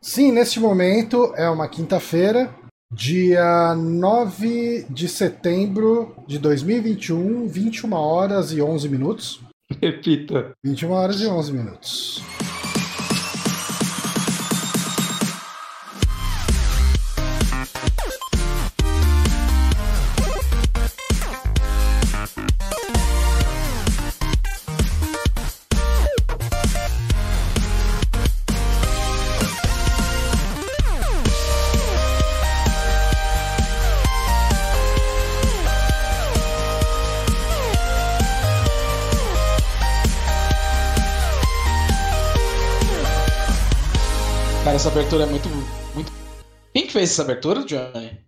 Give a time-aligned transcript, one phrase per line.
[0.00, 2.54] Sim, neste momento é uma quinta-feira,
[2.92, 9.40] dia 9 de setembro de 2021, 21 horas e 11 minutos.
[9.82, 10.52] Repita.
[10.64, 12.22] 21 horas e 11 minutos.
[45.08, 45.48] Abertura é muito,
[45.94, 46.12] muito.
[46.74, 48.18] Quem que fez essa abertura, Johnny?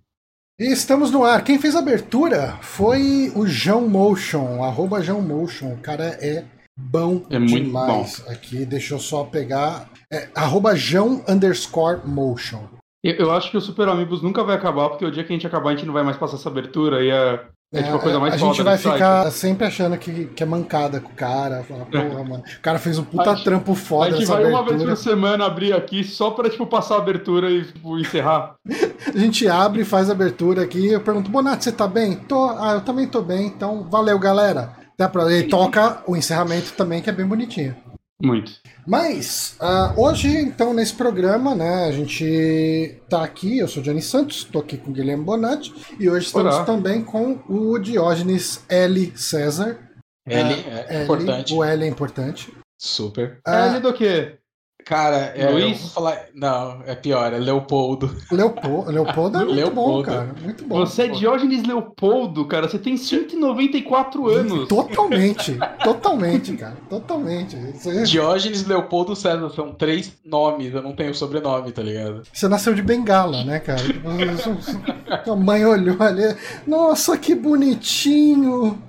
[0.58, 1.44] E estamos no ar.
[1.44, 5.74] Quem fez a abertura foi o João Motion, arroba João Motion.
[5.74, 6.46] O cara é
[6.78, 8.26] bom É muito demais.
[8.26, 9.90] Aqui, deixa eu só pegar.
[10.10, 12.66] É, arroba João underscore motion.
[13.04, 15.36] Eu, eu acho que o Super Amigos nunca vai acabar, porque o dia que a
[15.36, 17.98] gente acabar, a gente não vai mais passar essa abertura e é, é, tipo a
[18.00, 18.92] coisa mais a gente vai do site.
[18.94, 21.62] ficar sempre achando que, que é mancada com o cara.
[21.62, 22.42] Falar, porra, mano.
[22.58, 24.66] O cara fez um puta A gente- trampo A foda gente nessa vai uma vez
[24.74, 24.90] abertura.
[24.96, 28.54] por semana abrir aqui só pra, tipo, passar a abertura e tipo, encerrar.
[29.14, 30.86] A gente abre, faz a abertura aqui.
[30.92, 32.14] Eu pergunto, Bonato, você tá bem?
[32.16, 32.44] Tô.
[32.50, 33.46] Ah, eu também tô bem.
[33.46, 34.72] Então, valeu, galera.
[34.94, 35.32] Até pra...
[35.32, 37.74] E toca o encerramento também, que é bem bonitinho.
[38.22, 38.52] Muito.
[38.86, 44.44] Mas, ah, hoje, então, nesse programa, né, a gente tá aqui, eu sou Johnny Santos,
[44.44, 46.64] tô aqui com o Guilherme Bonatti, e hoje estamos Olá.
[46.64, 49.12] também com o Diógenes L.
[49.16, 49.78] César.
[50.26, 51.54] Ele Ah, é L, importante.
[51.54, 52.52] O L é importante.
[52.78, 53.40] Super.
[53.46, 54.36] Ah, É ele do quê?
[54.84, 55.80] Cara, é, eu Luiz?
[55.80, 56.18] vou falar.
[56.34, 58.14] Não, é pior, é Leopoldo.
[58.30, 60.08] Leopoldo, Leopoldo é muito bom, Leopoldo.
[60.08, 60.34] cara.
[60.42, 60.78] Muito bom.
[60.80, 62.68] Você é Diógenes Leopoldo, cara.
[62.68, 64.68] Você tem 194 anos.
[64.68, 66.76] Totalmente, totalmente, cara.
[66.88, 67.56] Totalmente.
[67.56, 72.22] Você, Diógenes Leopoldo César são três nomes, eu não tenho sobrenome, tá ligado?
[72.32, 73.80] você nasceu de bengala, né, cara?
[75.24, 76.22] Sua mãe olhou ali.
[76.66, 78.80] Nossa, que bonitinho!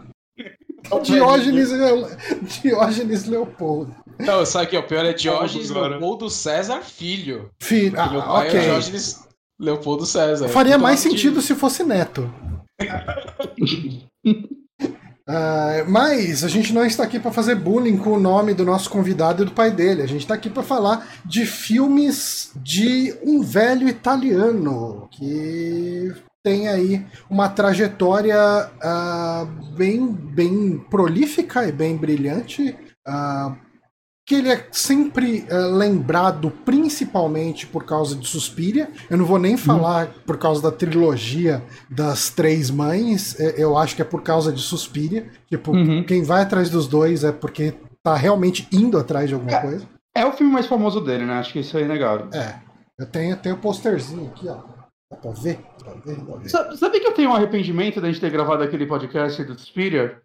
[1.03, 1.69] Diógenes,
[2.61, 3.95] Diógenes Leopoldo.
[4.25, 5.69] Não, sabe que o pior é Diógenes.
[5.69, 7.49] Leopoldo César Filho.
[7.61, 8.61] Filho, Meu ah, pai é ok.
[8.61, 9.19] Diógenes
[9.59, 10.49] Leopoldo César.
[10.49, 12.31] Faria mais sentido se fosse neto.
[15.27, 18.89] Ah, mas a gente não está aqui para fazer bullying com o nome do nosso
[18.89, 20.01] convidado e do pai dele.
[20.01, 26.11] A gente está aqui para falar de filmes de um velho italiano que
[26.43, 28.35] tem aí uma trajetória
[28.81, 32.75] ah, bem, bem prolífica e bem brilhante.
[33.07, 33.55] ah,
[34.31, 38.89] que ele é sempre eh, lembrado principalmente por causa de Suspiria.
[39.09, 43.93] Eu não vou nem falar por causa da trilogia das três mães, eh, eu acho
[43.95, 45.29] que é por causa de Suspiria.
[45.49, 46.03] Tipo, Uhum.
[46.05, 49.61] quem vai atrás dos dois é porque tá realmente indo atrás de alguma É.
[49.61, 49.87] coisa.
[50.15, 51.33] É o filme mais famoso dele, né?
[51.33, 52.27] Acho que isso é inegável.
[52.33, 52.55] É.
[52.97, 54.57] Eu tenho, tenho o posterzinho aqui, ó.
[55.11, 55.59] Dá pra ver?
[55.79, 56.15] Dá pra ver?
[56.15, 56.49] Dá pra ver.
[56.49, 60.17] Sa- Sabe que eu tenho um arrependimento da gente ter gravado aquele podcast do Suspiria?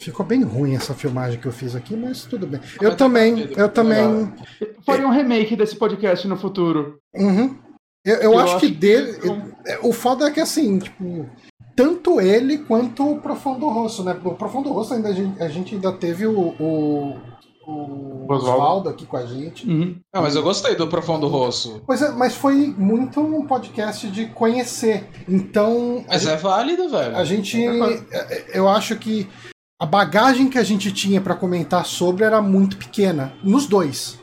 [0.00, 2.58] Ficou bem ruim essa filmagem que eu fiz aqui, mas tudo bem.
[2.80, 4.32] Eu tá também, eu também.
[4.84, 6.98] Faria um remake desse podcast no futuro.
[7.14, 7.54] Uhum.
[8.04, 9.18] Eu, eu Eu acho, que acho que- dele.
[9.66, 11.28] é, O foda é que assim, tipo,
[11.76, 14.18] tanto ele quanto o Profundo Rosso, né?
[14.24, 17.18] O Profundo Rosso ainda a gente, a gente ainda teve o, o,
[17.66, 18.88] o Oswaldo.
[18.88, 19.68] Aqui com a gente.
[19.68, 19.96] Uhum.
[20.14, 21.82] Ah, mas eu gostei do Profundo Rosso.
[21.86, 25.06] Pois é, mas foi muito um podcast de conhecer.
[25.28, 27.14] Então, Mas é válido, velho.
[27.14, 27.62] a gente.
[27.62, 28.06] Concordo.
[28.12, 29.28] é, Eu acho que
[29.80, 33.32] a bagagem que a gente tinha pra comentar sobre era muito pequena.
[33.42, 34.20] Nos dois.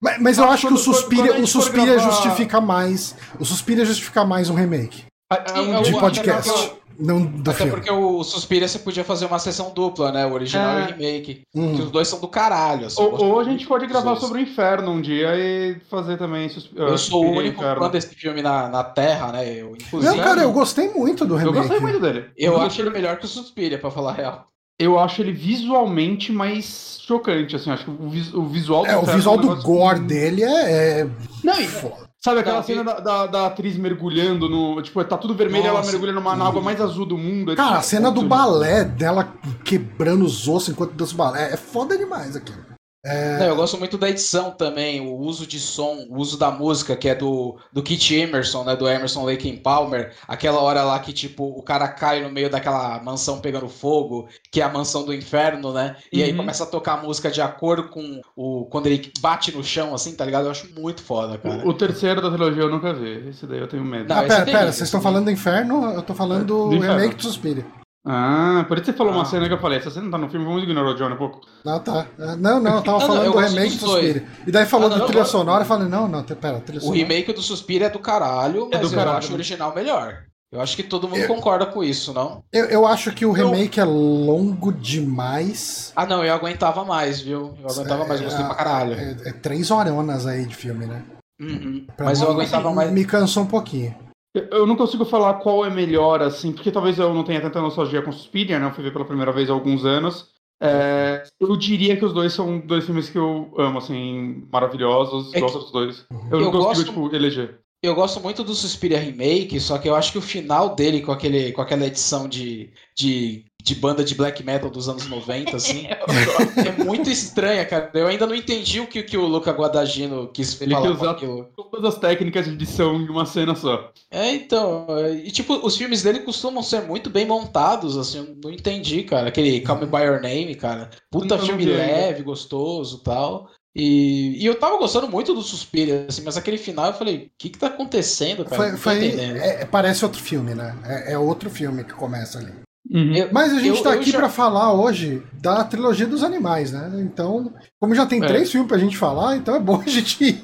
[0.00, 3.16] Mas, mas eu acho que o quando- a o gente for Suspiria gravar- justifica mais.
[3.40, 6.52] O Suspiria justifica mais um remake Ah, ah, eu de podcast.
[6.52, 7.70] que Não do Até filme.
[7.72, 10.26] porque o Suspiria você podia fazer uma sessão dupla, né?
[10.26, 10.80] O original É.
[10.80, 11.42] e o remake.
[11.54, 11.76] Hum.
[11.76, 12.86] Que os dois são do caralho.
[12.88, 16.16] Assim, eu Ou, ou a gente pode gravar sobre o inferno um dia e fazer
[16.18, 16.48] também.
[16.48, 17.82] sus- ah, Eu sou o único Inferno.
[17.82, 19.48] fã desse filme na, na Terra, né?
[19.48, 20.12] Eu, inclusive.
[20.16, 21.58] Não, cara, eu gostei muito do Eu remake.
[21.58, 22.30] gostei muito dele.
[22.36, 24.46] Eu acho ele melhor que o Suspiria, pra falar a real.
[24.80, 27.70] Eu acho ele visualmente mais chocante, assim.
[27.70, 31.00] Acho que o, vis- o visual do É, o visual um do gore dele é.
[31.00, 31.10] é
[31.42, 32.08] Não, e- foda.
[32.22, 34.80] sabe aquela Não, cena que- da, da, da atriz mergulhando no.
[34.80, 35.90] Tipo, tá tudo vermelho e ela Nossa.
[35.90, 37.52] mergulha numa na água mais azul do mundo.
[37.52, 38.28] é Cara, a tipo, cena do puto.
[38.28, 39.32] balé dela
[39.64, 42.58] quebrando os ossos enquanto dança o balé é foda demais aquilo.
[43.04, 46.96] Não, eu gosto muito da edição também, o uso de som, o uso da música,
[46.96, 48.74] que é do, do Kit Emerson, né?
[48.76, 50.12] Do Emerson Lake Palmer.
[50.26, 54.60] Aquela hora lá que, tipo, o cara cai no meio daquela mansão pegando fogo, que
[54.60, 55.96] é a mansão do inferno, né?
[56.12, 56.38] E aí Uhum.
[56.38, 58.66] começa a tocar a música de acordo com o.
[58.66, 60.46] Quando ele bate no chão, assim, tá ligado?
[60.46, 61.64] Eu acho muito foda, cara.
[61.64, 63.28] O, o terceiro da trilogia eu nunca vi.
[63.28, 64.08] Esse daí eu tenho medo.
[64.08, 65.92] Não, ah, pera, pera, vocês estão falando do inferno?
[65.94, 67.64] Eu tô falando do, Do remake do Suspiria.
[68.06, 69.16] Ah, por isso você falou Ah.
[69.16, 71.14] uma cena que eu falei, essa cena não tá no filme, vamos ignorar o Johnny
[71.14, 71.40] um pouco.
[71.64, 72.06] Não, tá.
[72.18, 74.04] É, Não, não, eu tava Não, não, falando eu do remake do dois.
[74.06, 74.28] Suspiria.
[74.46, 75.32] E daí falou Ah, não, eu trilha gosto.
[75.32, 76.98] sonora, eu falei, não, não, pera, trilha O sonora.
[76.98, 79.18] remake do Suspiro é do caralho, É mas do eu caralho.
[79.18, 80.22] acho o original melhor.
[80.50, 82.42] Eu acho que todo mundo Eu- concorda com isso, não?
[82.50, 85.92] Eu, eu acho que o remake é longo demais.
[85.94, 87.54] Ah, não, eu aguentava mais, viu?
[87.62, 88.94] Eu aguentava mais, gostei pra caralho.
[88.94, 91.02] É, é três horas aí de filme, né?
[91.38, 91.86] Uhum.
[91.98, 92.90] Mas mim, eu aguentava mais.
[92.90, 93.94] Me cansou um pouquinho.
[94.34, 98.02] Eu- não consigo falar qual é melhor, assim, porque talvez eu não tenha tanta nostalgia
[98.02, 98.66] com Suspiria, né?
[98.66, 100.28] Eu fui ver pela primeira vez há alguns anos.
[100.60, 105.40] É, eu diria que os dois são dois filmes que eu amo, assim, maravilhosos, É
[105.40, 106.06] gosto dos dois.
[106.30, 107.60] Eu, Eu não consigo, gosto- tipo, eleger.
[107.82, 111.12] Eu gosto muito do Suspiria Remake, só que eu acho que o final dele, com,
[111.12, 115.86] aquele, com aquela edição de, de, de banda de black metal dos anos 90, assim,
[115.88, 117.90] é muito estranha, cara.
[117.92, 121.02] Eu ainda não entendi o que, que o Luca Guadagnino quis Ele falar quis com
[121.02, 121.48] usar- aquilo.
[121.56, 123.92] Todas as técnicas de edição em uma cena só.
[124.10, 128.36] É, então, é, e tipo, os filmes dele costumam ser muito bem montados, assim, eu
[128.42, 129.28] não entendi, cara.
[129.28, 130.88] Aquele Call Me By Your Name, cara.
[131.10, 131.76] Puta não filme ainda.
[131.76, 133.50] leve, gostoso tal.
[133.76, 137.30] E, e eu tava gostando muito do Suspiria, assim, mas aquele final eu falei, o
[137.38, 138.56] que que tá acontecendo, cara?
[138.56, 139.36] Foi, não tô foi- entendendo.
[139.36, 140.74] é- parece outro filme, né?
[140.84, 142.52] É, é outro filme que começa ali.
[142.90, 143.14] Uhum.
[143.14, 146.22] Eu- Mas a gente Eu- tá eu aqui já- pra falar hoje da trilogia dos
[146.24, 146.90] animais, né?
[147.00, 148.26] Então, como já tem É.
[148.26, 150.42] três filmes pra gente falar, então é bom a gente ir,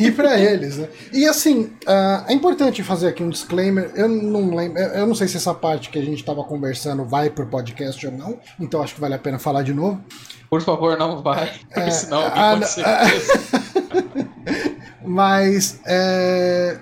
[0.00, 0.88] ir pra eles, né?
[1.12, 3.92] E assim, ah, é importante fazer aqui um disclaimer.
[3.94, 7.30] Eu não lembro, eu não sei se essa parte que a gente tava conversando vai
[7.30, 10.00] pro podcast ou não, então acho que vale a pena falar de novo.
[10.50, 14.34] Por favor, não vai, porque É, senão alguém ah, pode ser ah, preso.
[15.06, 16.78] Mas é,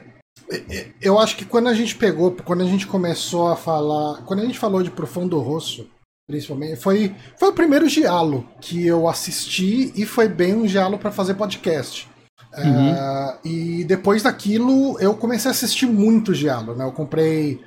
[1.00, 4.44] eu acho que quando a gente pegou, quando a gente começou a falar, quando a
[4.44, 5.88] gente falou de Profundo Rosso,
[6.26, 11.10] principalmente, foi, foi o primeiro giallo que eu assisti e foi bem um giallo para
[11.10, 12.08] fazer podcast.
[12.54, 16.84] É, e depois daquilo eu comecei a assistir muito giallo, né?
[16.84, 17.62] Eu comprei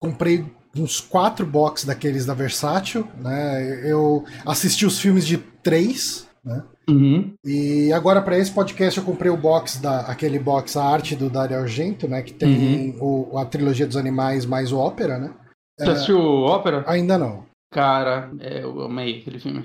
[0.00, 0.44] comprei
[0.76, 3.88] uns quatro box daqueles da Versátil, né?
[3.88, 6.64] Eu assisti os filmes de três, né?
[6.88, 7.32] Uhum.
[7.44, 11.30] E agora para esse podcast eu comprei o box da aquele box a arte do
[11.30, 15.32] Dario Argento, né, que tem o, a trilogia dos animais mais o ópera, né?
[15.78, 16.84] Você assistiu Ópera?
[16.86, 17.44] Ainda não.
[17.72, 19.62] Cara, é, eu amei aquele filme.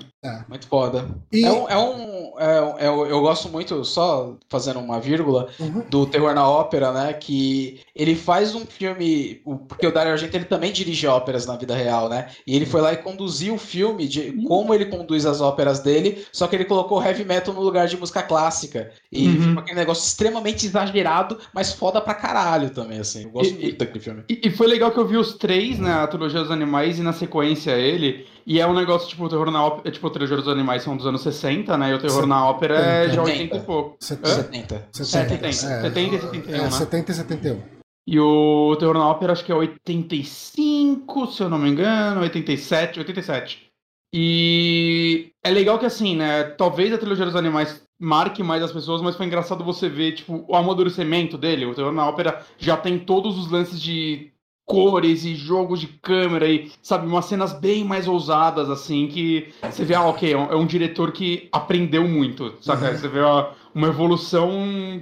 [0.48, 1.08] Muito foda.
[1.32, 1.68] E É um.
[1.68, 5.84] É um, é é eu gosto muito, só fazendo uma vírgula, Uhum.
[5.88, 7.12] do Terror na Ópera, né?
[7.12, 9.40] Que ele faz um filme.
[9.68, 12.30] Porque o Dario Argento ele também dirige óperas na vida real, né?
[12.46, 16.24] E ele foi lá e conduziu o filme de como ele conduz as óperas dele,
[16.32, 18.90] só que ele colocou heavy metal no lugar de música clássica.
[19.12, 19.40] E Uhum.
[19.40, 23.22] ficou aquele negócio extremamente exagerado, mas foda pra caralho também, assim.
[23.24, 24.24] Eu gosto E- muito daquele filme.
[24.28, 25.92] E, e foi legal que eu vi os três, né?
[25.92, 28.26] A trilogia dos animais e na sequência ele.
[28.50, 29.90] E é um negócio, tipo, o terror na ópera.
[29.90, 31.90] Tipo, a trilogia dos animais são dos anos 60, né?
[31.90, 33.96] E o terror na ópera é já 80 e pouco.
[34.00, 34.36] Set- Hã?
[34.36, 34.88] 70.
[34.90, 36.70] 70, 70, 70 e 71, é, né?
[36.70, 37.62] 70 e 71.
[38.08, 42.98] E o terror na ópera acho que é 85, se eu não me engano, 87,
[43.00, 43.66] 87.
[44.14, 46.44] E é legal que assim, né?
[46.44, 50.44] Talvez a trilogia dos animais marque mais as pessoas, mas foi engraçado você ver, tipo,
[50.48, 51.66] o amadurecimento dele.
[51.66, 54.32] O terror na ópera já tem todos os lances de
[54.68, 59.82] cores e jogos de câmera e, sabe, umas cenas bem mais ousadas, assim, que você
[59.82, 62.90] vê, ah, ok, é um, é diretor que aprendeu muito, saca?
[62.90, 62.98] Uhum.
[62.98, 64.50] Você vê ó, uma evolução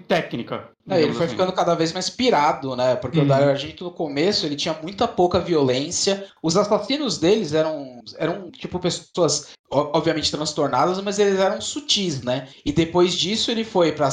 [0.06, 0.68] técnica.
[0.88, 1.34] É, ele foi assim.
[1.34, 2.94] ficando cada vez mais pirado, né?
[2.94, 3.24] Porque Uhum.
[3.24, 6.26] o Dario Argento no começo ele tinha muita pouca violência.
[6.40, 12.46] Os assassinos deles eram, eram tipo pessoas obviamente transtornadas, mas eles eram sutis, né?
[12.64, 14.06] E depois disso ele foi para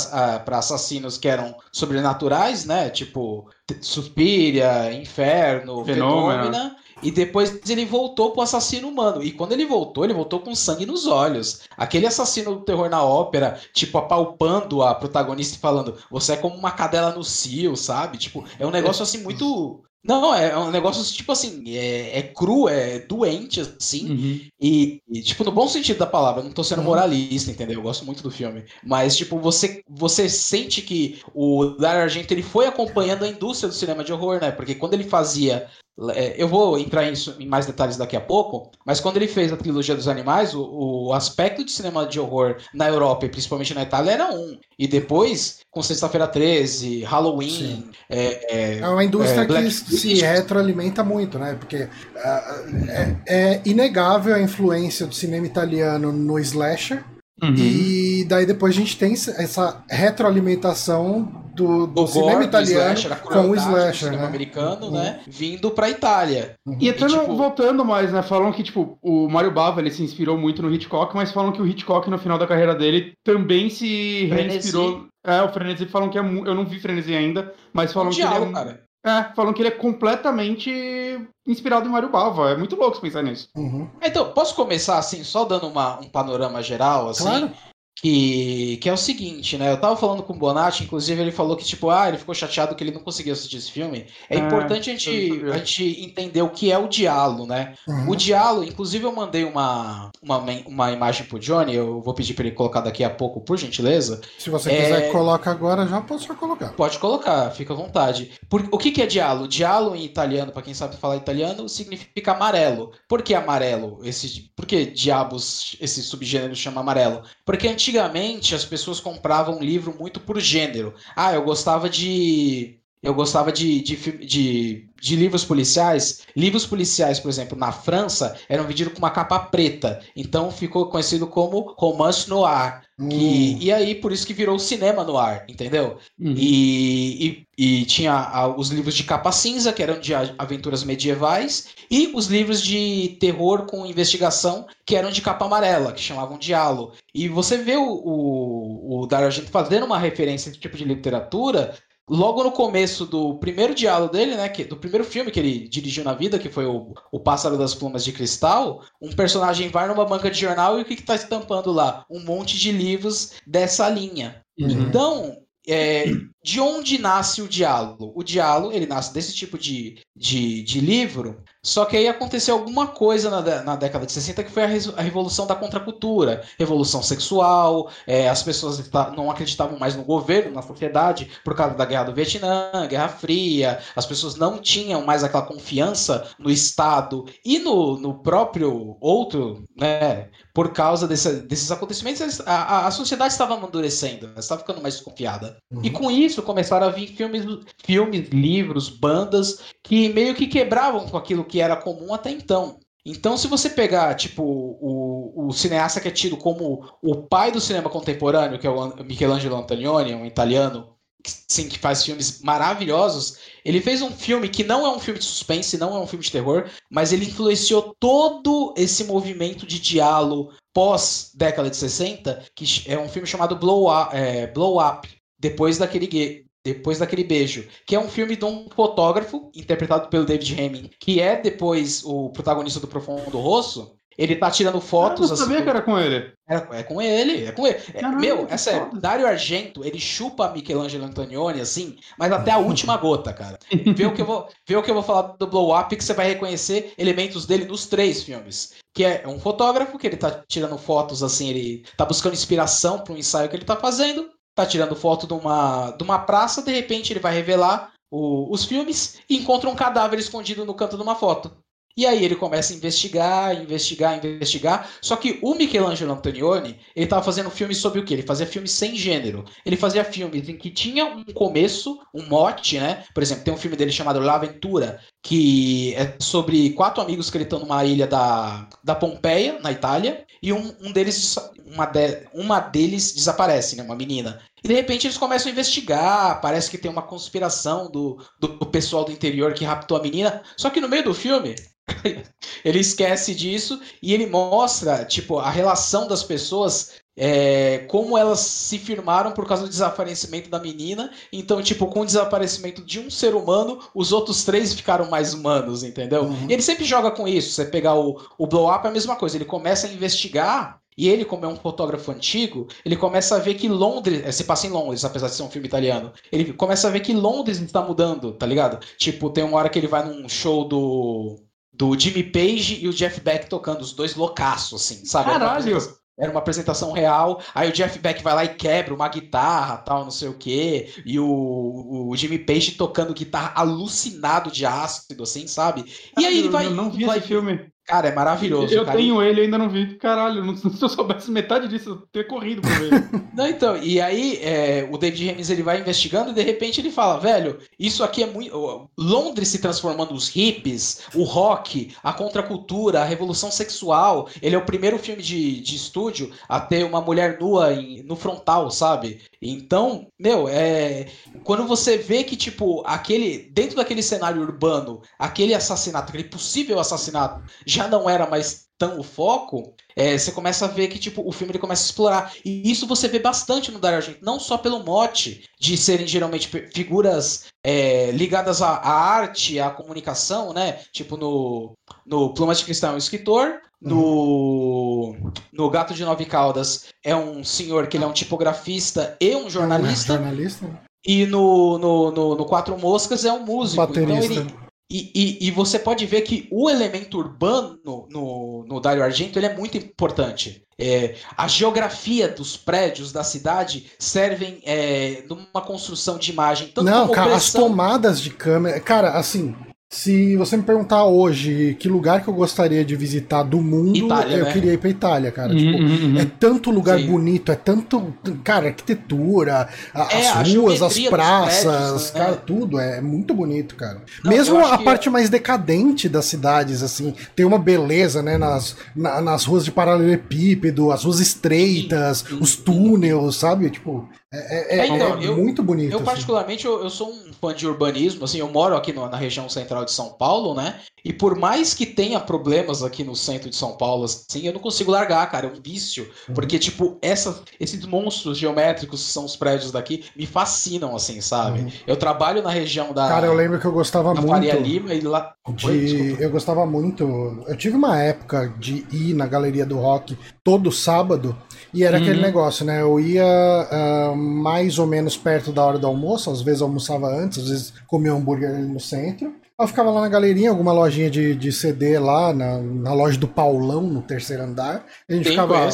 [0.58, 2.90] assassinos que eram sobrenaturais, né?
[2.90, 3.48] Tipo
[3.82, 6.44] Suspiria, Inferno, Fenômena.
[6.44, 6.78] Fenômena.
[7.02, 9.22] E depois ele voltou pro assassino humano.
[9.22, 11.62] E quando ele voltou, ele voltou com sangue nos olhos.
[11.76, 16.56] Aquele assassino do terror na ópera, tipo, apalpando a protagonista e falando, você é como
[16.56, 18.18] uma cadela no cio, sabe?
[18.18, 19.84] Tipo, é um negócio assim muito.
[20.06, 24.12] Não, é um negócio tipo assim, é, é cru, é doente, assim.
[24.12, 24.48] Uhum.
[24.60, 26.84] E, e, tipo, no bom sentido da palavra, eu não tô sendo Uhum.
[26.84, 27.78] moralista, entendeu?
[27.80, 28.66] Eu gosto muito do filme.
[28.84, 33.76] Mas, tipo, você, você sente que o Dario Argento ele foi acompanhando a indústria do
[33.76, 34.52] cinema de horror, né?
[34.52, 35.70] Porque quando ele fazia.
[36.12, 39.54] É, Eu vou entrar isso em mais detalhes daqui a pouco, mas quando ele fez
[39.54, 43.74] a trilogia dos animais, o, o aspecto de cinema de horror na Europa e principalmente
[43.76, 44.58] na Itália era um.
[44.78, 50.16] E depois, com Sexta-feira 13, Halloween, é, é, É uma indústria É, Black que se
[50.16, 51.56] retroalimenta muito, né?
[51.60, 57.04] Porque ah, é, é inegável a influência do cinema italiano no slasher.
[57.42, 57.56] Uhum.
[57.56, 62.94] E daí depois a gente tem essa retroalimentação do, do do cinema gore, do italiano
[62.94, 64.28] slasher, a com o slasher, cinema né?
[64.28, 64.92] americano, Uhum.
[64.92, 65.20] né?
[65.28, 66.56] Vindo pra Itália.
[66.80, 68.22] E até E, não- tipo- voltando mais, né?
[68.22, 71.62] Falam que, tipo, o Mario Bava ele se inspirou muito no Hitchcock, mas falam que
[71.62, 74.50] o Hitchcock, no final da carreira dele, também se Frenesi.
[74.50, 75.06] reinspirou.
[75.26, 78.22] É, o Frenesi falam que é mu- Eu não vi Frenesi ainda, mas falam que
[78.22, 78.84] ele é, cara.
[79.06, 82.52] É, falam que ele é completamente inspirado em Mario Bava.
[82.52, 83.50] É muito louco pensar nisso.
[83.56, 83.88] Uhum.
[84.02, 87.24] Então, posso começar assim, só dando uma, um panorama geral, assim?
[87.24, 87.52] Claro.
[87.96, 89.72] Que, que é o seguinte, né?
[89.72, 92.76] Eu tava falando com o Bonatti, inclusive ele falou que, tipo, ah, ele ficou chateado
[92.76, 94.08] que ele não conseguiu assistir esse filme.
[94.30, 97.76] É, É, importante a gente, a gente entender o que é o diálogo, né?
[97.88, 98.10] Uhum.
[98.10, 102.46] O diálogo, inclusive eu mandei uma, uma, uma imagem pro Johnny, eu vou pedir pra
[102.46, 104.20] ele colocar daqui a pouco, por gentileza.
[104.38, 106.74] Se você É- quiser coloque agora, já posso já colocar.
[106.74, 108.32] Pode colocar, fica à vontade.
[108.50, 109.48] Por- o que, que é diálogo?
[109.48, 112.92] Diálogo em italiano, pra quem sabe falar italiano, significa amarelo.
[113.08, 114.00] Por que amarelo?
[114.04, 117.22] Esse, por que diabos esse subgênero chama amarelo?
[117.46, 120.94] Porque antigamente as pessoas compravam um livro muito por gênero.
[121.16, 122.80] Ah, eu gostava de.
[123.04, 123.96] Eu gostava de, de,
[124.26, 126.22] de, de livros policiais.
[126.36, 130.00] Livros policiais, por exemplo, na França, eram vendidos com uma capa preta.
[130.16, 132.82] Então ficou conhecido como romance noir.
[132.98, 133.10] Hum.
[133.10, 135.98] Que, e aí, por isso que virou cinema noir, entendeu?
[136.18, 136.34] Uhum.
[136.38, 140.84] E, e, e tinha ah, os livros de capa cinza, que eram de a- aventuras
[140.84, 146.38] medievais, e os livros de terror com investigação, que eram de capa amarela, que chamavam
[146.38, 146.94] Diálogo.
[147.14, 150.86] E você vê o, o, o Dario Argento fazendo uma referência a esse tipo de
[150.86, 151.76] literatura.
[152.10, 156.04] Logo no começo do primeiro diálogo dele, né, que, do primeiro filme que ele dirigiu
[156.04, 160.06] na vida, que foi o, o Pássaro das Plumas de Cristal, um personagem vai numa
[160.06, 162.06] banca de jornal e o que está estampando lá?
[162.10, 164.44] Um monte de livros dessa linha.
[164.60, 164.70] Uhum.
[164.70, 166.06] Então, é,
[166.44, 168.12] de onde nasce o diálogo?
[168.16, 172.88] O diálogo, ele nasce desse tipo de, de, de livro, só que aí aconteceu alguma
[172.88, 177.90] coisa na, na década de 60 que foi a, a revolução da contracultura, revolução sexual,
[178.06, 182.14] é, as pessoas não acreditavam mais no governo, na sociedade, por causa da guerra do
[182.14, 188.22] Vietnã, Guerra Fria, as pessoas não tinham mais aquela confiança no Estado e no, no
[188.22, 194.60] próprio outro, né, por causa desse- desses acontecimentos, a, a- a sociedade estava amadurecendo, estava
[194.62, 195.58] ficando mais desconfiada.
[195.82, 197.44] E com isso começaram a vir filmes,
[197.84, 202.80] filmes, livros, bandas que meio que quebravam com aquilo que era comum até então.
[203.06, 207.60] Então, se você pegar, tipo, o, o cineasta que é tido como o pai do
[207.60, 212.42] cinema contemporâneo, que é o An- Michelangelo Antonioni, um italiano, que, sim, que faz filmes
[212.42, 216.08] maravilhosos, ele fez um filme que não é um filme de suspense, não é um
[216.08, 222.44] filme de terror, mas ele influenciou todo esse movimento de diálogo pós década de 60,
[222.56, 225.08] que é um filme chamado Blow Up, é, Blow Up
[225.44, 230.60] depois daquele depois daquele beijo, que é um filme de um fotógrafo interpretado pelo David
[230.60, 233.96] Hemming, que é depois o protagonista do Profundo Rosso.
[234.16, 236.32] Ele tá tirando Eu fotos não assim, sabia que era com ele.
[236.48, 237.80] é, é com ele, é com ele.
[237.96, 239.02] É, Caralho, meu, é sério, foda.
[239.02, 243.58] Dario Argento, ele chupa Michelangelo Antonioni, assim, mas até a última gota, cara.
[243.96, 246.04] Vê o que eu vou, vê o que eu vou falar do Blow Up, que
[246.04, 248.76] você vai reconhecer elementos dele nos três filmes.
[248.94, 253.14] Que é um fotógrafo, que ele tá tirando fotos, assim, ele tá buscando inspiração para
[253.14, 256.72] um ensaio que ele tá fazendo, tá tirando foto de uma, de uma praça, de
[256.72, 261.04] repente ele vai revelar o- os filmes e encontra um cadáver escondido no canto de
[261.04, 261.52] uma foto.
[261.96, 264.90] E aí ele começa a investigar, investigar, investigar.
[265.00, 268.16] Só que o Michelangelo Antonioni, ele estava fazendo filmes sobre o quê?
[268.16, 269.46] Ele fazia filmes sem gênero.
[269.64, 273.04] Ele fazia filmes em que tinha um começo, um mote, né?
[273.14, 277.38] Por exemplo, tem um filme dele chamado La Aventura, que é sobre quatro amigos que
[277.38, 282.28] ele estão numa ilha da, da Pompeia, na Itália, e um, um deles, uma, de-
[282.34, 283.84] uma deles desaparece, né?
[283.84, 284.42] Uma menina.
[284.64, 288.66] E de repente eles começam a investigar, parece que tem uma conspiração do, do, do
[288.68, 290.44] pessoal do interior que raptou a menina.
[290.58, 291.56] Só que no meio do filme,
[292.64, 298.78] ele esquece disso e ele mostra, tipo, a relação das pessoas, é, como elas se
[298.80, 301.12] firmaram por causa do desaparecimento da menina.
[301.32, 305.84] Então, tipo, com o desaparecimento de um ser humano, os outros três ficaram mais humanos,
[305.84, 306.24] entendeu?
[306.24, 306.48] Uhum.
[306.50, 307.52] E ele sempre joga com isso.
[307.52, 309.38] Você pegar o, o Blow Up é a mesma coisa.
[309.38, 310.82] Ele começa a investigar.
[310.96, 314.44] E ele, como é um fotógrafo antigo, ele começa a ver que Londres, eh, se
[314.44, 317.60] passa em Londres, apesar de ser um filme italiano, ele começa a ver que Londres
[317.60, 318.78] está mudando, tá ligado?
[319.00, 321.40] Tipo, tem uma hora que ele vai num show do,
[321.74, 325.32] do Jimmy Page e o Jeff Beck tocando, os dois loucaços, assim, sabe?
[325.32, 325.80] Uma Caralho!
[326.18, 330.04] Era uma apresentação real, aí o Jeff Beck vai lá e quebra uma guitarra, tal,
[330.04, 335.48] não sei o quê, e o, o Jimmy Page tocando guitarra alucinado de ácido, assim,
[335.48, 335.84] sabe?
[336.18, 336.68] E aí ele vai...
[336.68, 337.72] Eu não vi vai- esse filme.
[337.86, 338.74] Cara, é maravilhoso.
[338.74, 338.98] Eu cara.
[338.98, 339.96] tenho ele, ainda não vi.
[339.98, 343.24] Caralho, não- se eu soubesse metade disso, eu teria corrido pra ver.
[343.34, 346.92] Não, então, e aí é, o David Hemmings ele vai investigando e de repente ele
[346.92, 348.88] fala, velho, isso aqui é muito.
[348.96, 354.30] Londres se transformando os hippies, o rock, a contracultura, a revolução sexual.
[354.40, 358.16] Ele é o primeiro filme de, de estúdio a ter uma mulher nua em- no
[358.16, 359.20] frontal, sabe?
[359.42, 361.08] Então, meu, é.
[361.44, 363.50] Quando você vê que, tipo, aquele.
[363.52, 367.42] Dentro daquele cenário urbano, aquele assassinato, aquele possível assassinato,
[367.74, 371.32] já não era mais tão o foco, é, você começa a ver que tipo o
[371.32, 374.58] filme ele começa a explorar e isso você vê bastante no Dario Argento, não só
[374.58, 380.80] pelo mote de serem geralmente figuras é, ligadas à, à, arte, à comunicação, né?
[380.92, 381.74] Tipo no
[382.06, 385.16] no Pluma de Cristal é um escritor, no
[385.52, 389.50] no Gato de Nove Caudas é um senhor que ele é um tipografista e um
[389.50, 390.14] jornalista.
[390.14, 390.84] É um jornalista.
[391.06, 393.86] E no, no, no, no, Quatro Moscas é um músico.
[393.86, 394.26] Baterista.
[394.26, 399.04] Então ele, e, e, e, você pode ver que o elemento urbano no, no Dario
[399.04, 400.64] Argento ele é muito importante.
[400.78, 406.68] É, a geografia dos prédios da cidade servem é, numa construção de imagem.
[406.68, 408.80] Tanto Não, cara, as tomadas de câmera.
[408.80, 409.56] Cara, assim,
[409.94, 414.38] se você me perguntar hoje que lugar que eu gostaria de visitar do mundo, Itália,
[414.38, 414.52] eu né?
[414.52, 415.54] queria ir pra Itália, cara.
[415.54, 416.20] Uhum, tipo, uhum.
[416.20, 417.06] É tanto lugar Sim.
[417.06, 418.12] bonito, é tanto.
[418.44, 422.20] Cara, arquitetura, é, as ruas, as praças, prédios, né?
[422.20, 422.80] cara, tudo.
[422.80, 424.02] É muito bonito, cara.
[424.24, 428.36] Não, Mesmo a parte mais decadente das cidades, assim, tem uma beleza, né?
[428.36, 433.70] Nas, na, nas ruas de paralelepípedo, as ruas estreitas, sim, sim, os túneis, sabe?
[433.70, 435.92] Tipo, é, é, é, então, é eu, muito bonito.
[435.92, 436.06] Eu, assim.
[436.06, 439.50] particularmente, eu, eu, sou um fã de urbanismo, assim, eu moro aqui no, na região
[439.50, 440.76] central de São Paulo, né?
[441.04, 444.62] E por mais que tenha problemas aqui no centro de São Paulo, assim, eu não
[444.62, 446.10] consigo largar, cara, é um vício.
[446.30, 446.36] Uhum.
[446.36, 451.60] Porque, tipo, essa, esses monstros geométricos que são os prédios daqui me fascinam, assim, sabe?
[451.60, 451.72] Uhum.
[451.86, 453.10] Eu trabalho na região da.
[453.10, 454.30] Cara, eu lembro que eu gostava muito.
[454.30, 455.34] Faria Lima e lá.
[455.50, 455.68] De...
[455.68, 457.04] Oi, eu gostava muito.
[457.46, 461.36] Eu tive uma época de ir na galeria do rock todo sábado.
[461.74, 462.04] E era uhum.
[462.04, 462.82] aquele negócio, né?
[462.82, 467.40] Eu ia uh, mais ou menos perto da hora do almoço, às vezes almoçava antes,
[467.40, 469.34] às vezes comia um hambúrguer ali no centro.
[469.60, 473.28] Eu ficava lá na galerinha, alguma lojinha de, de CD lá, na, na loja do
[473.28, 474.84] Paulão, no terceiro andar.
[475.08, 475.70] A gente ficava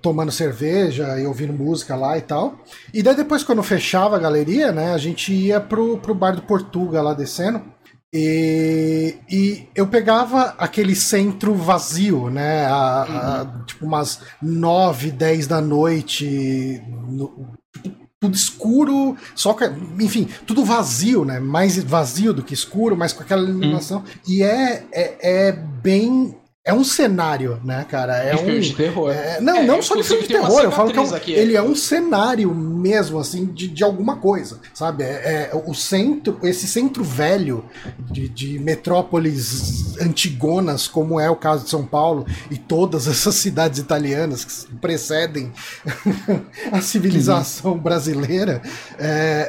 [0.00, 2.58] tomando cerveja e ouvindo música lá e tal.
[2.92, 6.42] E daí depois, quando fechava a galeria, né, a gente ia pro, pro bar do
[6.42, 7.62] Portuga lá descendo.
[8.14, 12.66] E, e, eu pegava aquele centro vazio, né?
[12.66, 13.64] A, a, uhum.
[13.64, 17.56] tipo umas 9, 10 da noite, no,
[18.20, 19.64] tudo escuro, só que,
[19.98, 21.40] enfim, tudo vazio, né?
[21.40, 23.98] Mais vazio do que escuro, mas com aquela iluminação.
[23.98, 24.04] Uhum.
[24.28, 28.18] E é, é, é bem é um cenário, né, cara?
[28.18, 29.10] É de um filme de terror.
[29.10, 30.60] É, não, é, não só de filme de terror.
[30.60, 34.18] Eu falo que é um, aqui, ele é um cenário mesmo, assim, de, de alguma
[34.18, 35.02] coisa, sabe?
[35.02, 37.64] É, é o centro, esse centro velho
[37.98, 43.80] de, de, metrópoles antigonas, como é o caso de São Paulo e todas essas cidades
[43.80, 45.52] italianas que precedem
[46.70, 47.78] a civilização uhum.
[47.78, 48.62] brasileira,
[49.00, 49.48] é,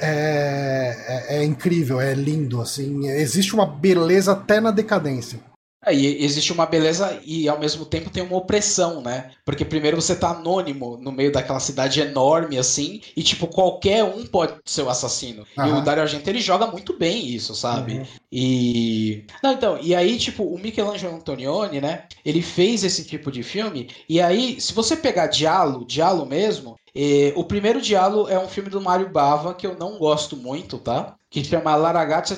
[1.29, 3.07] é, é incrível, é lindo, assim.
[3.07, 5.52] Existe uma beleza até na decadência.
[5.85, 9.31] É, e existe uma beleza e ao mesmo tempo tem uma opressão, né?
[9.45, 14.25] Porque primeiro você tá anônimo no meio daquela cidade enorme assim, e tipo, qualquer um
[14.25, 15.45] pode ser o assassino.
[15.57, 15.67] Uhum.
[15.67, 17.93] E o Dario Argento ele joga muito bem isso, sabe?
[17.93, 18.05] Uhum.
[18.31, 19.25] E.
[19.43, 22.05] Não, então, e aí, tipo, o Michelangelo Antonioni, né?
[22.25, 27.33] Ele fez esse tipo de filme, e aí, se você pegar Diallo, Diallo mesmo, eh,
[27.35, 31.15] o primeiro Diallo é um filme do Mario Bava que eu não gosto muito, tá?
[31.29, 32.37] Que chama La ragazza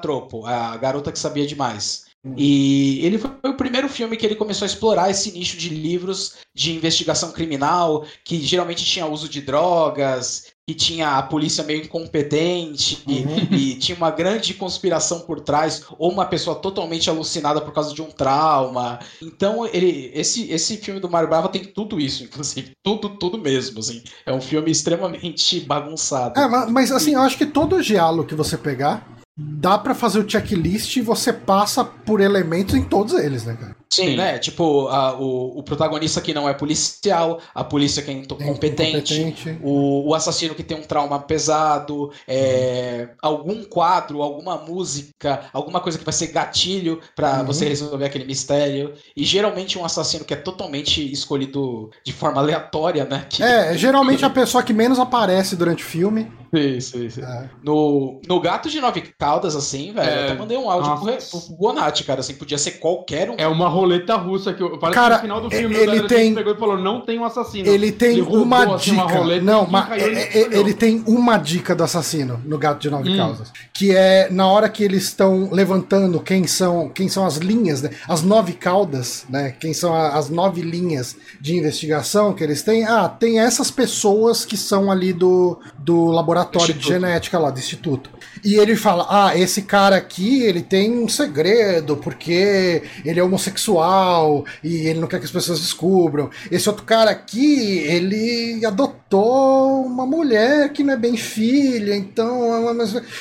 [0.00, 2.09] tropo, a garota que sabia demais.
[2.36, 6.34] E ele foi o primeiro filme que ele começou a explorar esse nicho de livros
[6.54, 13.02] de investigação criminal, que geralmente tinha uso de drogas, que tinha a polícia meio incompetente
[13.08, 13.48] uhum.
[13.50, 17.94] e, e, tinha uma grande conspiração por trás, ou uma pessoa totalmente alucinada por causa
[17.94, 19.00] de um trauma.
[19.22, 22.72] Então, ele, esse, esse filme do Mario Brava tem tudo isso, inclusive.
[22.84, 24.02] Tudo, tudo mesmo, assim.
[24.26, 26.38] É um filme extremamente bagunçado.
[26.38, 30.18] É, mas, mas assim, eu acho que todo diálogo que você pegar dá para fazer
[30.18, 33.76] o checklist e você passa por elementos em todos eles, né, cara?
[33.92, 34.16] Sim, Sim.
[34.16, 34.38] né?
[34.38, 40.08] Tipo, a, o, o protagonista que não é policial, a polícia que é incompetente, o,
[40.08, 43.16] o assassino que tem um trauma pesado, é, uhum.
[43.20, 47.46] algum quadro, alguma música, alguma coisa que vai ser gatilho para uhum.
[47.46, 48.94] você resolver aquele mistério.
[49.16, 53.26] E geralmente um assassino que é totalmente escolhido de forma aleatória, né?
[53.28, 53.42] Que...
[53.42, 56.30] É, geralmente a pessoa que menos aparece durante o filme.
[56.52, 57.20] Isso, isso.
[57.24, 57.48] É.
[57.62, 60.20] No, no Gato de Nove Caldas, assim, velho, é...
[60.20, 63.34] eu até mandei um áudio pro, pro Bonatti, cara, assim, podia ser qualquer um.
[63.38, 66.34] É uma roleta russa que parece cara, que no final do filme ele o tem
[66.34, 67.68] pegou e falou não tem um assassino.
[67.68, 69.20] Ele tem ele uma assim, dica.
[69.20, 73.10] Uma não, mas é, é, ele tem uma dica do assassino no Gato de Nove
[73.10, 73.16] hum.
[73.16, 77.82] Causas, que é na hora que eles estão levantando quem são quem são as linhas,
[77.82, 77.90] né?
[78.08, 79.54] as nove caudas, né?
[79.58, 82.84] Quem são as nove linhas de investigação que eles têm?
[82.84, 86.82] Ah, tem essas pessoas que são ali do, do laboratório Instituto.
[86.82, 88.10] de genética lá do instituto.
[88.44, 94.44] E ele fala: "Ah, esse cara aqui, ele tem um segredo porque ele é homossexual
[94.62, 96.30] e ele não quer que as pessoas descubram.
[96.50, 102.40] Esse outro cara aqui, ele adotou uma mulher que não é bem filha, então.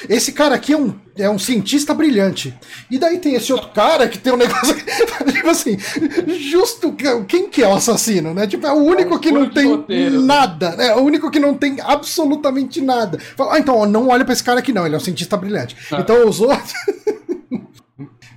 [0.10, 2.58] É esse cara aqui é um, é um cientista brilhante.
[2.90, 4.76] E daí tem esse outro cara que tem um negócio.
[5.32, 5.78] tipo assim,
[6.50, 6.96] justo.
[7.28, 8.48] Quem que é o assassino, né?
[8.48, 10.76] Tipo, é o único é que não tem roteiro, nada.
[10.80, 13.20] É o único que não tem absolutamente nada.
[13.36, 15.76] Fala, ah, então, não olha pra esse cara aqui, não, ele é um cientista brilhante.
[15.92, 16.00] Ah.
[16.00, 16.74] Então os outros.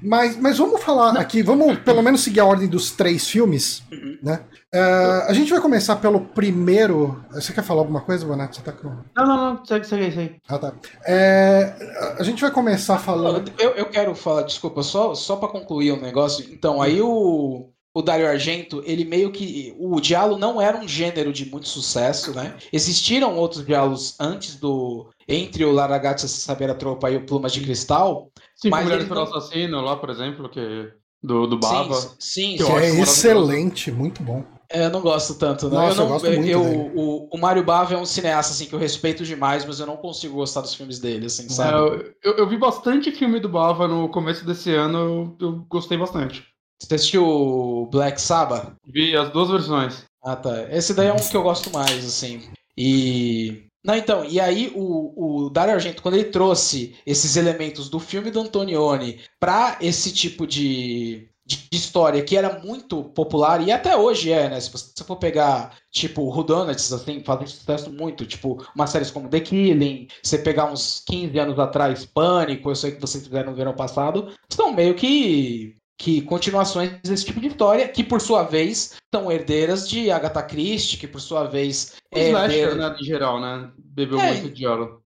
[0.02, 4.18] Mas, mas vamos falar aqui, vamos pelo menos seguir a ordem dos três filmes, uhum.
[4.22, 4.44] né?
[4.74, 7.22] Uh, a gente vai começar pelo primeiro.
[7.30, 8.56] Você quer falar alguma coisa, Bonato?
[8.56, 8.88] Você tá com.
[9.14, 10.36] Não, não, não, segue, segue, segue.
[10.48, 10.72] Ah, tá.
[11.06, 11.74] É,
[12.18, 13.52] a gente vai começar falando.
[13.58, 16.46] Eu, eu quero falar, desculpa, só, só para concluir o um negócio.
[16.50, 19.76] Então, aí o, o Dario Argento, ele meio que.
[19.78, 22.54] O diálogo não era um gênero de muito sucesso, né?
[22.72, 25.10] Existiram outros diálogos antes do.
[25.32, 28.30] Entre o Laragato Saber a Tropa e o Plumas de Cristal.
[28.56, 29.22] Sim, mas Mulheres não...
[29.22, 30.92] Assassino lá, por exemplo, que
[31.22, 31.94] do, do Baba.
[31.94, 32.56] Sim, sim.
[32.56, 34.44] Que, que é excelente, muito bom.
[34.68, 35.82] É, eu não gosto tanto, não.
[35.82, 38.64] Nossa, eu, não, eu gosto muito eu, o, o Mário Bava é um cineasta assim,
[38.66, 41.76] que eu respeito demais, mas eu não consigo gostar dos filmes dele, assim, sabe?
[41.76, 45.98] É, eu, eu, vi bastante filme do Bava no começo desse ano, eu, eu gostei
[45.98, 46.42] bastante.
[46.80, 48.72] Você assistiu Black Sabbath?
[48.86, 50.04] Vi as duas versões.
[50.24, 50.62] Ah, tá.
[50.70, 52.42] Esse daí é um que eu gosto mais, assim.
[52.76, 53.66] E.
[53.84, 58.30] Não, então, e aí o, o Dario Argento, quando ele trouxe esses elementos do filme
[58.30, 64.30] do Antonioni para esse tipo de, de história que era muito popular e até hoje
[64.30, 64.60] é, né?
[64.60, 69.40] Se você for pegar, tipo, Rudonuts, assim, fazem sucesso muito, tipo, umas séries como The
[69.40, 73.74] Killing, você pegar uns 15 anos atrás, Pânico, eu sei que vocês fizeram no verão
[73.74, 79.30] passado, são meio que que continuações desse tipo de história, que por sua vez são
[79.30, 82.90] herdeiras de Agatha Christie, que por sua vez é slasher, herdeira...
[82.90, 84.66] né, em geral, né, bebeu é, muito de.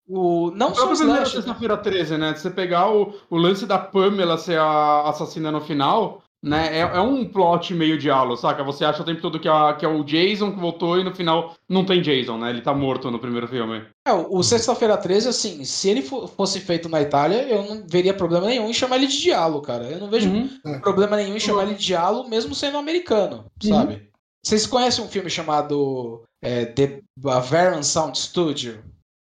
[0.09, 1.43] O, não só o slasher...
[1.43, 6.23] Sexta-feira 13, né, você pegar o, o lance da Pamela ser a assassina no final,
[6.43, 6.79] né?
[6.79, 8.65] É, é, um plot meio diálogo, saca?
[8.65, 11.15] Você acha o tempo todo que, a, que é o Jason que voltou e no
[11.15, 12.51] final não tem Jason, né?
[12.51, 13.85] Ele tá morto no primeiro filme.
[14.07, 18.47] É, o, Sexta-feira 13, assim, se ele fosse feito na Itália, eu não veria problema
[18.47, 19.85] nenhum em chamar ele de diálogo, cara.
[19.85, 20.81] Eu não vejo uhum.
[20.81, 23.69] problema nenhum em chamar ele de diálogo, mesmo sendo americano, uhum.
[23.69, 24.11] sabe?
[24.43, 28.83] Vocês conhecem um filme chamado é, The Bavarian Sound Studio?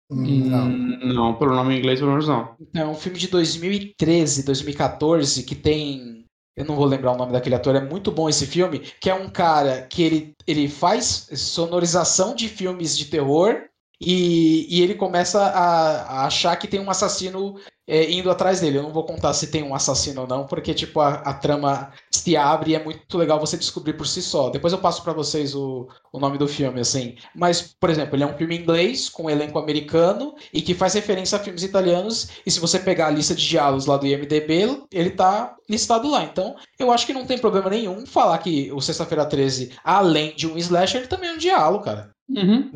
[0.10, 0.70] Não.
[0.70, 2.56] Não, pelo nome em inglês, pelo menos não.
[2.74, 6.17] É um filme de 2013, 2014, que tem
[6.58, 9.14] eu não vou lembrar o nome daquele ator, é muito bom esse filme, que é
[9.14, 13.62] um cara que ele, ele faz sonorização de filmes de terror
[14.00, 17.56] e, e ele começa a, a, achar que tem um assassino
[17.88, 18.78] é, indo atrás dele.
[18.78, 21.92] Eu não vou contar se tem um assassino ou não, porque tipo a, a trama
[22.12, 24.50] se abre e é muito legal você descobrir por si só.
[24.50, 27.16] Depois eu passo para vocês o, o nome do filme, assim.
[27.34, 30.94] Mas, por exemplo, ele é um filme inglês com um elenco americano e que faz
[30.94, 32.30] referência a filmes italianos.
[32.46, 36.24] E se você pegar a lista de diálogos lá do IMDb, ele tá listado lá.
[36.24, 40.46] Então, eu acho que não tem problema nenhum falar que o Sexta-feira 13, além de
[40.46, 42.12] um slasher, ele também é um diálogo, cara.
[42.30, 42.72] Uhum.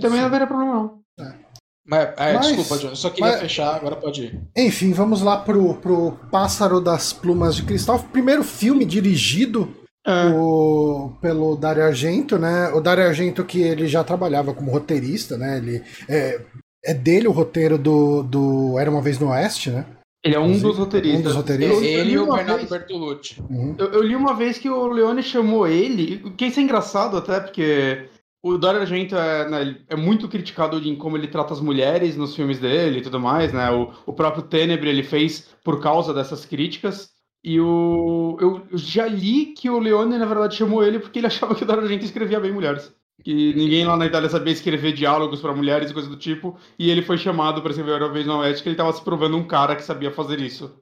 [0.00, 1.00] Também não haveria problema, não.
[1.20, 1.48] É.
[1.86, 4.40] Mas, é, mas, desculpa, John, eu só queria mas, fechar, agora pode ir.
[4.54, 7.98] Enfim, vamos lá pro, pro Pássaro das Plumas de Cristal.
[8.12, 9.74] Primeiro filme dirigido
[10.06, 10.26] é.
[10.26, 12.68] o, pelo Dario Argento, né?
[12.74, 15.56] O Dario Argento que ele já trabalhava como roteirista, né?
[15.56, 16.40] Ele, é,
[16.84, 19.86] é dele o roteiro do, do Era Uma Vez no Oeste, né?
[20.22, 21.20] Ele é um dos roteiristas.
[21.20, 21.82] Um dos roteiristas.
[21.82, 22.68] Ele e o Bernardo vez...
[22.68, 23.40] Bertolucci.
[23.48, 23.76] Uhum.
[23.78, 27.16] Eu, eu, li uma vez que o Leone chamou ele, o que isso é engraçado
[27.16, 28.08] até, porque
[28.54, 32.34] o Dario Argento é, né, é, muito criticado em como ele trata as mulheres nos
[32.34, 33.70] filmes dele e tudo mais, né?
[33.70, 37.10] O, o próprio Tenebre ele fez por causa dessas críticas.
[37.44, 41.54] E o, eu já li que o Leone, na verdade, chamou ele porque ele achava
[41.54, 42.92] que o Dario Argento escrevia bem mulheres.
[43.22, 46.56] Que ninguém lá na Itália sabia escrever diálogos para mulheres e coisa do tipo.
[46.78, 49.36] E ele foi chamado para escrever Uma Vez na Oeste, que ele estava se provando
[49.36, 50.80] um cara que sabia fazer isso.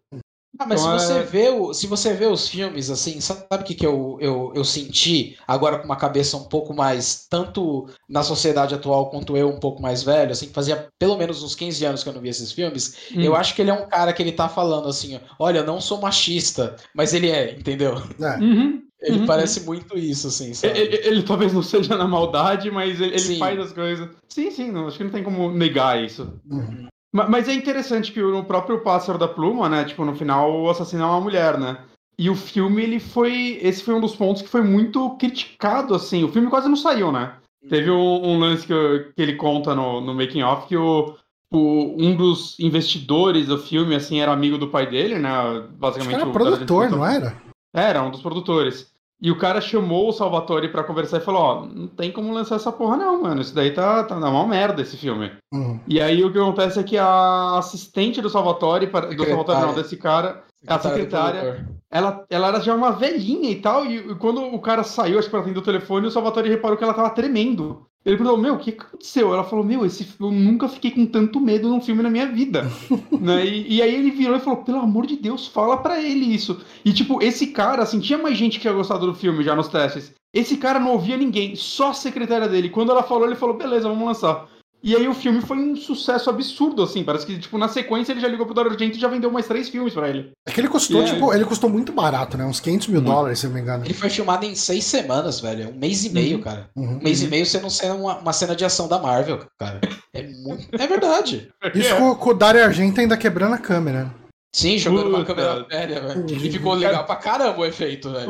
[0.59, 1.23] Ah, mas então, se, você é...
[1.23, 4.64] vê o, se você vê os filmes, assim, sabe o que, que eu, eu, eu
[4.64, 9.61] senti agora com uma cabeça um pouco mais, tanto na sociedade atual quanto eu um
[9.61, 12.31] pouco mais velho, assim, que fazia pelo menos uns 15 anos que eu não via
[12.31, 13.21] esses filmes, hum.
[13.21, 15.81] eu acho que ele é um cara que ele tá falando assim, olha, eu não
[15.81, 17.95] sou machista, mas ele é, entendeu?
[18.21, 18.38] É.
[18.38, 18.83] Uhum.
[19.01, 19.27] Ele uhum.
[19.27, 20.79] parece muito isso, assim, sabe?
[20.79, 24.09] Ele, ele, ele, talvez não seja na maldade, mas ele, ele faz as coisas.
[24.29, 26.40] Sim, sim, não, acho que não tem como negar isso.
[26.51, 26.88] Uhum.
[27.24, 29.85] Mas é interessante que o próprio Pássaro da Pluma, né?
[29.85, 31.79] Tipo, no final o assassino é uma mulher, né?
[32.18, 33.59] E o filme, ele foi.
[33.62, 36.24] Esse foi um dos pontos que foi muito criticado, assim.
[36.24, 37.35] O filme quase não saiu, né?
[37.68, 41.16] Teve um, um lance que, que, ele conta no, no Making Off que o,
[41.52, 45.31] o, um dos investidores do filme, assim, era amigo do pai dele, né?
[45.79, 46.14] Basicamente.
[46.14, 47.37] Era produtor, não era?
[47.74, 48.90] Era, um dos produtores.
[49.20, 52.33] E o cara chamou o Salvatore para conversar e falou: Ó, oh, não tem como
[52.33, 53.40] lançar essa porra, não, mano.
[53.40, 55.33] Isso daí tá, tá uma merda esse filme.
[55.52, 55.81] Uhum.
[55.88, 59.96] E aí o que acontece é que a assistente do Salvatore, do Salvatore não, desse
[59.96, 64.61] cara, a secretária, ela, ela era já uma velhinha e tal, e, e quando o
[64.61, 67.87] cara saiu, acho que pra atender o telefone, o Salvatore reparou que ela tava tremendo.
[68.07, 69.35] Ele perguntou, meu, o que aconteceu?
[69.35, 72.62] Ela falou, meu, esse, eu nunca fiquei com tanto medo num filme na minha vida.
[73.21, 73.45] né?
[73.45, 76.61] e, e, aí ele virou e falou, pelo amor de Deus, fala pra ele isso.
[76.85, 79.66] E tipo, esse cara, assim, tinha mais gente que tinha gostado do filme já nos
[79.66, 80.14] testes.
[80.33, 82.71] Esse cara não ouvia ninguém, só a secretária dele.
[82.71, 84.47] Quando ela falou, ele falou, beleza, vamos lançar.
[84.87, 87.03] E aí o filme foi um sucesso absurdo, assim.
[87.03, 89.44] Parece que, tipo, na sequência ele já ligou pro Dario Argento e já vendeu mais
[89.44, 90.31] três filmes pra ele.
[90.46, 91.12] É que ele custou, yeah.
[91.12, 92.44] tipo, ele custou muito barato, né?
[92.44, 93.85] Uns 500 mil dólares, se não me engano.
[93.85, 95.70] Ele foi filmado em seis semanas, velho.
[95.70, 96.42] Um mês e meio, uhum.
[96.44, 96.70] cara.
[96.77, 96.99] Uhum.
[96.99, 97.27] Um mês uhum.
[97.27, 99.81] e meio você não sendo uma, uma, cena de ação da Marvel, cara.
[100.14, 100.68] É muito.
[100.72, 101.49] É verdade.
[101.75, 101.99] Isso é.
[101.99, 104.14] com, com o Dario Argento ainda quebrando a câmera.
[104.57, 105.16] Sim, jogando Puta.
[105.16, 106.25] uma câmera velha, velho.
[106.31, 108.27] E ficou legal pra caramba o efeito, velho.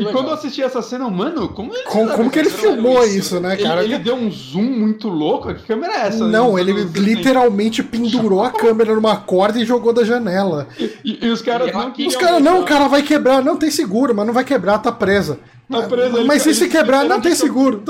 [0.00, 3.18] E quando eu assisti essa cena, mano, como ele, como, como que ele filmou isso,
[3.18, 3.84] isso né, cara?
[3.84, 5.54] Ele, ele, deu um zoom muito louco.
[5.54, 6.26] Que câmera é essa?
[6.26, 10.66] Não, ele literalmente pendurou a câmera numa corda e jogou da janela.
[10.76, 13.40] E, e os caras não Os caras, não, o cara vai quebrar.
[13.40, 15.38] Não tem seguro, mas não vai quebrar, tá presa.
[15.70, 16.24] Tá presa.
[16.24, 17.82] Mas se se quebrar, não tem seguro.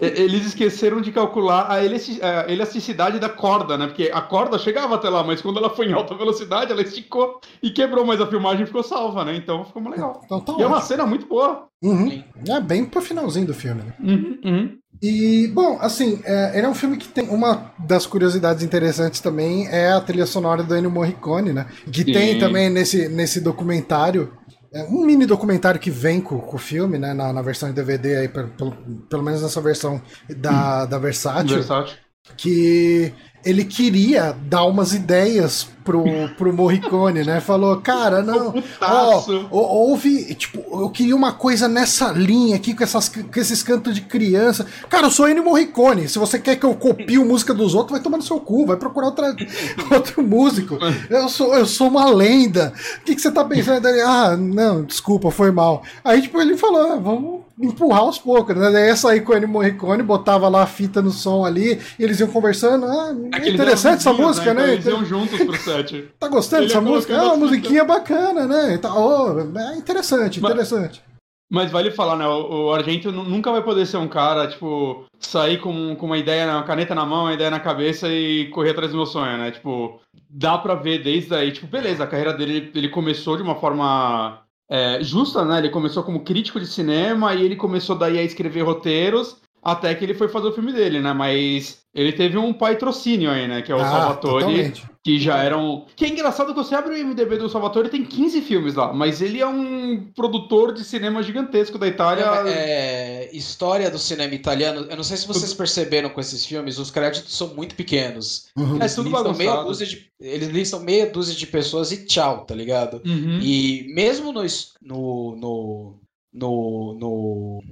[0.00, 3.86] eles esqueceram de calcular a elasticidade da corda, né?
[3.86, 7.40] Porque a corda chegava até lá, mas quando ela foi em alta velocidade, ela esticou
[7.62, 9.34] e quebrou, mas a filmagem ficou salva, né?
[9.36, 10.20] Então ficou muito legal.
[10.24, 11.66] Então, tá e é uma cena muito boa.
[11.82, 12.22] Uhum.
[12.48, 13.94] É bem pro finalzinho do filme, né?
[14.00, 14.78] Uhum, uhum.
[15.02, 17.28] E, bom, assim, é, ele é um filme que tem.
[17.28, 21.66] Uma das curiosidades interessantes também é a trilha sonora do Ennio Morricone, né?
[21.92, 22.12] Que Sim.
[22.12, 24.32] tem também nesse, nesse documentário
[24.76, 27.14] é um mini documentário que vem com, com o filme, né?
[27.14, 28.72] Na, na versão de DVD aí, pelo, pelo,
[29.08, 31.56] pelo menos nessa versão da, da Versátil.
[31.56, 31.96] Versátil.
[32.36, 33.14] Que
[33.46, 36.02] ele queria dar umas ideias pro,
[36.36, 37.40] pro Morricone, né?
[37.40, 43.08] Falou, cara, não, ó, houve, tipo, eu queria uma coisa nessa linha aqui, com, essas,
[43.08, 44.66] com esses cantos de criança.
[44.90, 47.92] Cara, eu sou Ennio Morricone, se você quer que eu copie a música dos outros,
[47.92, 49.36] vai tomar no seu cu, vai procurar outra,
[49.94, 50.76] outro músico.
[51.08, 52.72] Eu sou, eu sou uma lenda.
[52.98, 53.86] O que, que você tá pensando?
[54.04, 55.84] Ah, não, desculpa, foi mal.
[56.04, 58.70] Aí, tipo, ele falou, ah, vamos empurrar aos poucos, né?
[58.70, 62.04] Daí ia sair com o Ennio Morricone, botava lá a fita no som ali, e
[62.04, 64.66] eles iam conversando, ah, é interessante essa música, né?
[64.66, 64.74] né?
[64.74, 66.08] Então, eles iam juntos pro set.
[66.18, 67.14] Tá gostando dessa música?
[67.14, 68.78] É uma musiquinha bacana, né?
[68.78, 71.02] Tá, oh, é interessante, interessante.
[71.50, 72.26] Mas, mas vale falar, né?
[72.26, 76.50] O, o Argento nunca vai poder ser um cara, tipo, sair com, com uma ideia,
[76.50, 79.50] uma caneta na mão, uma ideia na cabeça e correr atrás do meu sonho, né?
[79.50, 83.54] Tipo, dá pra ver desde aí, tipo, beleza, a carreira dele ele começou de uma
[83.54, 85.58] forma é, justa, né?
[85.58, 90.04] Ele começou como crítico de cinema e ele começou daí a escrever roteiros até que
[90.04, 91.12] ele foi fazer o filme dele, né?
[91.12, 93.62] Mas ele teve um patrocínio aí, né?
[93.62, 94.84] Que é o ah, Salvatore, totalmente.
[95.02, 95.84] que já era um...
[95.96, 99.20] Que é engraçado que você abre o IMDB do Salvatore, tem 15 filmes lá, mas
[99.20, 102.24] ele é um produtor de cinema gigantesco da Itália.
[102.46, 106.78] É, é, história do cinema italiano, eu não sei se vocês perceberam com esses filmes,
[106.78, 108.46] os créditos são muito pequenos.
[108.56, 108.80] Uhum.
[108.80, 112.54] É tudo listam meia dúzia de, Eles listam meia dúzia de pessoas e tchau, tá
[112.54, 113.02] ligado?
[113.04, 113.40] Uhum.
[113.42, 114.42] E mesmo no,
[114.80, 115.98] no,
[116.32, 117.62] no, no,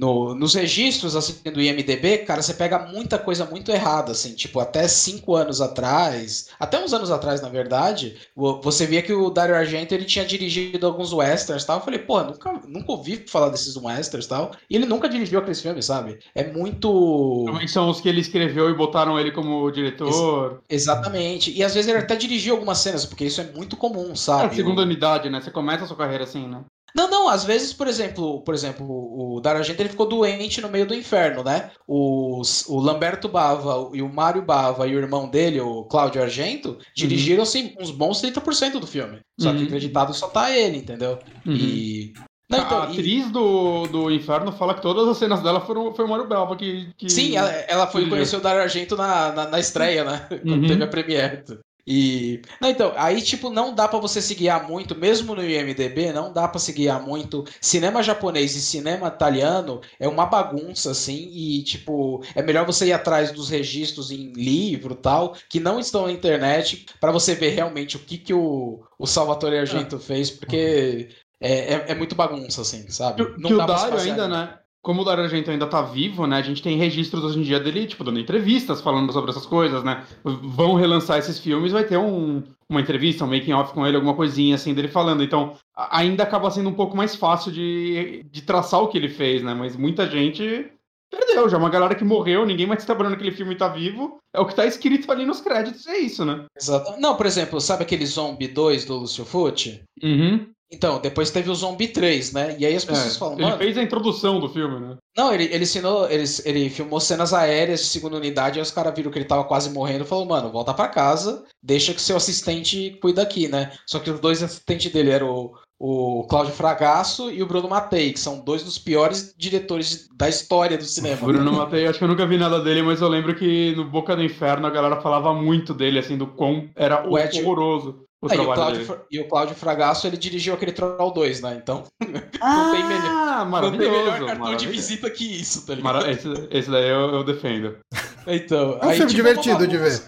[0.00, 4.34] no no, nos registros assim, do IMDB, cara, você pega muita coisa muito errada, assim,
[4.34, 9.30] tipo, até cinco anos atrás, até uns anos atrás, na verdade, você via que o
[9.30, 11.78] Dario Argento ele tinha dirigido alguns westerns tal.
[11.78, 14.52] Eu falei, pô, nunca, nunca ouvi falar desses westerns tal.
[14.68, 16.18] E ele nunca dirigiu aqueles filmes, sabe?
[16.34, 17.44] É muito.
[17.46, 20.62] Também são os que ele escreveu e botaram ele como diretor.
[20.68, 21.52] Ex exatamente.
[21.52, 24.44] E às vezes ele até dirigiu algumas cenas, porque isso é muito comum, sabe?
[24.44, 25.40] É a segunda unidade, né?
[25.40, 26.64] Você começa a sua carreira assim, né?
[26.94, 30.68] Não, não, às vezes, por exemplo, por exemplo, o Dario Argento ele ficou doente no
[30.68, 31.70] meio do inferno, né?
[31.86, 36.78] O, o Lamberto Bava e o Mário Bava e o irmão dele, o Cláudio Argento,
[36.94, 39.20] dirigiram assim, uns bons 30% do filme.
[39.38, 39.58] Só uhum.
[39.58, 41.18] que acreditado só tá ele, entendeu?
[41.46, 41.54] Uhum.
[41.54, 42.12] E.
[42.48, 43.30] Não, então, a atriz e...
[43.30, 46.92] do, do Inferno fala que todas as cenas dela foram foi o Mário Bava que,
[46.96, 47.08] que.
[47.08, 50.26] Sim, ela, ela foi conhecer o Dario Argento na, na, na estreia, né?
[50.42, 50.66] Quando uhum.
[50.66, 51.44] teve a premiere.
[51.86, 52.42] E.
[52.60, 56.32] Não, então, aí, tipo, não dá para você se guiar muito, mesmo no IMDB, não
[56.32, 57.44] dá para se guiar muito.
[57.60, 62.92] Cinema japonês e cinema italiano é uma bagunça, assim, e, tipo, é melhor você ir
[62.92, 67.96] atrás dos registros em livro tal, que não estão na internet, para você ver realmente
[67.96, 70.00] o que, que o, o Salvatore Argento ah.
[70.00, 71.08] fez, porque.
[71.42, 73.24] É, é, é, muito bagunça, assim, sabe?
[73.24, 74.58] Que, não que o Dario ainda, né?
[74.82, 76.38] Como o Dario Argento ainda tá vivo, né?
[76.38, 79.84] A gente tem registros hoje em dia dele, tipo, dando entrevistas falando sobre essas coisas,
[79.84, 80.04] né?
[80.24, 84.14] Vão relançar esses filmes, vai ter um, uma entrevista, um making off com ele, alguma
[84.14, 85.22] coisinha assim dele falando.
[85.22, 89.42] Então, ainda acaba sendo um pouco mais fácil de, de traçar o que ele fez,
[89.42, 89.52] né?
[89.52, 90.70] Mas muita gente
[91.10, 94.18] perdeu, já uma galera que morreu, ninguém mais tá trabalhando naquele filme e tá vivo.
[94.32, 96.46] É o que tá escrito ali nos créditos, é isso, né?
[96.56, 96.98] Exato.
[97.00, 99.82] Não, por exemplo, sabe aquele Zombie 2 do Lucio Fucci?
[100.02, 100.48] Uhum.
[100.72, 102.56] Então, depois teve o Zombie 3, né?
[102.58, 103.38] E aí as pessoas é, falam.
[103.38, 104.96] Ele fez a introdução do filme, né?
[105.16, 106.08] Não, ele, ele ensinou.
[106.08, 109.44] Ele, ele filmou cenas aéreas de segunda unidade, aí os caras viram que ele tava
[109.44, 113.72] quase morrendo e falou, mano, volta para casa, deixa que seu assistente cuida aqui, né?
[113.84, 118.12] Só que os dois assistentes dele eram o, o Cláudio Fragasso e o Bruno Mattei,
[118.12, 121.26] que são dois dos piores diretores da história do cinema.
[121.26, 124.14] Bruno Mattei, acho que eu nunca vi nada dele, mas eu lembro que no Boca
[124.14, 128.34] do Inferno a galera falava muito dele, assim, do quão era O horroroso o Ah,
[128.34, 131.58] e, o Cláudio, e o Cláudio Fragasso, ele dirigiu aquele Troll 2, né?
[131.62, 131.84] Então,
[132.40, 134.12] Ah, tem melhor- não tem maravilhoso.
[134.12, 135.94] melhor cartão de visita que isso, tá ligado?
[135.94, 137.78] Mara- Esse, esse daí eu, eu defendo.
[138.26, 140.02] Então, É um aí, filme tipo, divertido de ver.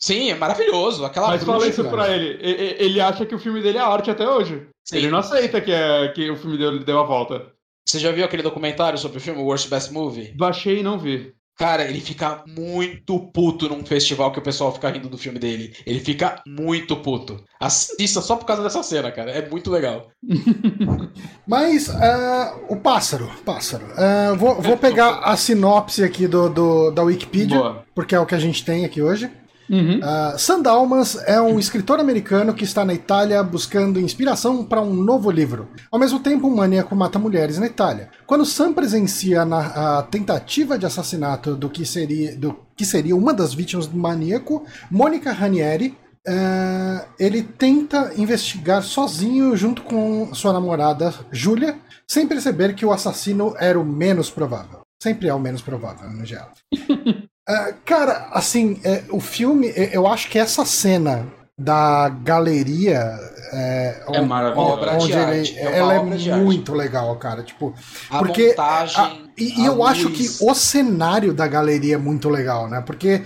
[0.00, 1.04] Sim, é maravilhoso.
[1.04, 1.96] Aquela Mas bruxa, fala isso cara.
[1.96, 2.38] pra ele.
[2.40, 4.68] Ele acha que o filme dele é arte até hoje.
[4.86, 4.96] Sim.
[4.98, 7.50] Ele não aceita que, é, que o filme dele deu a volta.
[7.84, 10.34] Você já viu aquele documentário sobre o filme Worst Best Movie?
[10.36, 11.34] Baixei e não vi.
[11.58, 15.74] Cara, ele fica muito puto num festival que o pessoal fica rindo do filme dele.
[15.84, 17.42] Ele fica muito puto.
[17.58, 19.32] Assista só por causa dessa cena, cara.
[19.32, 20.06] É muito legal.
[21.44, 23.84] Mas ah, o pássaro, pássaro.
[23.96, 27.84] Ah, vou, vou pegar a sinopse aqui do, do- da Wikipedia, Boa.
[27.92, 29.28] porque é o que a gente tem aqui hoje.
[29.70, 29.98] Uhum.
[29.98, 34.94] Uh, Sam Dalmas é um escritor americano que está na Itália buscando inspiração para um
[34.94, 35.68] novo livro.
[35.90, 38.08] Ao mesmo tempo, um maníaco mata mulheres na Itália.
[38.26, 43.34] Quando Sam presencia na- a tentativa de assassinato do que seria, do que seria uma
[43.34, 51.12] das vítimas do maníaco, Mônica Ranieri, uh, ele tenta investigar sozinho junto com sua namorada
[51.30, 51.76] Júlia,
[52.06, 54.80] sem perceber que o assassino era o menos provável.
[55.02, 56.52] Sempre é o menos provável, no geral.
[57.48, 61.26] Ah, cara, assim, é, o filme, é, eu acho que essa cena
[61.58, 63.18] da galeria
[63.52, 66.44] é, É de onde ele, é ela é de arte.
[66.44, 67.42] muito legal, cara.
[67.42, 67.74] Tipo,
[68.10, 69.00] A Porque montagem.
[69.02, 70.38] a- e, e eu acho luz.
[70.38, 72.82] que o cenário da galeria é muito legal, né?
[72.84, 73.22] Porque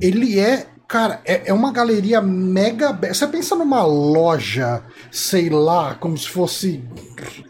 [0.00, 2.92] ele é, cara, é, é uma galeria mega.
[2.92, 6.84] Você pensa numa loja, sei lá, como se fosse.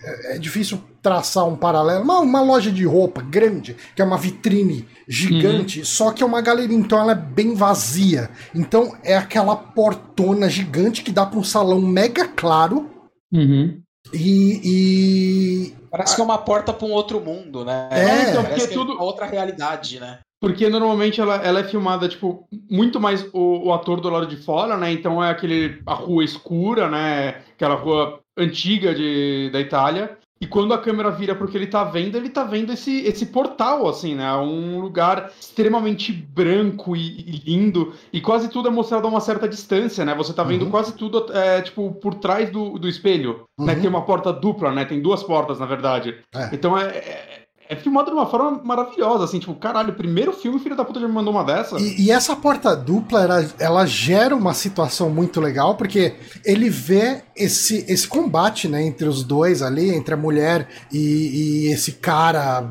[0.05, 2.05] É, é difícil traçar um paralelo.
[2.05, 6.41] Uma, uma loja de roupa grande, que é uma vitrine gigante, só que é uma
[6.41, 8.31] galeria, então ela é bem vazia.
[8.55, 12.89] Então é aquela portona gigante que dá para um salão mega claro.
[13.33, 13.81] Uhum.
[14.13, 17.89] E, e Parece que é uma porta pra um outro mundo, né?
[17.91, 20.19] É, então, parece porque que é tudo- outra realidade, né?
[20.41, 24.37] Porque normalmente ela, ela é filmada, tipo, muito mais o, o ator do lado de
[24.37, 24.91] fora, né?
[24.93, 25.81] Então é aquele.
[25.87, 27.37] a rua escura, né?
[27.55, 30.19] Aquela rua antiga de, da Itália.
[30.43, 33.27] E quando a câmera vira pro que ele tá vendo, ele tá vendo esse, esse
[33.27, 34.35] portal, assim, né?
[34.35, 37.95] Um lugar extremamente branco e, e lindo.
[38.13, 40.13] E quase tudo é mostrado a uma certa distância, né?
[40.17, 40.71] Você tá vendo Uhum.
[40.73, 43.45] quase tudo, é, tipo, por trás do, do espelho.
[43.57, 43.75] Né?
[43.75, 43.81] Uhum.
[43.83, 44.85] Tem uma porta dupla, né?
[44.85, 46.17] Tem duas portas, na verdade.
[46.35, 46.49] É.
[46.53, 47.32] Então é,
[47.73, 51.09] é, filmado de uma forma maravilhosa, assim, tipo, caralho, primeiro filme, filho da puta já
[51.09, 51.81] me mandou uma dessa.
[51.81, 57.23] E, e essa porta dupla, ela, ela gera uma situação muito legal, porque ele vê
[57.35, 62.69] esse, esse combate né, entre os dois ali, entre a mulher e, e esse cara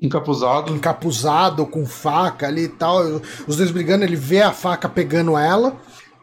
[0.00, 0.74] Encapuzado.
[0.74, 3.02] encapuzado com faca ali e tal.
[3.46, 5.76] Os dois brigando, ele vê a faca pegando ela.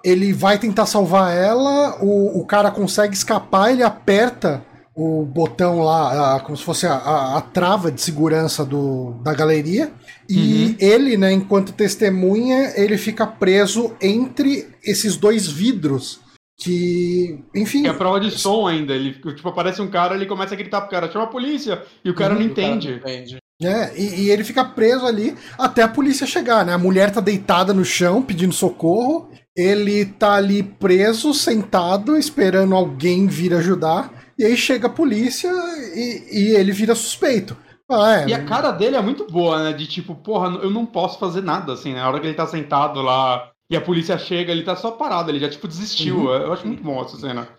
[0.03, 4.63] Ele vai tentar salvar ela, o, o cara consegue escapar, ele aperta
[5.01, 9.33] o botão lá, a- como se fosse a, a- a trava de segurança do, da
[9.33, 9.91] galeria.
[10.29, 16.19] E ele, né, enquanto testemunha, ele fica preso entre esses dois vidros.
[16.61, 17.87] Que, enfim.
[17.87, 18.93] É a prova de som ainda.
[18.93, 21.81] Ele, tipo, aparece um cara, ele começa a gritar pro cara, chama a polícia.
[22.03, 22.89] E o cara não E o cara entende.
[22.91, 23.37] não entende.
[23.61, 26.73] É, e, e ele fica preso ali até a polícia chegar, né?
[26.73, 29.29] A mulher tá deitada no chão pedindo socorro.
[29.55, 34.11] Ele tá ali preso, sentado, esperando alguém vir ajudar.
[34.39, 35.51] E aí chega a polícia
[35.93, 37.57] e, e ele vira suspeito.
[37.91, 39.73] Ah, é, E a cara dele é muito boa, né?
[39.73, 41.99] De tipo, porra, eu não posso fazer nada, assim, né?
[41.99, 45.29] A hora que ele tá sentado lá e a polícia chega, ele tá só parado,
[45.29, 46.19] ele já, tipo, desistiu.
[46.19, 46.33] Uhum.
[46.33, 47.49] Eu acho muito bom essa cena.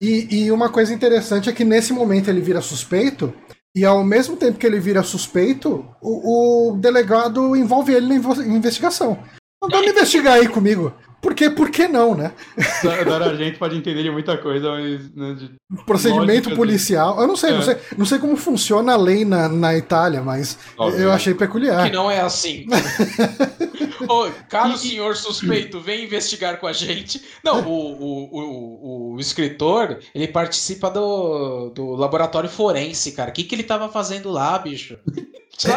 [0.00, 3.34] E, e uma coisa interessante é que nesse momento ele vira suspeito,
[3.74, 8.14] e ao mesmo tempo que ele vira suspeito, o, o delegado envolve ele na
[8.54, 9.18] investigação.
[9.60, 10.94] Vamos investigar aí comigo.
[11.20, 11.50] Por quê?
[11.50, 12.32] Por que não, né?
[12.82, 15.14] Da, da Argento pode entender de muita coisa, mas.
[15.14, 15.50] Né, de-
[15.84, 17.20] Procedimento policial.
[17.20, 17.62] Eu não sei, não É.
[17.62, 21.00] sei, não sei como funciona a lei na, na Itália, mas Óbvio.
[21.00, 21.90] eu achei peculiar.
[21.90, 22.66] Que não é assim.
[24.08, 27.22] Ô, caro E- senhor suspeito, vem investigar com a gente.
[27.44, 33.30] Não, o, o, o, o escritor, ele participa do, do laboratório forense, cara.
[33.30, 34.96] O que, que ele tava fazendo lá, bicho?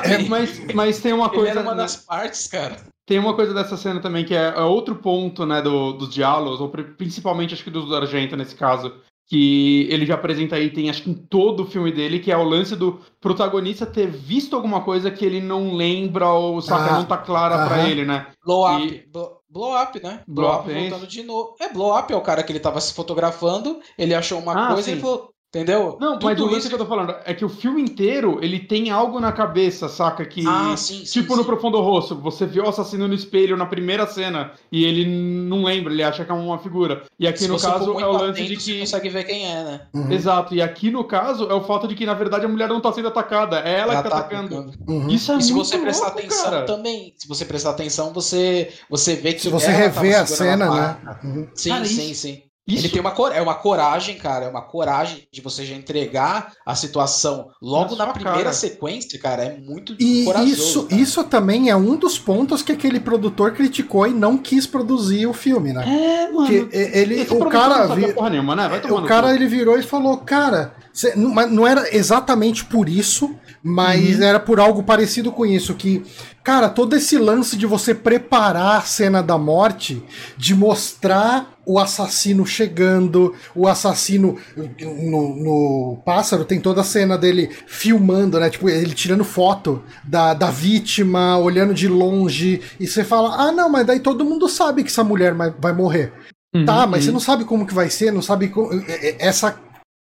[0.04, 1.50] É, mas, mas tem uma ele coisa.
[1.52, 1.78] era uma né?
[1.82, 2.78] das partes, cara.
[3.12, 6.62] Tem uma coisa dessa cena também que é, é outro ponto, né, do, dos diálogos,
[6.62, 8.94] ou pri- principalmente acho que dos do Argento nesse caso,
[9.28, 12.38] que ele já apresenta aí, tem acho que em todo o filme dele, que é
[12.38, 17.00] o lance do protagonista ter visto alguma coisa que ele não lembra ou saca, Ah,
[17.00, 17.90] não tá clara pra aham.
[17.90, 18.28] ele, né?
[18.46, 18.88] Blow up.
[18.88, 20.22] E- Blow, blow up, né?
[20.26, 21.56] Blow Blow up, up é voltando de novo.
[21.60, 24.74] É, blow up é o cara que ele tava se fotografando, ele achou uma Ah,
[24.74, 24.96] coisa sim.
[24.96, 25.30] e falou.
[25.54, 25.98] Entendeu?
[26.00, 28.40] Não, Tudo mas o lance isso- que eu tô falando é que o filme inteiro
[28.42, 30.24] ele tem algo na cabeça, saca?
[30.26, 30.46] Que.
[30.48, 31.48] Ah, sim, sim, Tipo no sim.
[31.50, 35.92] Profundo Rosto, você vê o assassino no espelho na primeira cena e ele não lembra,
[35.92, 37.04] ele acha que é uma figura.
[37.20, 38.80] E aqui Se no você caso é o lance atento, de Você que.
[38.80, 39.82] consegue ver quem é, né?
[39.94, 42.70] Uhum, Exato, e aqui no caso é o fato de que na verdade a mulher
[42.70, 44.56] não tá sendo atacada, é ela, que tá atacando.
[44.56, 44.74] atacando.
[44.88, 45.10] uhum.
[45.10, 46.66] Isso é E se muito você prestar louco, atenção cara.
[46.66, 50.66] também, se você prestar atenção, você, você vê que Se você ela rever a cena,
[50.68, 51.18] a né?
[51.26, 51.48] Uhum.
[51.54, 52.42] Sim, Cara, sim, isso- sim.
[52.68, 55.76] Isso Ele tem uma, cor- é uma coragem, cara, é uma coragem de você já
[55.76, 58.54] entregar a situação logo Na na, primeira cara.
[58.54, 60.54] sequência, cara, é muito E corajoso.
[60.54, 61.02] isso, cara.
[61.02, 65.34] isso também é um dos pontos que aquele produtor criticou e não quis produzir o
[65.34, 65.84] filme, né?
[65.88, 66.48] É, mano.
[66.48, 68.68] Que ele, o cara, vi- porra nenhuma, né?
[68.70, 73.36] Vai tomar o cara ele virou e falou, cara, cê- não era exatamente por isso,
[73.64, 74.24] mas Uhum.
[74.24, 76.04] era por algo parecido com isso, que,
[76.44, 80.04] cara, todo esse lance de você preparar a cena da morte,
[80.38, 87.50] de mostrar o assassino chegando, o assassino no, no pássaro tem toda a cena dele
[87.68, 88.50] filmando, né?
[88.50, 93.70] Tipo, ele tirando foto da, da vítima, olhando de longe, e você fala, ah, não,
[93.70, 96.12] mas daí todo mundo sabe que essa mulher vai- morrer.
[96.54, 97.14] Uhum, Tá, mas você uhum.
[97.14, 98.74] não sabe como que vai ser, não sabe como...
[98.74, 99.58] é- é- essa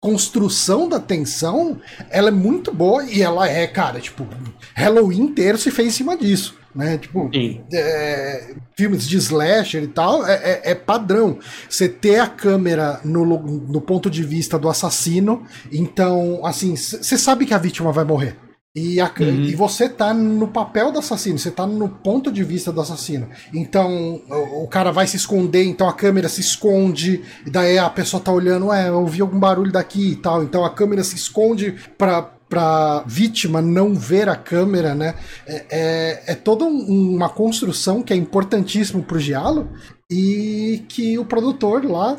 [0.03, 4.27] construção da tensão, ela é muito boa e ela é, cara, tipo,
[4.73, 6.97] Halloween inteiro se fez em cima disso, né?
[6.97, 7.29] Tipo,
[7.73, 11.37] é, filmes de slasher e tal, é, é- é padrão.
[11.69, 17.45] Você ter a câmera no, no ponto de vista do assassino, então, assim, você sabe
[17.45, 18.35] que a vítima vai morrer.
[18.73, 19.43] E, a Uhum.
[19.43, 23.27] e você tá no papel do assassino, você tá no ponto de vista do assassino.
[23.53, 27.89] Então, o, o cara vai se esconder, então a câmera se esconde, e daí a
[27.89, 30.41] pessoa tá olhando, é, eu ouvi algum barulho daqui e tal.
[30.41, 35.15] Então a câmera se esconde pra, pra vítima não ver a câmera, né?
[35.47, 39.69] É, é, é toda um- uma construção que é importantíssimo pro Giallo
[40.11, 42.17] e que o produtor lá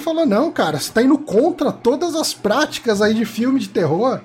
[0.00, 4.20] falou: não, cara, você tá indo contra todas as práticas aí de filme de terror.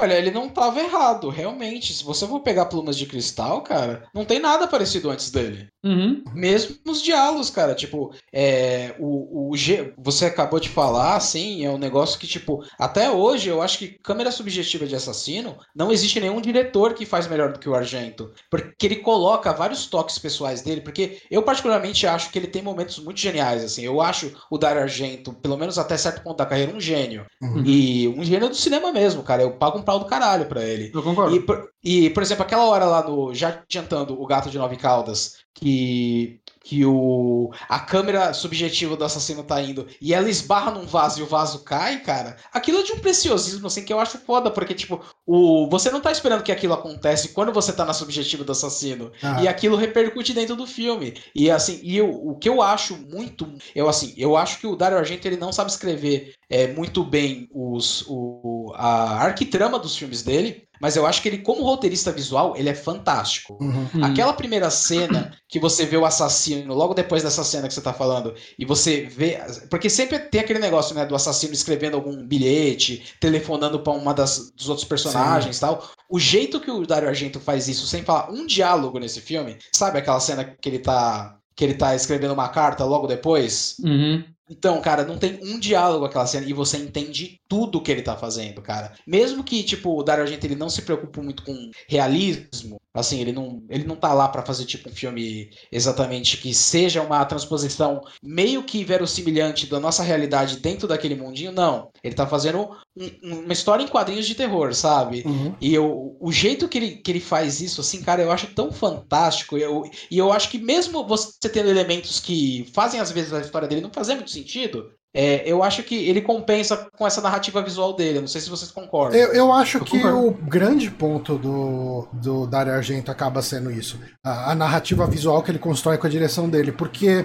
[0.00, 1.92] Olha, ele não tava errado, realmente.
[1.92, 5.68] Se você for pegar plumas de cristal, cara, não tem nada parecido antes dele.
[5.84, 6.22] Uhum.
[6.34, 11.70] Mesmo nos diálogos, cara, tipo, é, o, o G, você acabou de falar, assim, é
[11.70, 16.20] um negócio que, tipo, até hoje eu acho que câmera subjetiva de assassino, não existe
[16.20, 20.62] nenhum diretor que faz melhor do que o Argento, porque ele coloca vários toques pessoais
[20.62, 24.58] dele, porque eu particularmente acho que ele tem momentos muito geniais, assim, eu acho o
[24.58, 27.62] Dario Argento, pelo menos até certo ponto da carreira, um gênio, Uhum.
[27.64, 30.90] e um gênio do cinema mesmo, cara, eu pago um pau do caralho pra ele.
[30.92, 31.34] Eu concordo.
[31.34, 33.32] E por, e, por exemplo, aquela hora lá no.
[33.32, 36.38] Já adiantando o gato de nove caudas, que.
[36.62, 41.22] Que o, a câmera subjetiva do assassino tá indo e ela esbarra num vaso e
[41.22, 42.36] o vaso cai, cara.
[42.52, 46.02] Aquilo é de um preciosismo, assim, que eu acho foda, porque, tipo, o, você não
[46.02, 49.10] tá esperando que aquilo acontece quando você tá na subjetiva do assassino.
[49.22, 49.42] Ah.
[49.42, 51.14] E aquilo repercute dentro do filme.
[51.34, 53.50] E assim, e eu, o que eu acho muito.
[53.74, 57.48] Eu assim, eu acho que o Dario Argento ele não sabe escrever é, muito bem
[57.52, 60.68] os, o, a arquitrama dos filmes dele.
[60.80, 63.58] Mas eu acho que ele, como roteirista visual, ele é fantástico.
[63.60, 64.04] Uhum.
[64.04, 67.92] Aquela primeira cena que você vê o assassino, logo depois dessa cena que você tá
[67.92, 69.38] falando, e você vê.
[69.68, 74.52] Porque sempre tem aquele negócio, né, do assassino escrevendo algum bilhete, telefonando pra uma das,
[74.52, 75.90] dos outros personagens e tal.
[76.08, 79.98] O jeito que o Dario Argento faz isso, sem falar um diálogo nesse filme, sabe
[79.98, 81.34] aquela cena que ele tá.
[81.56, 83.74] Que ele tá escrevendo uma carta logo depois?
[83.82, 84.22] Uhum.
[84.50, 88.16] Então, cara, não tem um diálogo aquela cena e você entende tudo que ele tá
[88.16, 88.92] fazendo, cara.
[89.06, 93.32] Mesmo que, tipo, o Dario Argento ele não se preocupe muito com realismo, assim, ele
[93.32, 98.00] não, ele não tá lá pra fazer, tipo, um filme exatamente que seja uma transposição
[98.22, 101.90] meio que verossimilhante da nossa realidade dentro daquele mundinho, não.
[102.02, 105.22] Ele tá fazendo um- uma história em quadrinhos de terror, sabe?
[105.26, 105.54] Uhum.
[105.60, 108.72] E eu, o jeito que ele, que ele faz isso, assim, cara, eu acho tão
[108.72, 109.56] fantástico.
[109.56, 113.68] Eu, e eu acho que mesmo você tendo elementos que fazem, às vezes, a história
[113.68, 117.94] dele não fazer muito sentido, é, eu acho que ele compensa com essa narrativa visual
[117.94, 118.18] dele.
[118.18, 119.18] Eu Não sei se vocês concordam.
[119.18, 123.98] Eu, eu acho Eu que o grande ponto do, do Dario Argento acaba sendo isso.
[124.24, 126.72] A, a narrativa visual que ele constrói com a direção dele.
[126.72, 127.24] Porque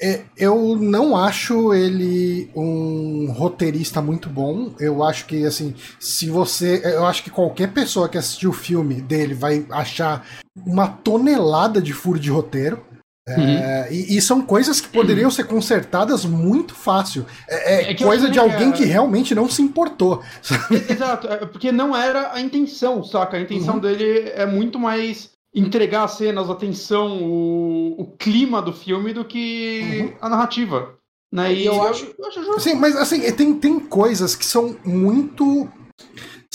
[0.00, 4.74] é, eu não acho ele um roteirista muito bom.
[4.78, 6.82] Eu acho que, assim, se você.
[6.84, 10.26] Eu acho que qualquer pessoa que assistiu o filme dele vai achar
[10.66, 12.84] uma tonelada de furo de roteiro.
[13.28, 17.24] É, e, e são coisas que poderiam ser consertadas muito fácil.
[17.48, 20.22] É, é É coisa acho de alguém é- que realmente não se importou.
[20.90, 23.36] Exato, é porque não era a intenção, saca?
[23.36, 23.80] A intenção Uhum.
[23.80, 29.24] dele é muito mais entregar as cenas, a tensão, o, o clima do filme do
[29.24, 30.94] que a narrativa.
[31.32, 31.54] Né?
[31.54, 32.60] E eu acho- eu acho justo.
[32.60, 35.68] Sim, mas assim, tem, tem coisas que são muito.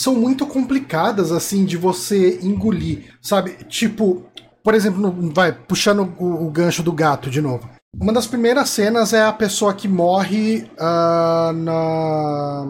[0.00, 3.56] São muito complicadas, assim, de você engolir, sabe?
[3.64, 4.27] Tipo,
[4.68, 7.66] por exemplo, vai, puxando o, o gancho do gato de novo.
[7.98, 12.66] Uma das primeiras cenas é a pessoa que morre ah, na.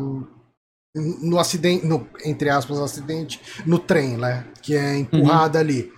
[0.95, 4.47] no acidente, no, entre aspas, acidente, no trem, né?
[4.63, 5.65] Que é empurrada uhum.
[5.65, 5.93] ali.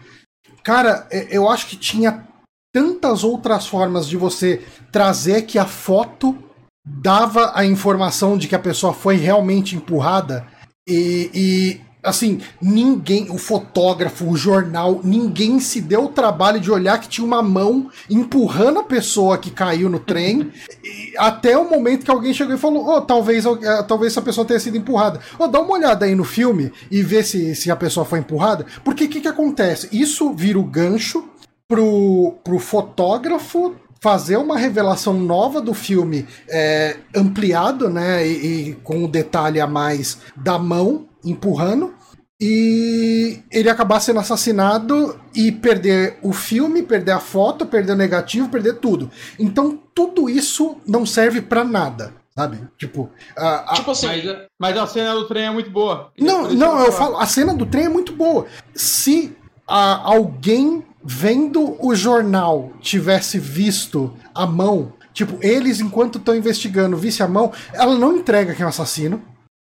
[0.65, 2.27] Cara, eu acho que tinha
[2.75, 6.35] tantas outras formas de você trazer que a foto
[6.83, 10.47] dava a informação de que a pessoa foi realmente empurrada
[10.89, 16.99] e, e assim, ninguém, o fotógrafo, o jornal, ninguém se deu o trabalho de olhar
[17.01, 20.51] que tinha uma mão empurrando a pessoa que caiu no trem,
[21.19, 24.61] até o momento que alguém chegou e falou: "Oh, talvez eh, talvez essa pessoa tenha
[24.61, 25.21] sido empurrada".
[25.39, 28.67] Oh, dá uma olhada aí no filme e vê se, se a pessoa foi empurrada.
[28.85, 29.89] Porque o que que acontece?
[29.93, 31.29] Isso vira o gancho
[31.69, 39.05] pro, pro fotógrafo fazer uma revelação nova do filme é, ampliado, né, e, e, com
[39.05, 41.95] o detalhe a mais da mão empurrando
[42.41, 48.49] e ele acabar sendo assassinado e perder o filme, perder a foto, perder o negativo,
[48.49, 49.11] perder tudo.
[49.39, 52.15] Então tudo isso não serve para nada.
[52.35, 52.61] Sabe?
[52.79, 53.75] Tipo, a, a...
[53.75, 54.25] tipo assim, mas,
[54.59, 56.11] mas, a cena do trem é muito boa.
[56.19, 58.47] Não, não, eu falo, a cena do trem é muito boa.
[58.75, 59.37] Se
[59.69, 67.23] a, alguém vendo o jornal tivesse visto a mão, tipo, eles enquanto estão investigando, visse
[67.23, 69.23] a mão, ela não entrega que é um assassino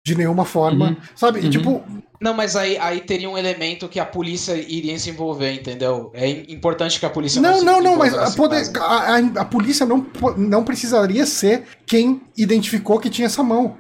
[0.06, 0.98] de nenhuma forma, uhum.
[1.16, 1.40] sabe?
[1.40, 1.50] Uhum.
[1.50, 1.84] Tipo.
[2.22, 6.12] Não, mas aí, aí teria um elemento que a polícia iria se envolver, entendeu?
[6.14, 7.58] É importante que a polícia não.
[7.58, 10.06] Não, não, não, mas a, poder, a, a, a, polícia não,
[10.38, 13.78] não precisaria ser quem identificou que tinha essa mão.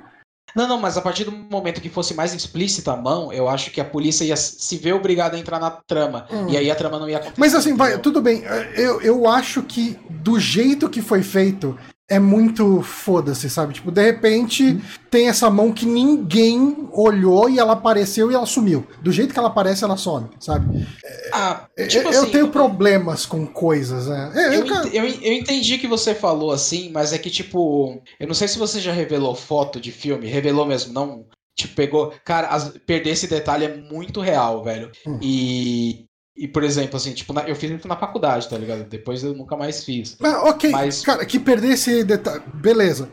[0.55, 3.71] Não, não, mas a partir do momento que fosse mais explícita a mão, eu acho
[3.71, 6.25] que a polícia ia se ver obrigada a entrar na trama.
[6.31, 6.47] Hum.
[6.49, 7.39] E aí a trama não ia acontecer.
[7.39, 8.43] Mas assim, vai, tudo bem.
[8.75, 11.77] Eu, eu acho que do jeito que foi feito,
[12.09, 13.75] é muito foda-se, sabe?
[13.75, 14.81] Tipo, de repente
[15.11, 18.85] tem essa mão que ninguém olhou e ela apareceu e ela sumiu.
[19.01, 20.87] Do jeito que ela aparece, ela some, sabe?
[21.31, 22.51] Ah, é, tipo eu, assim, eu tenho eu...
[22.51, 24.31] problemas com coisas, né?
[24.35, 28.33] É, eu, eu, eu, entendi que você falou assim, mas é que, tipo, eu não
[28.33, 31.25] sei se você já revelou foto de filme, revelou mesmo, não.
[31.55, 32.13] Tipo, pegou.
[32.23, 34.91] Cara, as, perder esse detalhe é muito real, velho.
[35.05, 35.19] Hum.
[35.21, 36.05] E
[36.39, 38.85] e, por exemplo, assim, tipo, na, eu fiz isso na faculdade, tá ligado?
[38.85, 40.15] Depois eu nunca mais fiz.
[40.23, 41.01] Ah, ok, Mas...
[41.01, 42.41] cara, que perder esse detalhe.
[42.53, 43.09] Beleza.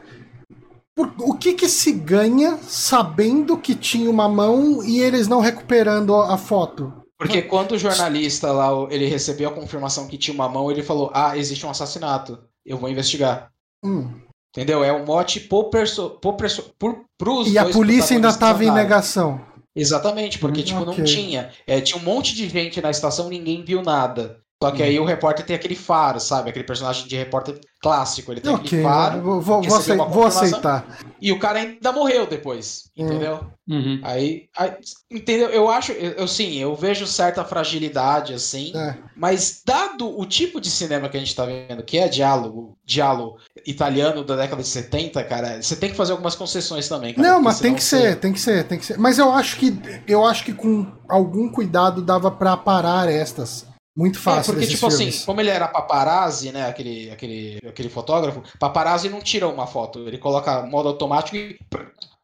[0.95, 6.15] Por, o que que se ganha sabendo que tinha uma mão e eles não recuperando
[6.15, 6.93] a foto?
[7.19, 11.11] Porque quando o jornalista lá, ele recebeu a confirmação que tinha uma mão, ele falou,
[11.13, 13.51] ah, existe um assassinato, eu vou investigar.
[13.85, 14.09] Hum.
[14.55, 14.85] Entendeu?
[14.85, 18.71] É um mote por, perso por, perso por pros E a polícia ainda estava em
[18.71, 19.41] negação.
[19.77, 20.97] Exatamente, porque, tipo, okay.
[20.97, 21.53] não tinha.
[21.67, 24.41] É, tinha um monte de gente na estação, ninguém viu nada.
[24.63, 25.05] Só que aí uhum.
[25.05, 26.49] o repórter tem aquele faro, sabe?
[26.49, 28.33] Aquele personagem de repórter clássico.
[28.33, 29.21] Ele tem okay, aquele faro.
[29.21, 30.99] Vou, vou, vou aceitar.
[31.21, 33.05] E o cara ainda morreu depois, hum.
[33.05, 33.41] entendeu?
[33.69, 34.01] Uhum.
[34.03, 34.73] Aí, aí,
[35.11, 35.51] entendeu?
[35.51, 38.73] Eu acho, eu, eu, sim, eu vejo certa fragilidade, assim.
[38.75, 38.97] É.
[39.15, 43.37] Mas dado o tipo de cinema que a gente tá vendo, que é diálogo, diálogo
[43.67, 47.13] italiano da década de 70, cara, você tem que fazer algumas concessões também.
[47.13, 48.97] Cara, Não, mas tem que ser, ser, tem que ser, tem que ser.
[48.99, 49.79] Mas eu acho que
[50.09, 53.67] eu acho que com algum cuidado dava para parar estas.
[53.97, 54.51] Muito fácil.
[54.51, 55.17] É, porque, tipo assim, filmes.
[55.17, 56.69] assim, como ele era paparazzi, né?
[56.69, 60.07] Aquele, aquele, aquele fotógrafo, paparazzi não tira uma foto.
[60.07, 61.59] Ele coloca modo automático e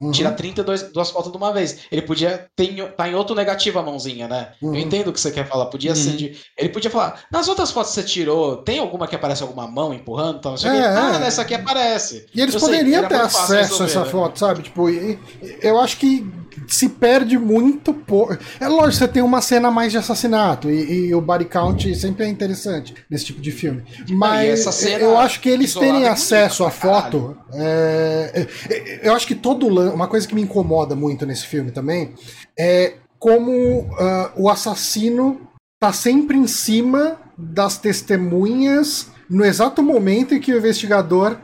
[0.02, 0.10] Uhum.
[0.10, 1.78] Tira 32 duas fotos de uma vez.
[1.90, 4.48] Ele podia ter tá em outro negativo a mãozinha, né?
[4.60, 4.74] Uhum.
[4.74, 5.66] Eu entendo o que você quer falar.
[5.66, 5.96] Podia uhum.
[5.96, 6.36] ser de.
[6.58, 9.94] Ele podia falar, nas outras fotos que você tirou, tem alguma que aparece alguma mão
[9.94, 10.38] empurrando?
[10.38, 10.86] Então, é, é.
[10.86, 12.26] Ah, nessa aqui aparece.
[12.34, 14.10] E eles eu poderiam sei, ter acesso resolver, a essa né?
[14.10, 14.62] foto, sabe?
[14.64, 16.28] Tipo, eu acho que
[16.66, 18.36] se perde muito pouco.
[18.60, 22.24] É lógico, você tem uma cena mais de assassinato e, e, o body count sempre
[22.24, 23.82] é interessante nesse tipo de filme.
[24.10, 27.36] Mas eu acho que eles terem acesso à foto.
[27.52, 32.14] É, é, eu acho que todo uma coisa que me incomoda muito nesse filme também
[32.58, 35.40] é como uh, o assassino
[35.80, 41.38] tá sempre em cima das testemunhas no exato momento em que o investigador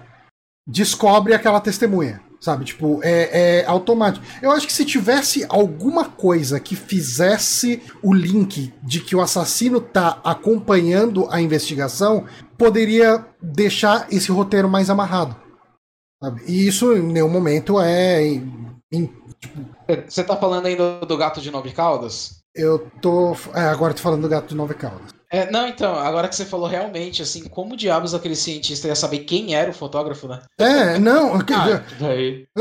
[0.67, 2.21] descobre aquela testemunha.
[2.41, 4.25] Sabe, tipo, é, é, automático.
[4.41, 9.81] Eu acho que se tivesse alguma coisa que fizesse o link de que o assassino
[9.81, 12.27] tá acompanhando a investigação,
[12.57, 15.35] poderia deixar esse roteiro mais amarrado.
[16.23, 16.43] Sabe?
[16.47, 18.23] E isso em nenhum momento é.
[18.23, 19.07] Em,
[19.41, 19.65] tipo...
[20.07, 22.39] Você tá falando ainda do gato de nove caudas?
[22.55, 23.33] Eu tô.
[23.55, 25.18] É, agora tô falando do gato de nove caudas.
[25.31, 29.21] É, não, então, agora que você falou realmente, assim, como diabos aquele cientista ia saber
[29.21, 30.41] quem era o fotógrafo, né?
[30.59, 31.35] É, não.
[31.37, 31.85] ah,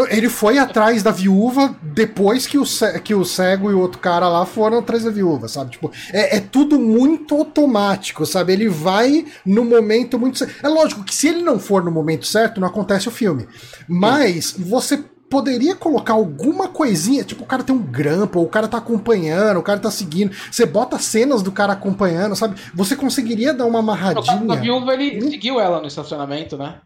[0.09, 2.63] ele foi atrás da viúva depois que o,
[3.03, 5.71] que o cego e o outro cara lá foram atrás da viúva, sabe?
[5.71, 8.51] Tipo, é, é tudo muito automático, sabe?
[8.51, 10.43] Ele vai no momento muito.
[10.61, 13.47] É lógico que se ele não for no momento certo, não acontece o filme.
[13.87, 18.67] Mas você poderia colocar alguma coisinha, tipo, o cara tem um grampo, ou o cara
[18.67, 20.35] tá acompanhando, o cara tá seguindo.
[20.51, 22.59] Você bota cenas do cara acompanhando, sabe?
[22.73, 24.53] Você conseguiria dar uma amarradinha.
[24.53, 25.29] A viúva, ele hum?
[25.29, 26.81] seguiu ela no estacionamento, né?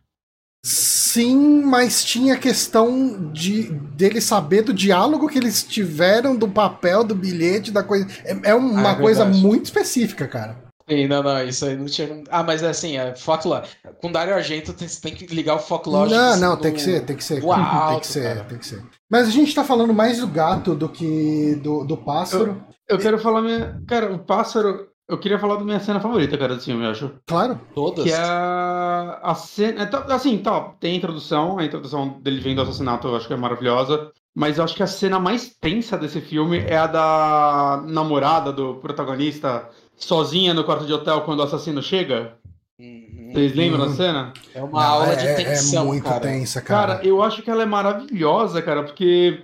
[0.63, 7.15] Sim, mas tinha questão de dele saber do diálogo que eles tiveram, do papel, do
[7.15, 8.07] bilhete, da coisa.
[8.23, 10.70] É, é uma Ah, é coisa muito específica, cara.
[10.91, 12.23] Sim, não, não, isso aí não tinha.
[12.29, 13.65] Ah, mas é assim, é folclore.
[14.01, 16.11] Com Dario Argento tem, tem que ligar o folclore.
[16.11, 17.41] Não, não, no- tem que ser, tem que ser.
[17.43, 17.53] o
[17.89, 18.45] tem que ser, cara.
[18.45, 18.83] tem que ser.
[19.09, 22.61] Mas a gente tá falando mais do gato do que do, do pássaro.
[22.89, 23.81] Eu quero falar minha.
[23.87, 24.87] Cara, o pássaro.
[25.07, 27.11] Eu queria falar da minha cena favorita, cara, do filme, eu acho.
[27.27, 27.59] Claro.
[27.75, 28.05] Todas.
[28.05, 29.83] Que é a, a cena.
[29.83, 33.33] é, Assim, tá, tem a introdução, a introdução dele vendo o assassinato eu acho que
[33.33, 34.09] é maravilhosa.
[34.33, 38.75] Mas eu acho que a cena mais tensa desse filme é a da namorada do
[38.75, 39.67] protagonista
[40.05, 42.33] sozinha no quarto de hotel quando o assassino chega.
[42.79, 43.29] Uhum.
[43.33, 43.89] Vocês lembram Uhum.
[43.89, 44.33] da cena?
[44.53, 46.19] É uma aula de é, tensão, é muito cara.
[46.19, 46.95] tensa, cara.
[46.95, 49.43] Cara, eu acho que ela é maravilhosa, cara, porque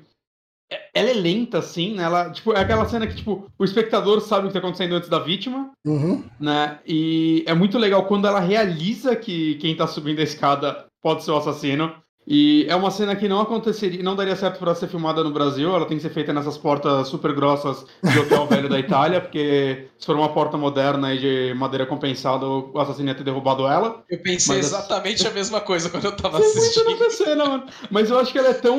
[0.72, 2.04] é- ela é lenta, assim, né?
[2.04, 5.08] Ela, tipo, é aquela cena que, tipo, o espectador sabe o que tá acontecendo antes
[5.10, 6.24] da vítima, Uhum.
[6.40, 6.80] né?
[6.86, 11.32] E é muito legal quando ela realiza que quem tá subindo a escada pode ser
[11.32, 11.94] o assassino.
[12.30, 15.74] E é uma cena que não aconteceria, não daria certo para ser filmada no Brasil,
[15.74, 19.88] ela tem que ser feita nessas portas super grossas de hotel velho da Itália, porque
[19.98, 24.04] se for uma porta moderna e de madeira compensada, o assassino ia ter derrubado ela.
[24.10, 26.90] Eu pensei Mas- exatamente a mesma coisa quando eu tava muito assistindo.
[27.00, 27.64] nessa cena, mano.
[27.90, 28.78] Mas eu acho que ela é tão.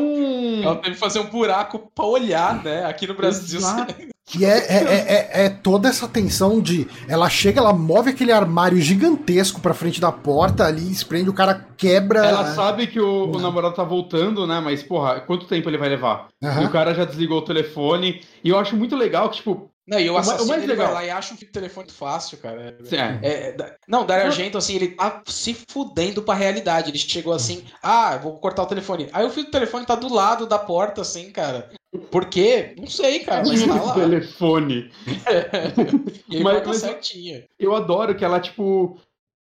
[0.62, 2.84] Ela teve que fazer um buraco pra olhar, né?
[2.84, 3.58] Aqui no Brasil.
[3.60, 3.94] Exato.
[4.36, 6.86] E é, é, é, é- é toda essa tensão de.
[7.08, 11.66] Ela chega, ela move aquele armário gigantesco pra frente da porta ali, esprende, o cara
[11.76, 12.24] quebra.
[12.26, 14.60] Ela sabe que o, o namorado tá voltando, né?
[14.60, 16.28] Mas, porra, quanto tempo ele vai levar?
[16.42, 16.62] Aham.
[16.62, 18.20] E o cara já desligou o telefone.
[18.44, 19.70] E eu acho muito legal que, tipo.
[19.88, 21.36] Não, e o O mais- o assassino mais ele vai legal- lá e acha um
[21.38, 22.76] telefone fácil, cara.
[22.92, 26.90] É, É, não, Dario Argento, assim, ele tá se fudendo pra realidade.
[26.90, 29.08] Ele chegou assim, ah, vou cortar o telefone.
[29.14, 31.70] Aí o fio do telefone tá do lado da porta, assim, cara.
[32.10, 32.74] Por quê?
[32.78, 33.94] Não sei, cara, mas tá lá.
[33.94, 34.90] telefone.
[36.28, 37.42] E ele Mas- mas- certinho.
[37.58, 39.00] Eu adoro que ela, tipo.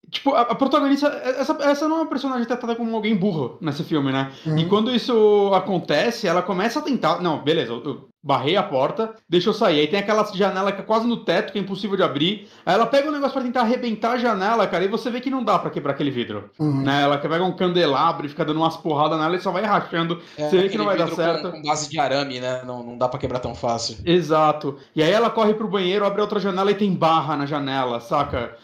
[0.10, 1.08] Tipo, a, a protagonista.
[1.08, 4.32] Essa, essa não é uma personagem tratada como alguém burro nesse filme, né?
[4.46, 4.58] Uhum.
[4.58, 7.22] E quando isso acontece, ela começa a tentar.
[7.22, 9.82] Não, beleza, eu, eu barrei a porta, deixa eu sair.
[9.82, 12.48] Aí tem aquela janela que é quase no teto, que é impossível de abrir.
[12.66, 15.30] Aí ela pega um negócio pra tentar arrebentar a janela, cara, e você vê que
[15.30, 16.50] não dá pra quebrar aquele vidro.
[16.60, 16.82] Uhum.
[16.82, 17.04] Né?
[17.04, 20.20] Ela pega um candelabro e fica dando umas porradas nela e só vai rachando.
[20.38, 21.52] É, Você vê que não vai dar certo.
[21.52, 22.64] Com, com base de arame, né?
[22.66, 23.98] Não, não dá pra quebrar tão fácil.
[24.04, 24.78] Exato.
[24.96, 28.58] E aí ela corre pro banheiro, abre outra janela e tem barra na janela, saca?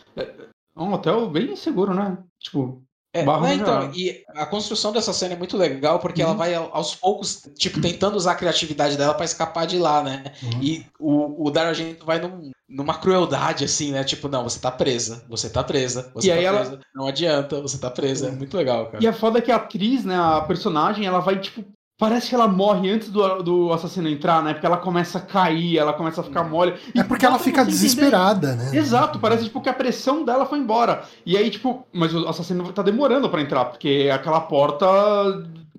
[0.76, 2.17] É é um hotel bem seguro, né?
[2.39, 6.30] Tipo, É, né, então, e a construção dessa cena é muito legal, porque Uhum.
[6.30, 10.01] ela vai ao- aos poucos, tipo, tentando usar a criatividade dela pra escapar de lá,
[10.01, 10.24] né?
[10.41, 10.63] Uhum.
[10.63, 14.01] E o, o Dario Argento vai num- numa crueldade, assim, né?
[14.05, 17.05] Tipo, não, você tá presa, você tá presa, você E tá aí ela- presa, não
[17.05, 18.30] adianta, você tá presa.
[18.30, 19.03] É muito legal, cara.
[19.03, 21.65] E a foda é que a atriz, né, a personagem, ela vai, tipo.
[22.02, 24.54] Parece que ela morre antes do, do assassino entrar, né?
[24.54, 26.74] Porque ela começa a cair, ela começa a ficar mole.
[26.95, 28.72] E É porque ela fica você entender- desesperada, né?
[28.76, 31.04] Exato, parece tipo que a pressão dela foi embora.
[31.24, 34.88] E aí, tipo, mas o assassino tá demorando pra entrar, porque é aquela porta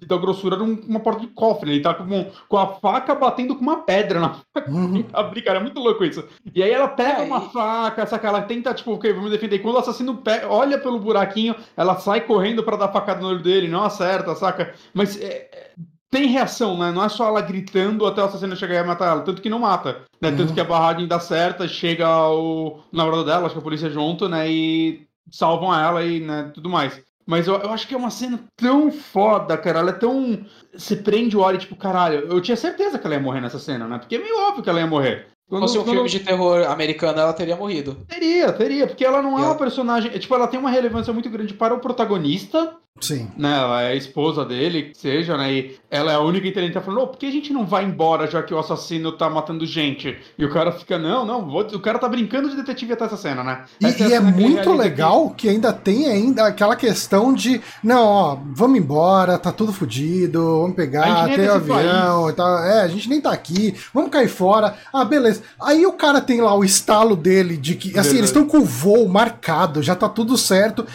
[0.06, 1.70] da grossura de um- uma porta de cofre.
[1.72, 4.36] Ele tá com, com a faca batendo com uma pedra na
[4.68, 5.04] Uhum.
[5.12, 6.22] abrir, cara, é muito louco isso.
[6.54, 8.28] E aí ela pega É, uma e- faca, saca?
[8.28, 9.56] Ela tenta, tipo, ok, vou me defender.
[9.56, 13.28] E quando o assassino pe- olha pelo buraquinho, ela sai correndo pra dar facada no
[13.28, 14.72] olho dele, não acerta, saca?
[14.94, 15.70] Mas é, é,
[16.12, 16.92] tem reação, né?
[16.92, 19.22] Não é só ela gritando até o assassino chegar e matar ela.
[19.22, 20.28] Tanto que não mata, né?
[20.28, 20.36] Uhum.
[20.36, 24.28] Tanto que a barragem dá certa, chega o namorado dela, acho que a polícia junto,
[24.28, 24.48] né?
[24.48, 27.00] E salvam ela e né, tudo mais.
[27.26, 29.78] Mas eu, eu acho que é uma cena tão foda, cara.
[29.78, 30.44] Ela é tão.
[30.76, 33.58] Você prende o olho e, tipo, caralho, eu tinha certeza que ela ia morrer nessa
[33.58, 33.98] cena, né?
[33.98, 35.26] Porque é meio óbvio que ela ia morrer.
[35.28, 37.96] Se Quando- fosse um quando- filme de terror americano, ela teria morrido.
[38.08, 40.10] Teria, teria, porque ela não é E uma personagem.
[40.18, 43.28] Tipo, ela tem uma relevância muito grande para o protagonista, Sim.
[43.36, 43.56] né?
[43.58, 45.52] Ela é a esposa dele, que seja, né?
[45.52, 46.74] E ela é a única inteligente.
[46.74, 49.28] Tá falando, "Ô, por que a gente não vai embora já que o assassino tá
[49.28, 50.16] matando gente?
[50.38, 51.62] E o cara fica, não, não, vou...
[51.62, 53.64] o cara tá brincando de detetive até essa cena, né?
[53.80, 57.60] E, Essa e é que ele muito legal que ainda tem ainda aquela questão de
[57.82, 62.58] não, ó, vamos embora, tá tudo fodido, vamos pegar, é tem o avião e tal.
[62.62, 64.76] É, a gente nem tá aqui, vamos cair fora.
[64.92, 65.42] Ah, beleza.
[65.60, 68.18] Aí o cara tem lá o estalo dele de que, assim, Verdade.
[68.18, 70.86] eles estão com o voo marcado, já tá tudo certo.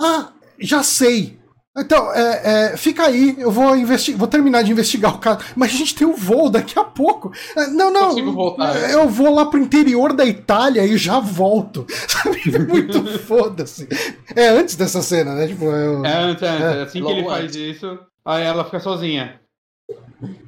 [0.00, 0.28] Ah,
[0.58, 1.38] já sei.
[1.76, 5.40] Então, é, é, fica aí, eu vou investigar, vou terminar de investigar o caso.
[5.56, 7.32] Mas a gente tem o voo daqui a pouco.
[7.56, 8.76] É, Não, não, Consigo voltar.
[8.90, 11.84] eu vou lá pro interior da Itália e já volto.
[12.06, 12.40] Sabe?
[12.54, 13.88] É muito foda-se.
[14.36, 15.48] É antes dessa cena, né?
[15.48, 16.04] Tipo, eu...
[16.04, 16.82] É, antes, é, antes, É.
[16.82, 17.56] assim que ele faz antes.
[17.56, 19.40] isso, aí ela fica sozinha.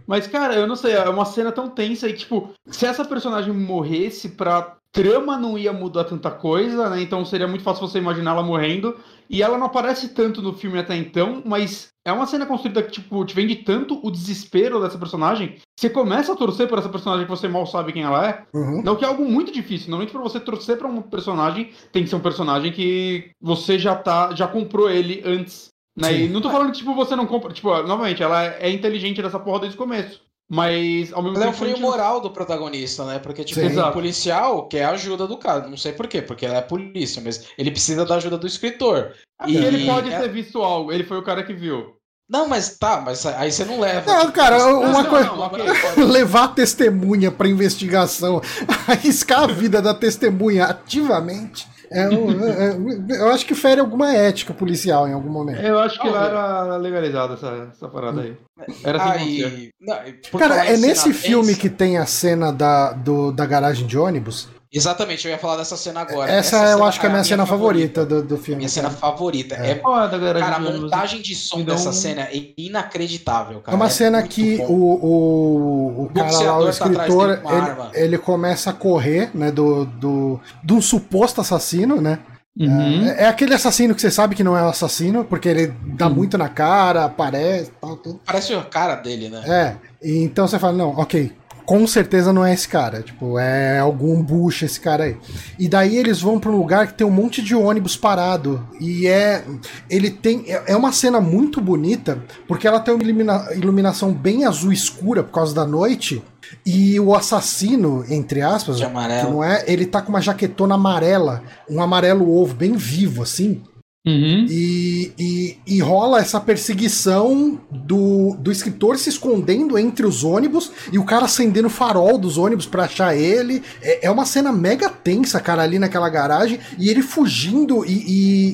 [0.06, 3.52] Mas, cara, eu não sei, é uma cena tão tensa e, tipo, se essa personagem
[3.52, 7.02] morresse pra trama não ia mudar tanta coisa, né?
[7.02, 8.96] Então seria muito fácil você imaginar ela morrendo.
[9.28, 12.92] E ela não aparece tanto no filme até então, mas é uma cena construída que,
[12.92, 17.24] tipo, te vende tanto o desespero dessa personagem, você começa a torcer por essa personagem
[17.26, 18.44] que você mal sabe quem ela é.
[18.54, 18.82] Uhum.
[18.82, 19.90] Não que é algo muito difícil.
[19.90, 23.94] Normalmente pra você torcer pra um personagem, tem que ser um personagem que você já
[23.96, 26.20] tá, já comprou ele antes Né?
[26.20, 27.52] E não tô falando que, tipo, você não compra.
[27.52, 30.25] Tipo, novamente, ela é inteligente dessa porra desde o começo.
[30.48, 31.56] Mas ao mesmo Ela é o tempo.
[31.56, 33.18] a freio gente- moral do protagonista, né?
[33.18, 33.66] Porque, tipo, Sim.
[33.66, 33.92] o Exato.
[33.92, 35.66] policial quer a ajuda do cara.
[35.66, 39.12] Não sei por quê, porque ela é polícia, mas ele precisa da ajuda do escritor.
[39.46, 41.96] E ele pode é- ter visto algo, ele foi o cara que viu.
[42.28, 44.10] Não, mas tá, mas aí você não leva.
[44.12, 45.62] Não, tipo, cara, uma não, coisa- não, ok,
[46.06, 48.40] Levar a testemunha pra investigação,
[48.88, 51.66] arriscar a vida da testemunha ativamente.
[51.90, 52.70] É um- é-
[53.16, 55.60] é- eu acho que fere alguma ética policial em algum momento.
[55.60, 56.36] Eu acho que Não, lá velho.
[56.66, 58.36] era legalizada essa, essa parada aí.
[58.84, 59.44] Era assim.
[59.44, 63.98] Aí, não, Cara, é nesse filme que tem a cena da, do- da garagem de
[63.98, 64.48] ônibus.
[64.76, 66.30] Exatamente, eu ia falar dessa cena agora.
[66.30, 68.58] Essa, eu cena acho que é a minha cena favorita, do, do filme.
[68.58, 69.54] Minha cena favorita.
[69.56, 69.70] É.
[69.72, 69.74] É.
[69.76, 73.60] Qual é da galera Cara, a montagem de som dessa um- cena é inacreditável, É
[73.62, 73.76] cara.
[73.76, 74.64] uma cena muito que bom.
[74.68, 77.90] o, o, o cara lá, o tá escritor, arma.
[77.94, 82.18] ele, ele começa a correr, né, do, do, de um suposto assassino, né?
[82.58, 83.06] Uhum.
[83.08, 86.08] É, é aquele assassino que você sabe que não é o assassino, porque ele dá
[86.08, 88.20] muito na cara, aparece, tal, tudo.
[88.24, 89.42] Parece o cara dele, né?
[89.46, 91.32] É, então você fala, não, ok,
[91.66, 95.16] com certeza não é esse cara, tipo, é algum bucha esse cara aí.
[95.58, 99.06] E daí eles vão pra um lugar que tem um monte de ônibus parado, e
[99.06, 99.44] é,
[99.90, 104.44] ele tem, é é uma cena muito bonita, porque ela tem uma ilumina- iluminação bem
[104.44, 106.22] azul escura por causa da noite,
[106.64, 108.84] e o assassino, entre aspas, que
[109.30, 113.60] não é, ele tá com uma jaquetona amarela, um amarelo ovo bem vivo, assim,
[114.06, 114.46] Uhum.
[114.48, 120.98] e, e- e rola essa perseguição do, do escritor se escondendo entre os ônibus e
[120.98, 123.62] o cara acendendo o farol dos ônibus pra achar ele.
[123.82, 126.60] É, é uma cena mega tensa, cara, ali naquela garagem.
[126.78, 127.92] E ele fugindo e.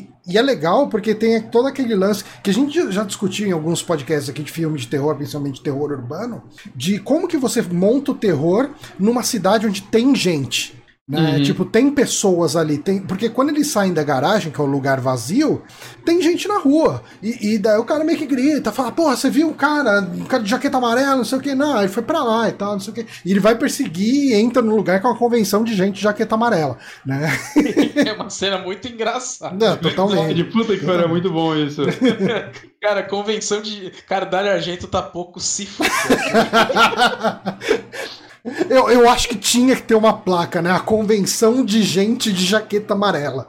[0.08, 3.50] e- e é legal porque tem todo aquele lance que a gente já discutiu em
[3.50, 6.44] alguns podcasts aqui de filme de terror, principalmente terror urbano,
[6.76, 10.80] de como que você monta o terror numa cidade onde tem gente.
[11.08, 11.36] Né?
[11.36, 11.42] Uhum.
[11.42, 13.00] Tipo, tem pessoas ali, tem.
[13.00, 15.60] Porque quando eles saem da garagem, que é o lugar vazio,
[16.06, 17.02] tem gente na rua.
[17.20, 20.24] E, e daí o cara meio que grita, fala, porra, você viu o cara, o
[20.26, 22.74] cara de jaqueta amarela, não sei o que, não, ele foi pra lá e tal,
[22.74, 23.06] não sei o que.
[23.24, 26.36] E ele vai perseguir e entra no lugar com uma convenção de gente de jaqueta
[26.36, 27.28] amarela, né?
[27.94, 29.54] É uma cena muito engraçada.
[29.54, 30.34] Não, totalmente.
[30.34, 31.82] De puta que pariu, é muito bom isso.
[32.80, 33.92] Cara, convenção de.
[34.08, 35.90] Cara, Dário Argento tá pouco se fuder.
[38.68, 40.70] Eu, eu acho que tinha que ter uma placa, né?
[40.72, 43.46] A convenção de gente de jaqueta amarela.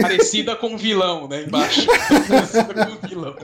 [0.00, 1.44] Parecida com um vilão, né?
[1.44, 1.86] Embaixo.
[2.26, 3.36] Parecida com um vilão.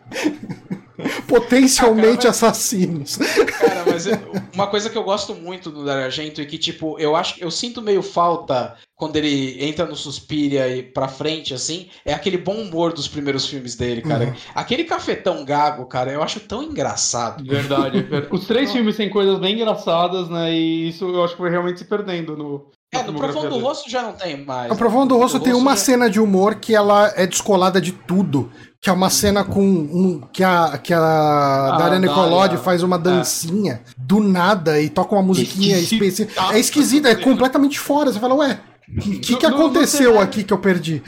[1.26, 3.16] Potencialmente Ah, assassinos.
[3.16, 4.20] Cara, mas é-
[4.54, 7.50] uma coisa que eu gosto muito do Dario Argento é que, tipo, eu acho eu
[7.50, 12.54] sinto meio falta quando ele entra no Suspiria e pra frente, assim, é aquele bom
[12.56, 14.26] humor dos primeiros filmes dele, cara.
[14.26, 14.32] Uhum.
[14.54, 17.42] Aquele cafetão gago, cara, eu acho tão engraçado.
[17.42, 18.06] Verdade.
[18.30, 20.52] Os três filmes têm coisas bem engraçadas, né?
[20.52, 22.66] E isso eu acho que foi realmente se perdendo no.
[22.92, 23.62] É, no Profundo dele.
[23.62, 24.70] Rosto já não tem mais.
[24.72, 27.92] O Profundo Rosto No tem uma já- cena de humor que ela é descolada de
[27.92, 28.50] tudo.
[28.82, 30.20] Que é uma cena com um.
[30.32, 35.22] que a, que a Ah, Daria Nicolodi faz uma dancinha do nada e toca uma
[35.22, 36.54] musiquinha específica.
[36.54, 38.10] É esquisita, é completamente fora.
[38.10, 38.58] Você fala, ué,
[38.88, 41.02] o que, que, que No- no- no aconteceu Tenebre- aqui que eu perdi?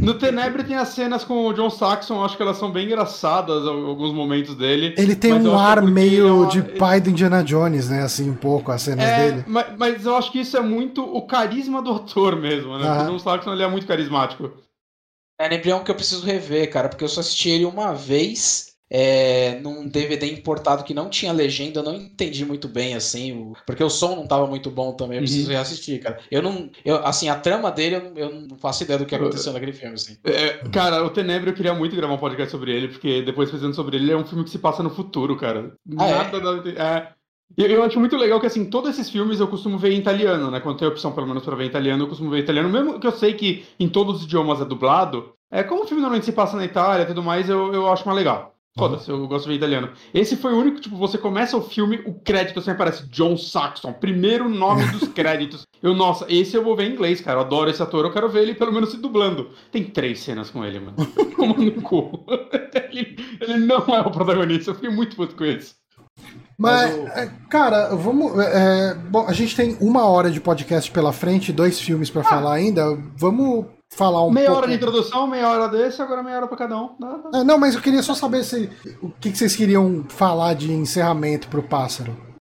[0.00, 3.66] No Tenebre tem as cenas com o John Saxon, acho que elas são bem engraçadas,
[3.66, 4.94] al- alguns momentos dele.
[4.96, 8.04] Ele tem um é ar meio é de pai do Indiana Jones, né?
[8.04, 9.44] Assim, um pouco, as cenas É, dele.
[9.48, 12.88] mas, mas eu acho que isso é muito o carisma do ator mesmo, né?
[13.02, 14.52] O John Saxon ele é muito carismático.
[15.38, 19.60] É Neblion que eu preciso rever, cara, porque eu só assisti ele uma vez é,
[19.60, 23.84] num DVD importado que não tinha legenda, eu não entendi muito bem, assim, o- porque
[23.84, 25.26] o som não tava muito bom também, eu Uhum.
[25.26, 26.18] preciso reassistir, cara.
[26.30, 29.14] Eu não, eu, assim, a trama dele, eu não, eu não faço ideia do que
[29.14, 30.16] aconteceu naquele filme, assim.
[30.24, 33.74] É, cara, o Tenebre eu queria muito gravar um podcast sobre ele, porque depois pensando
[33.74, 35.74] sobre ele, ele é um filme que se passa no futuro, cara.
[35.98, 36.14] Ah, é?
[36.16, 37.17] Nada da- é.
[37.56, 40.50] E Eu, acho muito legal que, assim, todos esses filmes eu costumo ver em italiano,
[40.50, 40.60] né?
[40.60, 42.68] Quando tem opção, pelo menos, pra ver em italiano, eu costumo ver em italiano.
[42.68, 46.00] Mesmo que eu sei que em todos os idiomas é dublado, é como o filme
[46.00, 48.54] normalmente se passa na Itália e tudo mais, eu, eu acho mais legal.
[48.78, 49.90] Foda-se, eu gosto de ver italiano.
[50.14, 53.92] Esse foi o único, tipo, você começa o filme, o crédito sempre aparece John Saxon,
[53.92, 55.66] primeiro nome dos créditos.
[55.82, 57.38] Eu, nossa, esse eu vou ver em inglês, cara.
[57.38, 59.50] Eu adoro esse ator, eu quero ver ele pelo menos se dublando.
[59.72, 60.96] Tem três cenas com ele, mano.
[61.34, 62.24] Como no cu.
[62.90, 65.74] Ele, ele não é o protagonista, eu fiquei muito puto com isso.
[66.58, 68.36] Mas, Mas o- é, cara, vamos.
[68.44, 72.54] é, bom, a gente tem uma hora de podcast pela frente, dois filmes pra falar
[72.54, 72.82] ainda.
[73.16, 74.62] Vamos falar um meia pouco.
[74.62, 76.96] hora de introdução, meia hora desse, agora meia hora pra cada um.
[76.98, 77.38] Dá- dá.
[77.38, 78.68] É, não, mas eu queria só saber se
[79.00, 82.16] o que, que vocês queriam falar de encerramento pro pássaro.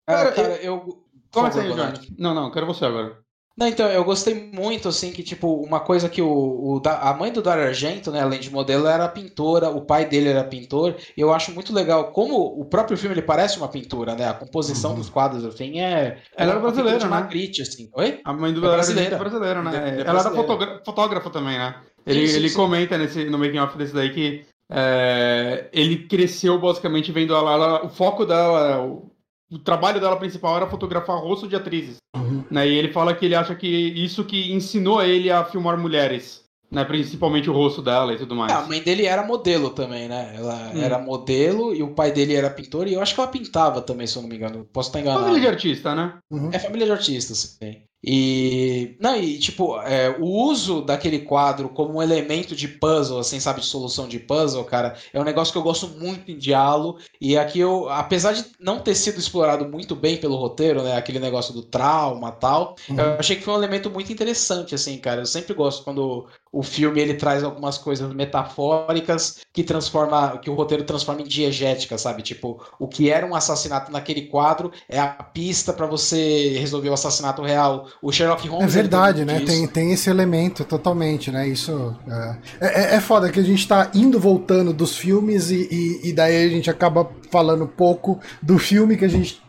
[0.08, 0.98] Cara, Cara, eu...
[1.32, 1.86] Começa favor, aí.
[1.92, 2.14] Jorge.
[2.18, 3.16] Não, não, quero você agora.
[3.60, 7.12] Não, então, eu gostei muito, assim, que, tipo, uma coisa que o, o da- a
[7.12, 10.96] mãe do Dario Argento, né, além de modelo, era pintora, o pai dele era pintor,
[11.14, 14.32] e eu acho muito legal como o próprio filme, ele parece uma pintura, né, a
[14.32, 14.96] composição Uhum.
[14.96, 16.16] dos quadros, assim, é...
[16.34, 17.04] Ela era brasileira, né?
[17.10, 17.90] Magritte, assim.
[17.94, 18.20] Oi?
[18.24, 19.16] A mãe do É Bela brasileira.
[19.16, 19.70] é brasileira, né?
[19.74, 21.74] É- é Ela era fotogra- fotógrafa também, né?
[22.06, 22.56] Ele, Sim, sim, ele sim.
[22.56, 24.42] comenta nesse, no making off desse daí que
[24.72, 29.09] é, ele cresceu basicamente vendo ela, ela- o foco dela, o,
[29.50, 31.96] o trabalho dela principal era fotografar rosto de atrizes.
[32.16, 32.44] Uhum.
[32.50, 32.68] Né?
[32.68, 36.84] E ele fala que ele acha que isso que ensinou ele a filmar mulheres, né?
[36.84, 38.52] Principalmente o rosto dela e tudo mais.
[38.52, 40.34] É, a mãe dele era modelo também, né?
[40.36, 40.80] Ela Hum.
[40.82, 44.06] era modelo e o pai dele era pintor e eu acho que ela pintava também,
[44.06, 44.64] se eu não me engano.
[44.72, 45.24] Posso estar enganado.
[45.24, 46.14] Família de artista, né?
[46.30, 46.50] Uhum.
[46.52, 47.82] É família de artistas, sim.
[48.02, 48.96] E.
[49.00, 53.60] Não, e tipo, é, o uso daquele quadro como um elemento de puzzle, assim, sabe,
[53.60, 56.98] de solução de puzzle, cara, é um negócio que eu gosto muito em diálogo.
[57.20, 60.96] E aqui eu, apesar de não ter sido explorado muito bem pelo roteiro, né?
[60.96, 62.98] Aquele negócio do trauma e tal, Uhum.
[62.98, 65.20] eu achei que foi um elemento muito interessante, assim, cara.
[65.22, 70.54] Eu sempre gosto quando o filme ele traz algumas coisas metafóricas que transforma, que o
[70.54, 72.22] roteiro transforma em diegética, sabe?
[72.22, 76.94] Tipo, o que era um assassinato naquele quadro é a pista pra você resolver o
[76.94, 77.88] assassinato real.
[78.02, 79.40] O Sherlock Holmes É verdade, né?
[79.40, 81.46] Tem, tem esse elemento totalmente, né?
[81.48, 81.94] Isso.
[82.08, 86.12] É, é, é foda que a gente tá indo voltando dos filmes e, e, e
[86.12, 89.42] daí a gente acaba falando pouco do filme que a gente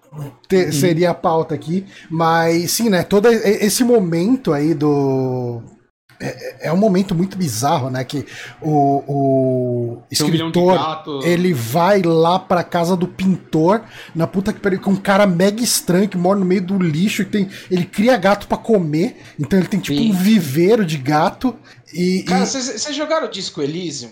[0.48, 1.86] te- seria a pauta aqui.
[2.10, 3.04] Mas sim, né?
[3.04, 5.62] Todo esse momento aí do.
[6.22, 8.04] É, é um momento muito bizarro, né?
[8.04, 8.26] Que
[8.62, 11.26] o, o um escritor gatos.
[11.26, 13.82] ele vai lá pra casa do pintor,
[14.16, 17.24] na puta que pariu, com um cara mega estranho que mora no meio do lixo
[17.24, 17.50] e tem.
[17.70, 20.12] Ele cria gato pra comer, então ele tem tipo Sim.
[20.12, 21.56] um viveiro de gato.
[21.94, 24.12] E, Cara, e vocês vocês jogaram o Disco Elysium?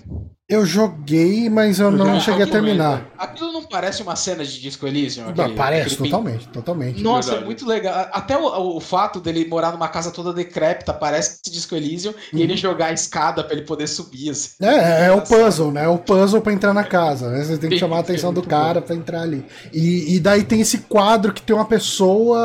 [0.51, 3.07] eu joguei, mas eu não cheguei a terminar.
[3.19, 5.25] Aquilo não parece uma cena de Disco Elysium?
[5.25, 7.03] Não, Aquele- parece, aquele totalmente, totalmente.
[7.03, 7.45] Nossa, é Verdade.
[7.45, 8.07] muito legal.
[8.11, 12.57] Até o, o fato dele morar numa casa toda decrépita parece Disco Elysium e ele
[12.57, 14.31] jogar a escada pra ele poder subir.
[14.31, 14.49] Assim.
[14.59, 15.27] É, é o Engraçado.
[15.45, 15.83] puzzle, né?
[15.83, 17.29] É o puzzle pra entrar na casa.
[17.29, 17.43] né?
[17.43, 19.45] Você tem que chamar a atenção do cara pra entrar ali.
[19.71, 22.39] E, e daí tem esse quadro que tem uma pessoa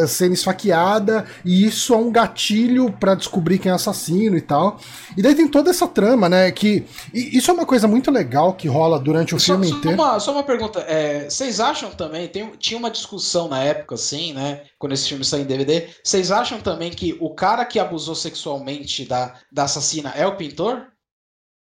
[0.00, 4.40] eh, sendo esfaqueada, e isso é um gatilho pra descobrir quem é o assassino e
[4.46, 4.78] tal.
[5.16, 6.50] E daí tem toda essa trama, né?
[6.52, 6.84] Que.
[7.12, 9.96] e isso é uma coisa muito legal que rola durante o Só, filme só inteiro.
[10.00, 10.80] uma, só uma pergunta.
[10.88, 14.62] é, vocês acham também, tem, tinha uma discussão na época, assim, né?
[14.78, 15.88] Quando esse filme saiu em DVD.
[16.02, 20.86] Vocês acham também que o cara que abusou sexualmente da, da assassina é o pintor?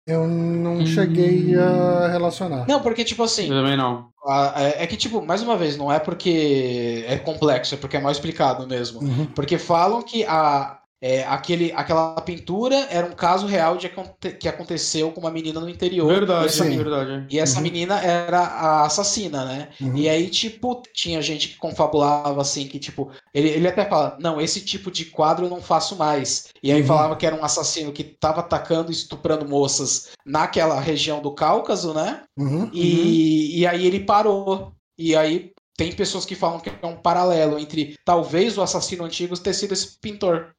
[0.04, 0.86] Eu não Hum.
[0.86, 2.66] cheguei a relacionar.
[2.66, 4.08] Não, porque, tipo assim, Eu também não.
[4.26, 7.96] a- é, é que, tipo, mais uma vez, não é porque é complexo, é porque
[7.96, 9.00] é mal explicado mesmo.
[9.00, 9.26] Uhum.
[9.26, 13.90] Porque falam que a, é, aquele, aquela pintura era um caso real de
[14.38, 16.06] que aconteceu com uma menina no interior.
[16.06, 16.76] Verdade, Sim.
[16.76, 17.26] verdade.
[17.28, 17.62] E essa Uhum.
[17.64, 19.68] menina era a assassina, né?
[19.80, 19.96] Uhum.
[19.96, 24.40] E aí, tipo, tinha gente que confabulava assim, que, tipo, ele, ele até fala, não,
[24.40, 26.48] esse tipo de quadro eu não faço mais.
[26.62, 26.86] E aí Uhum.
[26.86, 31.92] falava que era um assassino que tava atacando e estuprando moças naquela região do Cáucaso,
[31.92, 32.22] né?
[32.38, 32.70] Uhum.
[32.72, 34.72] E, e aí ele parou.
[34.96, 39.36] E aí tem pessoas que falam que é um paralelo entre talvez o assassino antigo
[39.36, 40.54] ter sido esse pintor.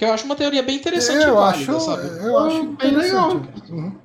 [0.00, 2.08] Que eu acho uma teoria bem interessante e Eu válida, acho, sabe?
[2.24, 3.32] eu acho Bem legal.
[3.32, 3.70] interessante.
[3.70, 3.98] Uhum.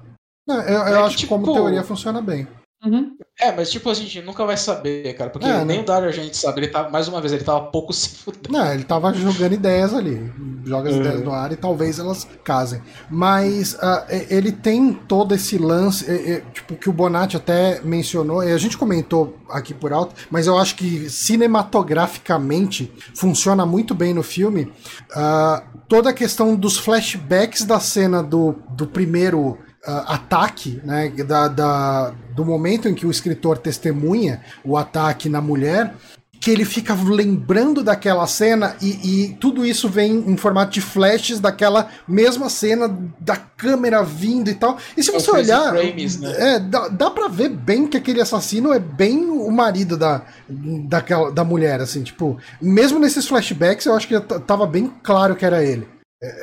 [0.45, 2.45] Não, eu, eu É acho que tipo, como teoria funciona bem.
[2.85, 3.17] Uhum.
[3.41, 5.29] É, mas tipo, a gente nunca vai saber, cara.
[5.29, 5.83] Porque É, nem né?
[5.83, 6.61] o Dario a gente sabe.
[6.61, 8.49] Ele tá, mais uma vez, ele tava pouco se fudendo.
[8.51, 10.31] Não, ele tava jogando ideias ali.
[10.63, 10.99] Joga as É.
[10.99, 12.81] ideias no ar e talvez elas casem.
[13.09, 13.73] Mas
[14.09, 18.51] e- ele tem todo esse lance, e- e, tipo, que o Bonatti até mencionou, e
[18.51, 24.23] a gente comentou aqui por alto, mas eu acho que cinematograficamente funciona muito bem no
[24.23, 24.71] filme.
[25.15, 29.57] ah, toda a questão dos flashbacks da cena do, do primeiro
[29.87, 35.41] ah, ataque, né, da, da- do momento em que o escritor testemunha o ataque na
[35.41, 35.95] mulher,
[36.39, 41.39] que ele fica lembrando daquela cena e, e tudo isso vem em formato de flashes
[41.39, 42.87] daquela mesma cena
[43.19, 44.77] da câmera vindo e tal.
[44.95, 46.35] E se É você olhar, frames, né?
[46.37, 51.31] é, dá, dá para ver bem que aquele assassino é bem o marido da, daquela,
[51.31, 55.63] da mulher, assim, tipo, mesmo nesses flashbacks eu acho que tava bem claro que era
[55.63, 55.94] ele.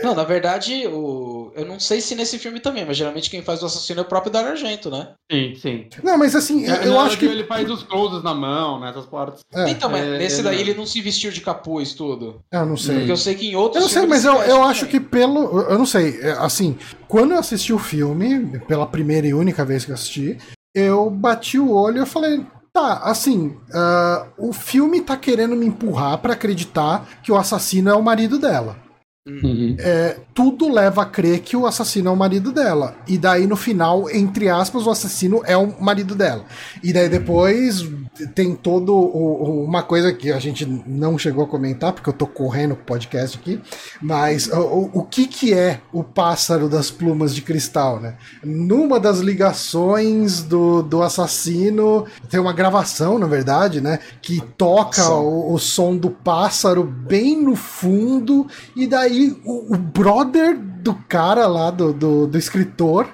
[0.02, 1.50] Não, na verdade, o...
[1.56, 4.06] eu não sei se nesse filme também, mas geralmente quem faz o assassino é o
[4.06, 5.08] próprio Dario Argento, né?
[5.30, 5.86] Sim, sim.
[6.02, 9.06] Não, mas assim, É, eu na acho que ele faz os closes na mão, nessas
[9.06, 9.40] partes.
[9.52, 10.60] É, então, mas é, nesse é, daí né?
[10.62, 12.42] ele não se vestiu de capuz, tudo.
[12.52, 12.98] eu não sei.
[12.98, 15.00] Porque eu sei que em outros Eu não sei, mas eu, eu acho também.
[15.00, 15.62] que pelo.
[15.62, 16.76] Eu não sei, é, assim,
[17.08, 20.38] quando eu assisti o filme, pela primeira e única vez que eu assisti,
[20.74, 22.44] eu bati o olho e eu falei.
[22.74, 27.94] Tá, assim, ah, o filme tá querendo me empurrar pra acreditar que o assassino é
[27.94, 28.78] o marido dela.
[29.24, 29.76] Uhum.
[29.78, 32.96] É, tudo leva a crer que o assassino é o marido dela.
[33.06, 36.44] E daí, no final, entre aspas, o assassino é o marido dela.
[36.82, 37.88] E daí depois
[38.34, 42.12] tem todo o- o- uma coisa que a gente não chegou a comentar, porque eu
[42.12, 43.60] tô correndo com o podcast aqui,
[44.00, 48.16] mas o, o- que que é o pássaro das plumas de cristal, né?
[48.42, 54.00] Numa das ligações do, do assassino, tem uma gravação, na verdade, né?
[54.20, 59.11] Que toca o, o som do pássaro bem no fundo, e daí
[59.44, 63.08] o, o brother do cara lá, do, do, do escritor,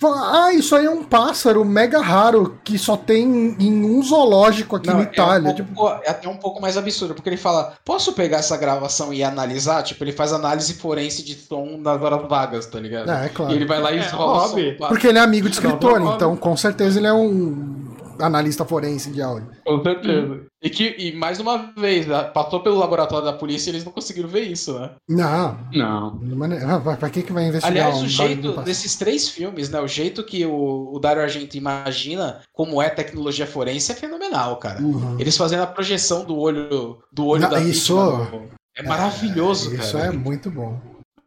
[0.00, 4.74] Fala, ah, isso aí é um pássaro mega raro que só tem em um zoológico
[4.74, 5.50] aqui Não, na Itália.
[5.50, 8.38] É, um Tipo, pouco- é até um pouco mais absurdo, porque ele fala: posso pegar
[8.38, 9.80] essa gravação e analisar?
[9.84, 13.12] Tipo, ele faz análise forense de som nas horas vagas, tá ligado?
[13.12, 13.52] é, é claro.
[13.52, 14.48] E ele vai lá e É, rola.
[14.88, 16.16] Porque ele é amigo de escritor, não.
[16.16, 19.50] então com certeza ele é um analista forense de áudio.
[19.64, 20.40] Com certeza.
[20.62, 23.90] E, que, e mais uma vez, né, passou pelo laboratório da polícia e eles não
[23.92, 24.90] conseguiram ver isso, né?
[25.08, 26.14] Não, Não.
[26.36, 29.68] maneira- ah, vai- pra que, que vai investigar Aliás, um o jeito desses três filmes,
[29.70, 29.80] né?
[29.80, 34.80] O jeito que o, o Dario Argento imagina como é tecnologia forense é fenomenal, cara.
[34.80, 35.18] Uhum.
[35.18, 38.30] Eles fazendo a projeção do olho do olho Não, da isso- vítima.
[38.30, 40.06] no- É maravilhoso, Isso cara.
[40.06, 40.80] é muito bom.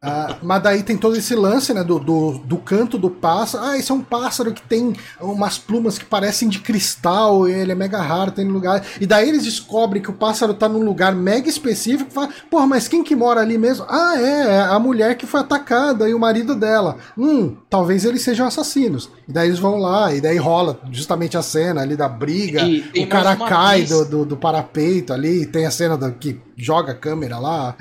[0.06, 3.64] Ah, mas daí tem todo esse lance, né, do, do, do canto do pássaro.
[3.64, 7.76] Ah, esse é um pássaro que tem umas plumas que parecem de cristal, ele é
[7.76, 8.86] mega raro, tem lugar.
[9.01, 12.12] E daí eles descobrem que o pássaro tá num lugar mega específico.
[12.12, 13.86] Fala, porra, mas quem que mora ali mesmo?
[13.89, 16.97] Ah, é, é a mulher que foi atacada e o marido dela.
[17.18, 19.10] Hum, talvez eles sejam assassinos.
[19.28, 22.62] E daí eles vão lá, e daí rola justamente a cena ali da briga.
[22.97, 26.95] O cara cai do, do, do parapeito ali, tem a cena da, que joga a
[26.95, 27.76] câmera lá.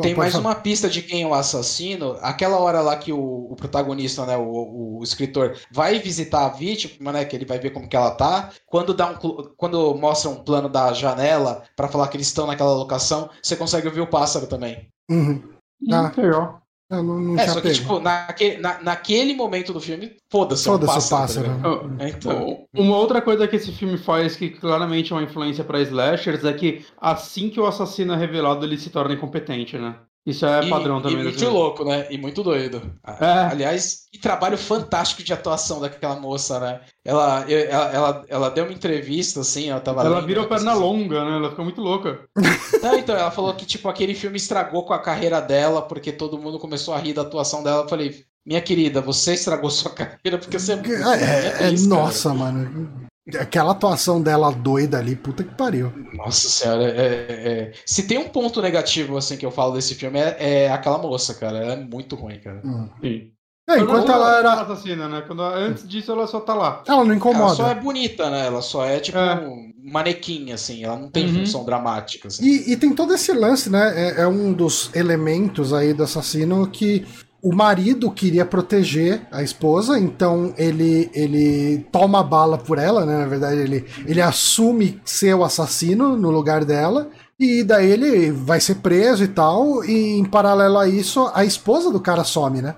[0.00, 0.44] Tem Pode mais falar.
[0.48, 2.16] uma pista de quem é o assassino.
[2.22, 7.12] Aquela hora lá que o, o protagonista, né, o, o escritor, vai visitar a vítima,
[7.12, 8.50] né, que ele vai ver como que ela tá.
[8.66, 9.16] Quando dá um,
[9.54, 13.86] quando mostra um plano da janela pra falar que eles estão naquela locação, você consegue
[13.86, 14.88] ouvir o pássaro também.
[15.10, 15.42] Uhum.
[15.90, 16.12] Ah.
[16.16, 16.61] Legal.
[16.92, 17.74] Não, não É, só que pego.
[17.74, 21.08] tipo, naquele, na- naquele momento do filme, foda-se, é um Foda-se o pássaro.
[21.08, 21.46] tá pássaro.
[21.48, 21.96] ligado?
[22.00, 26.44] Então, Uma outra coisa que esse filme faz, que claramente é uma influência pra slashers,
[26.44, 30.00] é que assim que o assassino é revelado, ele se torna incompetente, né?
[30.24, 31.16] Isso é e, padrão e também.
[31.24, 32.06] muito desse- louco, né?
[32.08, 32.80] E muito doido.
[33.20, 33.24] É.
[33.50, 36.80] Aliás, que trabalho fantástico de atuação daquela moça, né?
[37.04, 40.70] Ela, ela, ela, ela deu uma entrevista, assim, ela tava Ela lendo, vira né, perna
[40.72, 40.86] pesquisando.
[40.86, 41.36] longa, né?
[41.38, 42.20] Ela fica muito louca.
[42.82, 46.38] Não, então, ela falou que, tipo, aquele filme estragou com a carreira dela, porque todo
[46.38, 47.82] mundo começou a rir da atuação dela.
[47.82, 51.52] Eu falei, minha querida, você estragou sua carreira porque você é muito É, é, é,
[51.58, 53.02] cara." nossa, mano.
[53.38, 55.92] Aquela atuação dela doida ali, puta que pariu.
[56.14, 60.18] Nossa senhora, é, é- Se tem um ponto negativo, assim, que eu falo desse filme,
[60.18, 61.58] é, é aquela moça, cara.
[61.58, 62.60] Ela é muito ruim, cara.
[62.64, 62.88] Hum.
[63.00, 63.30] Sim.
[63.70, 64.52] É, enquanto Quando ela era.
[64.54, 65.22] assassina, né?
[65.24, 66.82] Quando, antes disso, ela só tá lá.
[66.84, 67.54] Ela não Ela incomoda.
[67.54, 68.44] só é bonita, né?
[68.46, 69.34] Ela só é, tipo, É.
[69.36, 70.82] um manequim, assim.
[70.82, 71.34] Ela não tem Uhum.
[71.34, 72.44] função dramática, assim.
[72.44, 73.92] E, e tem todo esse lance, né?
[74.18, 77.06] É, é um dos elementos aí do assassino que
[77.42, 83.18] o marido queria proteger a esposa, então ele, ele toma a bala por ela, né?
[83.18, 87.08] Na verdade, ele, ele assume ser o assassino no lugar dela.
[87.40, 91.90] E daí ele vai ser preso e tal, e em paralelo a isso, a esposa
[91.90, 92.76] do cara some, né?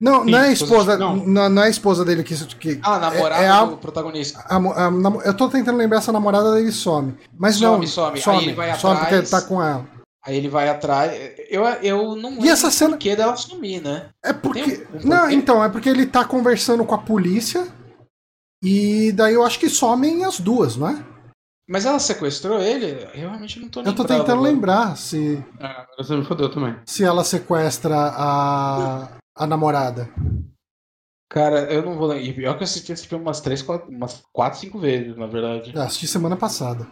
[0.00, 1.16] Não, Sim, não é a esposa não.
[1.16, 2.34] não, não é a esposa dele que.
[2.56, 4.40] que Ah, a namorada é, é a- do protagonista.
[4.48, 4.90] a a
[5.24, 7.14] eu tô tentando lembrar se a namorada dele some.
[7.36, 8.20] Mas Some, não, some.
[8.20, 9.30] some, Aí ele vai some porque ele atrás.
[9.30, 9.84] tá com ela.
[10.24, 11.12] Aí ele vai atrás.
[11.48, 14.10] Eu, eu não lembro essa cena- que dela sumir, né?
[14.22, 14.86] É porque.
[14.92, 17.66] Um- não, então, é porque ele tá conversando com a polícia.
[18.62, 21.04] E daí eu acho que somem as duas, não é?
[21.70, 23.04] Mas ela sequestrou ele?
[23.04, 23.96] Eu realmente não tô Eu lembrando.
[24.08, 24.50] tô tentando agora.
[24.50, 26.74] lembrar se, É, agora você me fodeu também.
[26.86, 30.08] se ela sequestra a, a namorada.
[31.30, 32.24] Cara, eu não vou lembrar.
[32.24, 35.26] E pior que eu assisti esse filme umas 3, 4, umas 4 5 vezes, na
[35.26, 35.72] verdade.
[35.74, 36.86] Eu assisti semana passada.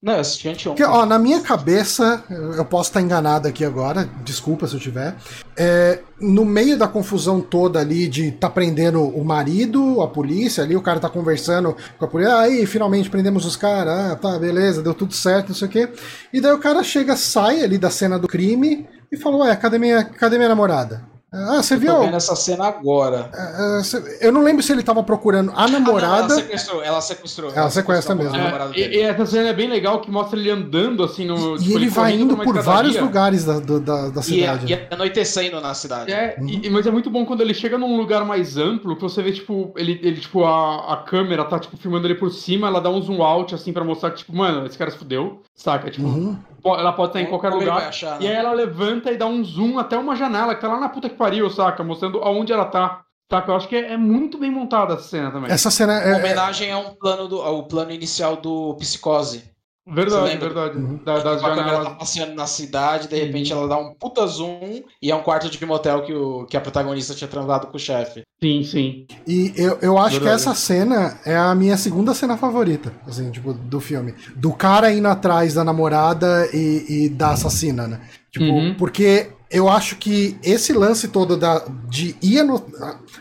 [0.00, 0.84] Não, eu assisti anteontem.
[0.84, 2.22] Porque, ó, na minha cabeça,
[2.56, 5.16] eu posso estar enganado aqui agora, desculpa se eu tiver.
[5.56, 10.76] é, no meio da confusão toda ali de tá prendendo o marido, a polícia ali,
[10.76, 14.82] o cara tá conversando com a polícia, aí finalmente prendemos os caras, ah, tá, beleza,
[14.82, 15.88] deu tudo certo, não sei o quê.
[16.32, 19.78] E daí o cara chega, sai ali da cena do crime e fala, ué, cadê
[19.78, 21.02] minha, cadê minha namorada?
[21.30, 21.92] Ah, você viu?
[21.94, 23.30] Tô vendo essa cena agora.
[23.34, 26.20] Ah, cê- Eu não lembro se ele tava procurando a Ah, não, namorada.
[26.22, 27.50] ela sequestrou, ela sequestrou.
[27.54, 28.34] Ela sequestra sequestrou mesmo.
[28.34, 31.26] a É, namorada e, e essa cena é bem legal que mostra ele andando assim
[31.26, 31.56] no.
[31.56, 34.72] e tipo, ele vai indo por vários lugares da, da, da E, cidade.
[34.72, 36.10] e anoitecendo na cidade.
[36.10, 36.48] É, Uhum.
[36.48, 39.30] e- mas é muito bom quando ele chega num lugar mais amplo, que você vê,
[39.30, 42.88] tipo, ele, ele tipo, a, a câmera tá, tipo, filmando ele por cima, ela dá
[42.88, 45.90] um zoom out, assim, pra mostrar que, tipo, mano, esse cara se fudeu, saca?
[45.90, 46.38] Tipo, Uhum.
[46.64, 47.88] ela pode estar em qualquer lugar.
[47.88, 48.38] achar, E aí né?
[48.40, 51.17] ela levanta e dá um zoom até uma janela, que tá lá na puta que
[51.18, 51.84] pariu, saca?
[51.84, 53.02] Mostrando aonde ela tá.
[53.30, 53.50] Saca?
[53.50, 55.50] Eu acho que é, é muito bem montada essa cena também.
[55.50, 59.42] Essa cena Uma é, homenagem a um plano do, ao plano inicial do Psicose.
[59.90, 60.76] Verdade, verdade.
[60.76, 61.00] Uhum.
[61.02, 64.82] Da- das a câmera tá passeando na cidade, de repente ela dá um puta zoom
[65.00, 67.80] e é um quarto de motel que, o, que a protagonista tinha transado com o
[67.80, 68.22] chefe.
[68.38, 69.06] Sim, sim.
[69.26, 70.42] E eu, eu acho que Verdade.
[70.42, 74.14] essa cena é a minha segunda cena favorita, assim, tipo, do filme.
[74.36, 78.00] Do cara indo atrás da namorada e, e da assassina, né?
[78.30, 78.74] Tipo, Uhum.
[78.74, 82.62] porque eu acho que esse lance todo da, de ir ano,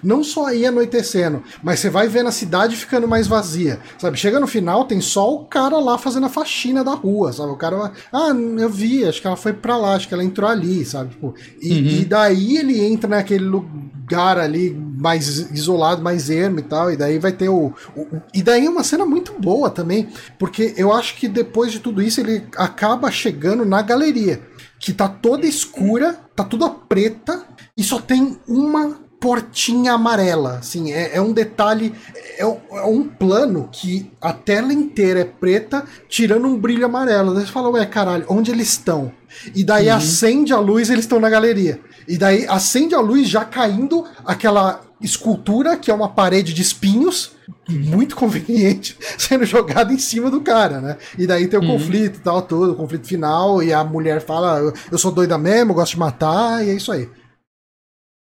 [0.04, 4.18] não só ir anoitecendo, mas você vai vendo a cidade ficando mais vazia, sabe?
[4.18, 7.52] Chega no final, tem só o cara lá fazendo a faxina da rua, sabe?
[7.52, 10.50] O cara, ah, eu vi, acho que ela foi pra lá, acho que ela entrou
[10.50, 11.12] ali, sabe?
[11.12, 11.88] Tipo, e, Uhum.
[12.02, 13.66] e daí ele entra naquele lu-
[14.10, 18.42] lugar ali mais isolado, mais ermo e tal, e daí vai ter o, o, E
[18.42, 20.08] daí é uma cena muito boa também,
[20.40, 24.42] porque eu acho que depois de tudo isso ele acaba chegando na galeria,
[24.88, 27.44] que tá toda escura, tá toda preta,
[27.76, 30.60] e só tem uma portinha amarela.
[30.60, 35.84] Assim, é, é um detalhe, é, é, um plano que a tela inteira é preta,
[36.08, 37.34] tirando um brilho amarelo.
[37.34, 39.12] Daí você fala, ué, caralho, onde eles estão?
[39.54, 39.96] E daí uhum.
[39.96, 41.82] acende a luz eles estão na galeria.
[42.08, 47.32] E daí acende a luz já caindo aquela escultura, que é uma parede de espinhos,
[47.70, 50.98] muito conveniente, sendo jogada em cima do cara, né?
[51.18, 51.78] E daí tem o uhum.
[51.78, 55.74] conflito e tal, todo, o conflito final, e a mulher fala, eu sou doida mesmo,
[55.74, 57.10] gosto de matar, e é isso aí.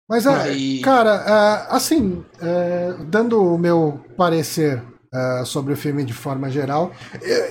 [0.08, 0.80] Mas, aí...
[0.82, 6.92] cara, assim, é, dando o meu parecer é, sobre o filme de forma geral,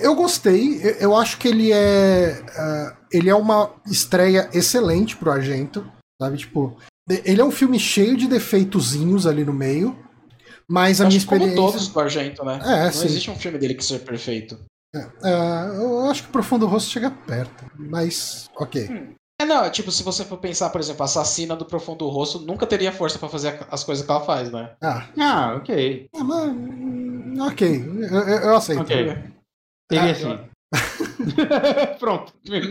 [0.01, 0.95] eu, gostei.
[0.99, 5.86] Eu acho que ele é, é, ele é uma estreia excelente pro Argento,
[6.21, 6.38] sabe?
[6.38, 6.78] Tipo,
[7.08, 9.97] ele é um filme cheio de defeitozinhos ali no meio,
[10.68, 11.56] mas a minha experiência...
[11.56, 12.60] Como todos do Argento, né?
[12.64, 13.06] É, Não sim.
[13.06, 14.58] existe um filme dele que seja perfeito.
[14.95, 18.88] É, eu acho que o Profundo Rosto chega perto, mas ok.
[18.89, 19.14] Hum.
[19.39, 22.66] É, não, tipo, se você for pensar, por exemplo, a assassina do Profundo Rosto nunca
[22.66, 24.74] teria força para fazer as coisas que ela faz, né?
[24.82, 26.08] Ah, ah ok.
[26.16, 28.82] Ah, mas, hum, ok, eu, eu aceito.
[28.82, 28.95] Ok.
[29.89, 30.49] Teria ah, sim.
[31.99, 32.61] Pronto, meu,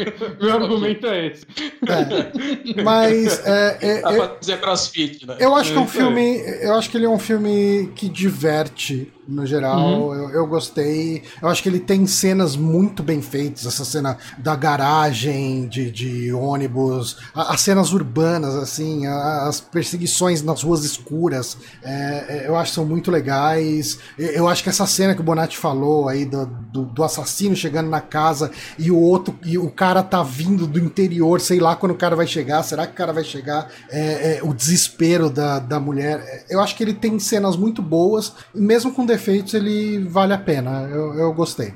[0.40, 1.46] meu argumento é esse.
[1.86, 5.36] É, mas é, é, é, fazer crossfit, né?
[5.38, 6.40] Eu acho que é um filme.
[6.60, 9.78] Eu acho que ele é um filme que diverte no geral.
[9.78, 10.14] Uhum.
[10.14, 11.22] Eu, eu, gostei.
[11.40, 13.66] Eu acho que ele tem cenas muito bem feitas.
[13.66, 20.84] Essa cena da garagem, de, de ônibus, as cenas urbanas, assim, as perseguições nas ruas
[20.84, 21.56] escuras.
[21.82, 23.98] É, é, eu acho que são muito legais.
[24.18, 27.88] Eu acho que essa cena que o Bonatti falou aí do, do, do, assassino chegando
[27.88, 31.92] na casa e o outro, e o cara tá vindo do interior, sei lá quando
[31.92, 33.68] o cara vai chegar, será que o cara vai chegar?
[33.90, 36.44] É, é o desespero da, da mulher.
[36.48, 40.88] Eu acho que ele tem cenas muito boas, mesmo com defeitos, ele vale a pena.
[40.88, 41.74] Eu, eu gostei.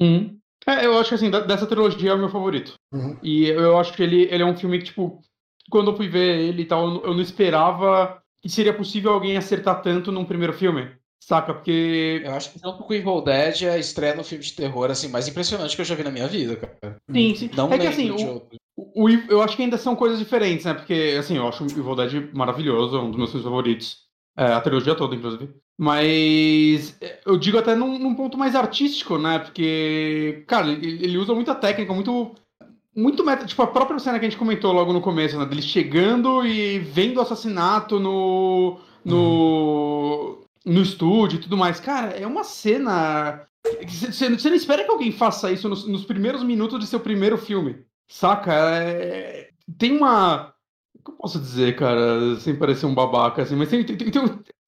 [0.00, 0.36] Uhum.
[0.66, 2.74] É, eu acho que assim, dessa trilogia é o meu favorito.
[2.92, 3.16] Uhum.
[3.22, 5.20] E eu acho que ele, ele é um filme que, tipo,
[5.70, 9.82] quando eu fui ver ele e tal, eu não esperava que seria possível alguém acertar
[9.82, 10.90] tanto num primeiro filme.
[11.22, 11.52] Saca?
[11.52, 12.22] Porque.
[12.24, 14.90] Eu acho que junto com o Evil Dead é a estreia no filme de terror,
[14.90, 16.96] assim, mais impressionante que eu já vi na minha vida, cara.
[17.10, 17.50] Sim, sim.
[17.54, 18.42] Não é que assim, o,
[18.76, 20.72] o, o, eu acho que ainda são coisas diferentes, né?
[20.72, 23.98] Porque, assim, eu acho o Evil Dead maravilhoso, é um dos meus filmes favoritos.
[24.36, 25.50] É, a trilogia toda, inclusive.
[25.80, 29.38] Mas eu digo até num, num, ponto mais artístico, né?
[29.38, 32.34] Porque, cara, ele, ele usa muita técnica, muito.
[32.94, 33.46] Muito meta.
[33.46, 35.46] Tipo, a própria cena que a gente comentou logo no começo, né?
[35.46, 38.78] Dele chegando e vendo o assassinato no.
[39.02, 40.36] no.
[40.66, 40.72] Uhum.
[40.74, 41.80] no estúdio e tudo mais.
[41.80, 43.46] Cara, é uma cena.
[43.88, 47.86] Você não espera que alguém faça isso nos, nos primeiros minutos de seu primeiro filme.
[48.06, 48.52] Saca?
[48.52, 50.52] É, tem uma.
[50.94, 54.10] O que eu posso dizer, cara, sem parecer um babaca, assim, mas tem, tem, tem,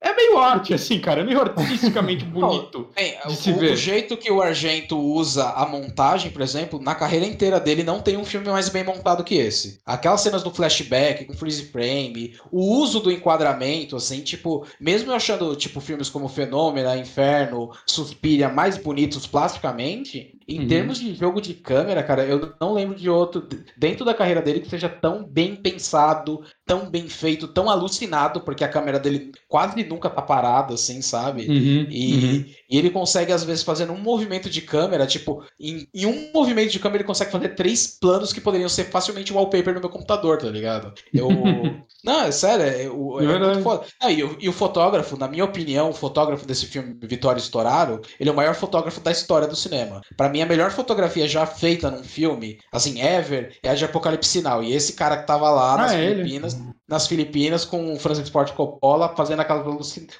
[0.02, 1.20] é meio arte, assim, cara.
[1.20, 2.88] É meio artisticamente bonito.
[2.94, 3.72] Bem, de se o, ver.
[3.72, 8.00] o jeito que o Argento usa a montagem, por exemplo, na carreira inteira dele não
[8.00, 9.80] tem um filme mais bem montado que esse.
[9.86, 15.14] Aquelas cenas do flashback, com freeze frame, o uso do enquadramento, assim, tipo, mesmo eu
[15.14, 20.68] achando, tipo, filmes como Fenômeno, Inferno, Suspiria mais bonitos plasticamente, em uhum.
[20.68, 23.46] termos de jogo de câmera, cara, eu não lembro de outro
[23.76, 26.42] dentro da carreira dele que seja tão bem pensado,
[26.72, 31.42] tão bem feito, tão alucinado, porque a câmera dele quase nunca tá parada, assim, sabe?
[31.42, 32.44] Uhum, e, uhum.
[32.70, 36.70] e, ele consegue, às vezes, fazer um movimento de câmera, tipo, em, em, um movimento
[36.70, 40.38] de câmera ele consegue fazer três planos que poderiam ser facilmente wallpaper no meu computador,
[40.38, 40.94] tá ligado?
[41.12, 41.28] Eu.
[42.02, 42.88] Não, é sério, é, é, é
[43.38, 43.84] muito foda.
[44.00, 48.28] Ah, e, e, o fotógrafo, na minha opinião, o fotógrafo desse filme, Vitório Storaro, ele
[48.28, 50.00] é o maior fotógrafo da história do cinema.
[50.16, 54.30] Para mim, a melhor fotografia já feita num filme, assim, ever, é a de Apocalipse
[54.30, 54.64] Sinal.
[54.64, 56.56] E esse cara que tava lá ah, nas é Filipinas.
[56.88, 59.64] Nas Filipinas com o Francis Ford Coppola fazendo aquelas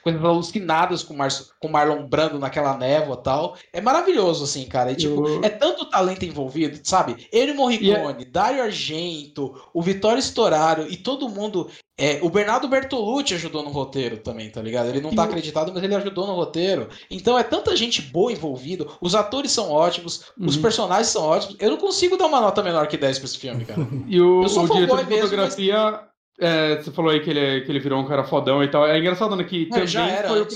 [0.03, 1.31] coisas alucinadas com, Mar
[1.61, 3.57] com Marlon Brando naquela névoa tal.
[3.73, 4.93] É maravilhoso, assim, cara.
[4.93, 5.43] E, tipo, Eu...
[5.43, 7.29] é tanto talento envolvido, sabe?
[7.33, 8.25] Ele Morricone, yeah.
[8.31, 11.69] Dario Argento, o Vitório Storaro e todo mundo.
[11.99, 14.89] É, o Bernardo Bertolucci ajudou no roteiro também, tá ligado?
[14.89, 16.89] Ele não tá acreditado, mas ele ajudou no roteiro.
[17.11, 18.87] Então é tanta gente boa envolvida.
[19.01, 20.47] Os atores são ótimos, uhum.
[20.47, 21.57] os personagens são ótimos.
[21.61, 23.87] Eu não consigo dar uma nota menor que 10 pra esse filme, cara.
[24.09, 25.75] e o, Eu sou o diretor de fotografia.
[25.75, 26.12] Mesmo, mas...
[26.45, 28.85] É, você falou aí que ele, que ele virou um cara fodão e tal.
[28.85, 29.45] É engraçado, né?
[29.45, 30.47] Que também já era foi o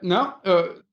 [0.00, 0.34] Não,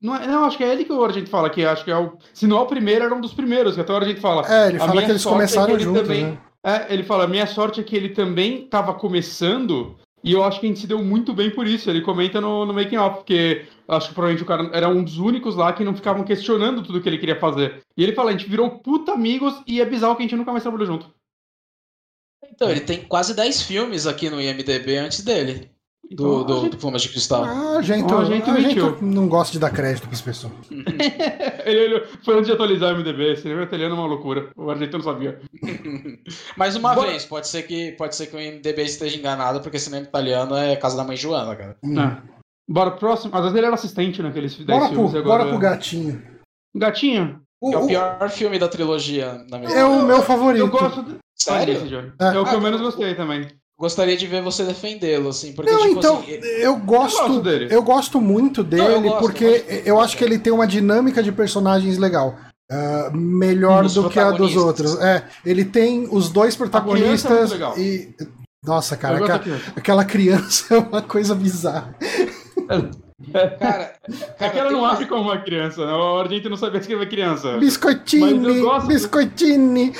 [0.02, 1.96] não, é, não, acho que é ele que a gente fala, que acho que é
[1.96, 2.18] o.
[2.34, 4.42] Se não é o primeiro, era um dos primeiros, que até hora a gente fala.
[4.52, 6.24] É, ele fala que eles começaram é que juntos, também...
[6.24, 6.38] né?
[6.62, 10.66] É, ele fala, minha sorte é que ele também tava começando, e eu acho que
[10.66, 11.88] a gente se deu muito bem por isso.
[11.88, 15.18] Ele comenta no, no making off, porque acho que provavelmente o cara era um dos
[15.18, 17.82] únicos lá que não ficavam questionando tudo que ele queria fazer.
[17.96, 20.52] E ele fala, a gente virou puta amigos e é bizarro que a gente nunca
[20.52, 21.06] mais trabalhou junto.
[22.52, 25.70] Então, ele tem quase 10 filmes aqui no IMDB antes dele.
[26.10, 27.44] do, Então, do, gente- do Plumas de Cristal.
[27.44, 30.52] Ah, a gente, Ó, a gente a gente não gosta de dar crédito pras pessoas.
[31.64, 34.50] ele, ele foi antes de atualizar o MDB, cinema italiano é uma loucura.
[34.56, 35.40] O argentino sabia.
[36.56, 40.02] Mais uma vez, pode ser, que, pode ser que o MDB esteja enganado, porque cinema
[40.04, 41.76] italiano é casa da mãe Joana, cara.
[41.84, 42.30] É.
[42.68, 43.34] Bora pro próximo.
[43.34, 45.38] Às vezes ele era assistente naqueles 10 Bora pro, filmes e agora.
[45.44, 46.22] bora pro gatinho.
[46.74, 47.40] Gatinho.
[47.62, 50.60] O- É o o- pior filme da trilogia, na minha é o meu favorito.
[50.62, 51.02] Eu gosto.
[51.02, 51.74] de- Sério?
[51.74, 52.12] Esse, Johnny.
[52.20, 52.24] É.
[52.36, 53.46] É o que eu Ah, menos gostei também.
[53.78, 56.32] Gostaria de ver você defendê-lo, assim, porque, Não, tipo então, assim.
[56.32, 57.68] eu gosto, Eu gosto dele.
[57.74, 59.86] eu gosto muito dele Não, eu gosto, porque eu gosto.
[59.88, 62.36] eu acho que ele tem uma dinâmica de personagens legal.
[62.70, 64.62] Ah, melhor Dos do que a dos protagonistas.
[64.94, 65.00] outros.
[65.00, 67.78] É, ele tem os dois protagonistas é muito legal.
[67.78, 68.14] e
[68.62, 69.40] nossa, cara, aquela,
[69.74, 71.96] aquela criança é uma coisa bizarra.
[73.32, 75.92] Cara, É cara que ela não uma- age como uma criança, né?
[75.92, 77.58] O argentino não sabia escrever criança.
[77.58, 79.92] Biscoitini, biscoitini.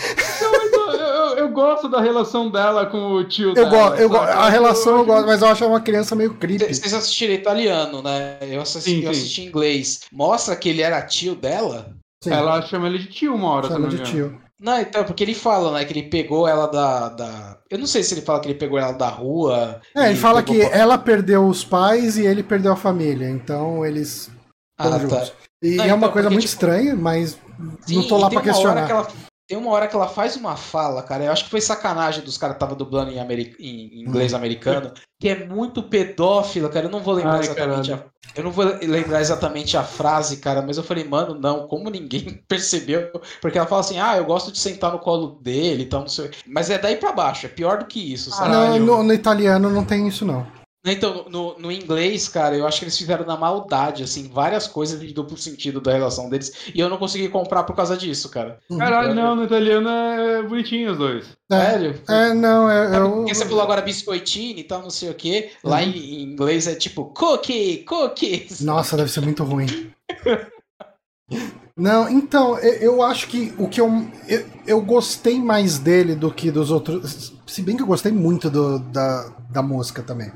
[1.31, 3.69] Eu, eu- eu gosto da relação dela com o tio Eu dela.
[3.71, 6.65] gosto, eu a relação eu gosto, mas eu acho uma criança meio creepy.
[6.75, 8.39] Vocês assistiram italiano, né?
[8.43, 9.21] Eu assisti, Sim, eu sim.
[9.21, 10.01] assisti em inglês.
[10.13, 11.95] Mostra que ele era tio dela?
[12.23, 14.41] Sim, Ela chama ele de tio uma hora, chama de não tio.
[14.61, 17.09] Não, então, porque ele fala, né, que ele pegou ela da.
[17.09, 17.59] da...
[17.71, 19.81] Eu não sei se ele fala que ele pegou ela da rua.
[19.97, 23.87] É, ele fala que pegou- ela perdeu os pais e ele perdeu a família, então
[23.87, 24.31] eles
[24.79, 25.31] Ah, tá.
[25.63, 28.29] E Não, é uma então, coisa porque, muito tipo, estranha, mas não Sim, tô lá
[28.29, 28.87] pra uma hora questionar.
[28.87, 29.09] que ela-
[29.51, 31.25] tem uma hora que ela faz uma fala, cara.
[31.25, 34.93] Eu acho que foi sacanagem dos caras que estavam dublando em, ameri- em inglês americano,
[35.21, 36.87] que é muito pedófila, cara.
[36.87, 38.05] Eu não vou lembrar Ai, exatamente a,
[38.37, 42.41] Eu não vou lembrar exatamente a frase, cara, mas eu falei, mano, não, como ninguém
[42.47, 43.11] percebeu?
[43.43, 46.09] Porque ela fala assim, ah, eu gosto de sentar no colo dele e tal, não
[46.09, 46.31] sei.
[46.47, 48.53] Mas é daí pra baixo, é pior do que isso, sabe?
[48.53, 50.47] Não, no, no italiano não tem isso, não.
[50.83, 54.99] Então, no, no inglês, cara, eu acho que eles fizeram na maldade, assim, várias coisas
[54.99, 58.59] de duplo sentido da relação deles, e eu não consegui comprar por causa disso, cara.
[58.79, 61.27] Caralho, não, no italiano é bonitinho os dois.
[61.53, 62.01] É, Sério?
[62.09, 62.97] é não, é.
[62.97, 65.51] é o- Porque você falou agora biscoitini e tal, não sei o quê.
[65.63, 65.83] Lá Uhum.
[65.83, 68.63] em, em inglês é tipo cookie, cookies.
[68.63, 69.67] Nossa, deve ser muito ruim.
[71.81, 74.45] Não, então, eu, acho que o que eu, eu.
[74.67, 77.33] eu gostei mais dele do que dos outros.
[77.47, 80.31] Se bem que eu gostei muito do, da, da mosca também.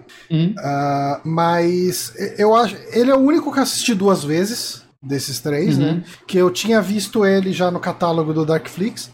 [0.58, 2.76] Ah, mas eu acho.
[2.92, 5.96] Ele é o único que eu assisti duas vezes, desses três, Uhum.
[5.96, 6.04] né?
[6.26, 9.10] Que eu tinha visto ele já no catálogo do Darkflix.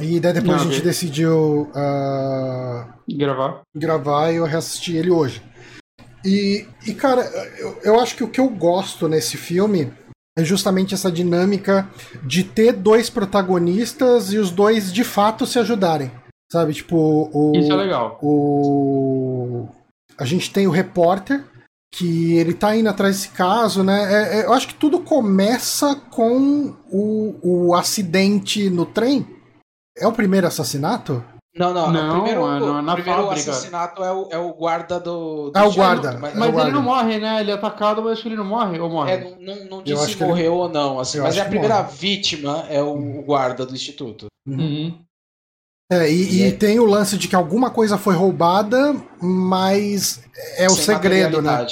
[0.00, 3.60] E daí depois Ah, a gente decidiu ah, Gravar.
[3.76, 5.42] gravar e eu reassisti ele hoje.
[6.24, 7.22] E, e cara,
[7.58, 9.92] eu, eu acho que o que eu gosto nesse filme
[10.38, 11.88] é justamente essa dinâmica
[12.22, 16.10] de ter dois protagonistas e os dois de fato se ajudarem.
[16.50, 17.52] Sabe, tipo, o.
[17.56, 18.18] Isso é legal.
[18.22, 19.68] o
[20.18, 21.42] a gente tem o repórter
[21.92, 24.12] que ele tá indo atrás desse caso, né?
[24.12, 29.26] É- é- eu acho que tudo começa com o, o acidente no trem.
[29.96, 31.24] É o primeiro assassinato?
[31.52, 33.50] Não, não, Não, o primeiro, mano, o na primeiro fábrica.
[33.50, 35.50] assassinato é o, é o guarda do.
[35.50, 36.18] do Ah, o Instituto, guarda.
[36.20, 36.68] Mas, É Mas guarda.
[36.70, 37.40] ele não morre, né?
[37.40, 38.78] Ele é atacado, mas acho que ele não morre.
[38.78, 39.12] Ou morre?
[39.12, 41.44] é, não, não, não diz se que ele- morreu ou não, assim, mas é a
[41.46, 41.96] primeira morre.
[41.96, 44.26] vítima é o, o guarda do instituto.
[44.46, 44.96] Uhum.
[45.92, 50.22] É, e, E é- tem o lance de que alguma coisa foi roubada, mas
[50.56, 51.66] é o Sem segredo, né?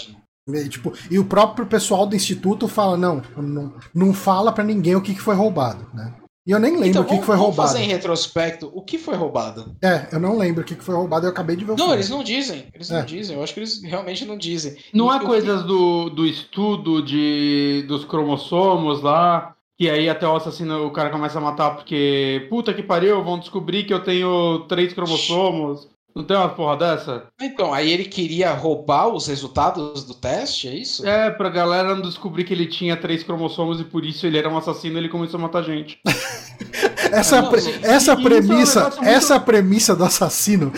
[0.49, 4.97] E, tipo, e o próprio pessoal do instituto fala, não, não, não fala pra ninguém
[4.97, 6.13] o que, que foi roubado, né?
[6.49, 7.69] E eu nem lembro Então, o que, que vamos, foi vamos roubado.
[7.69, 9.77] fazer em retrospecto o que foi roubado.
[9.83, 11.81] É, eu não lembro o que, que foi roubado, eu acabei de ver o Não,
[11.85, 11.95] filme.
[11.97, 12.65] eles não dizem.
[12.73, 12.99] Eles É.
[12.99, 13.37] não dizem.
[13.37, 14.75] Eu acho que eles realmente não dizem.
[14.95, 20.27] Não E é que- coisas do, do estudo de, dos cromossomos lá, que aí até
[20.27, 24.03] o assassino, o cara começa a matar porque, puta que pariu, vão descobrir que eu
[24.03, 25.87] tenho três cromossomos.
[26.19, 27.23] Não tem uma porra dessa?
[27.40, 31.07] Então, aí ele queria roubar os resultados do teste, é isso?
[31.07, 34.49] É, pra galera não descobrir que ele tinha três cromossomos e por isso ele era
[34.49, 36.01] um assassino e ele começou a matar gente.
[37.12, 40.73] Essa, a Não, pre- essa isso é um premissa, muito- essa a premissa do assassino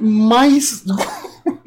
[0.00, 0.84] mais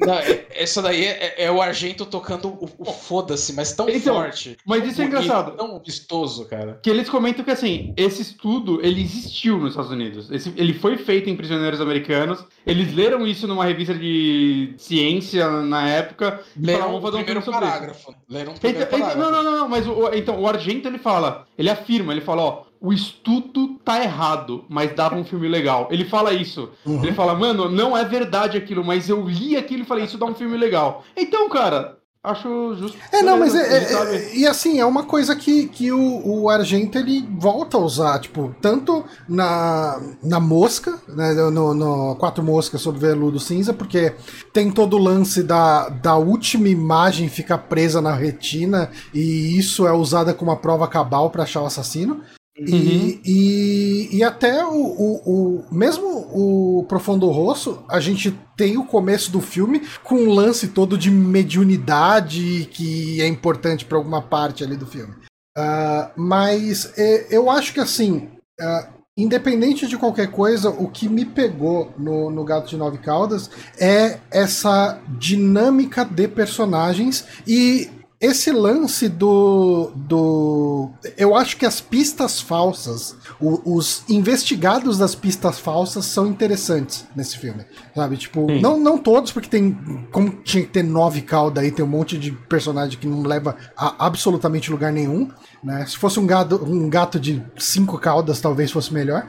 [0.06, 4.16] Não, é- essa daí é, é o Argento tocando o, o foda-se, mas tão Então,
[4.16, 4.58] forte.
[4.66, 5.52] mas isso é engraçado.
[5.58, 6.80] Tão vistoso, cara.
[6.82, 10.30] Que eles comentam que assim, esse estudo ele existiu nos Estados Unidos.
[10.32, 12.44] Esse- ele foi feito em prisioneiros americanos.
[12.66, 16.42] Eles leram isso numa revista de ciência na época.
[16.60, 18.16] Leram "Vamos o um primeiro filme sobre isso." parágrafo.
[18.30, 19.32] Leram o Então, primeiro então, parágrafo.
[19.32, 22.42] não, não, não, não, mas o, então, o Argento ele fala, ele afirma, ele fala,
[22.44, 25.88] ó, o estudo tá errado, mas dava um filme legal.
[25.92, 26.70] Ele fala isso.
[26.86, 27.02] Uhum.
[27.04, 30.26] Ele fala, mano, não é verdade aquilo, mas eu li aquilo e falei, isso dá
[30.26, 31.04] um filme legal.
[31.16, 32.98] Então, cara, acho justo.
[33.12, 36.50] É, não, mas é, é- é- e assim, é uma coisa que, que o, o
[36.50, 42.82] Argento ele volta a usar, tipo, tanto na, na mosca, né, no, no Quatro Moscas
[42.82, 44.14] sobre Veludo Cinza, porque
[44.52, 49.92] tem todo o lance da, da última imagem ficar presa na retina e isso é
[49.94, 52.22] usada como uma prova cabal pra achar o assassino.
[52.58, 52.68] Uhum.
[52.68, 58.86] E, e, e, até o, o, o, Mesmo o Profundo Rosso, a gente tem o
[58.86, 64.64] começo do filme com um lance todo de mediunidade que é importante para alguma parte
[64.64, 65.14] ali do filme.
[65.58, 68.30] Uh, mas é, eu acho que assim.
[68.60, 73.50] Uh, independente de qualquer coisa, o que me pegou no, no Gato de Nove Caudas
[73.80, 80.90] é essa dinâmica de personagens e esse lance do, do.
[81.18, 87.38] Eu acho que as pistas falsas, o, os investigados das pistas falsas são interessantes nesse
[87.38, 87.66] filme.
[87.94, 88.18] Sabe?
[88.18, 89.74] Tipo, não, não todos, porque tem.
[90.12, 93.58] Como tinha que ter nove caudas aí, tem um monte de personagem que não leva
[93.76, 95.30] a absolutamente lugar nenhum.
[95.62, 95.86] Né?
[95.86, 99.28] Se fosse um gato, um gato de cinco caudas, talvez fosse melhor.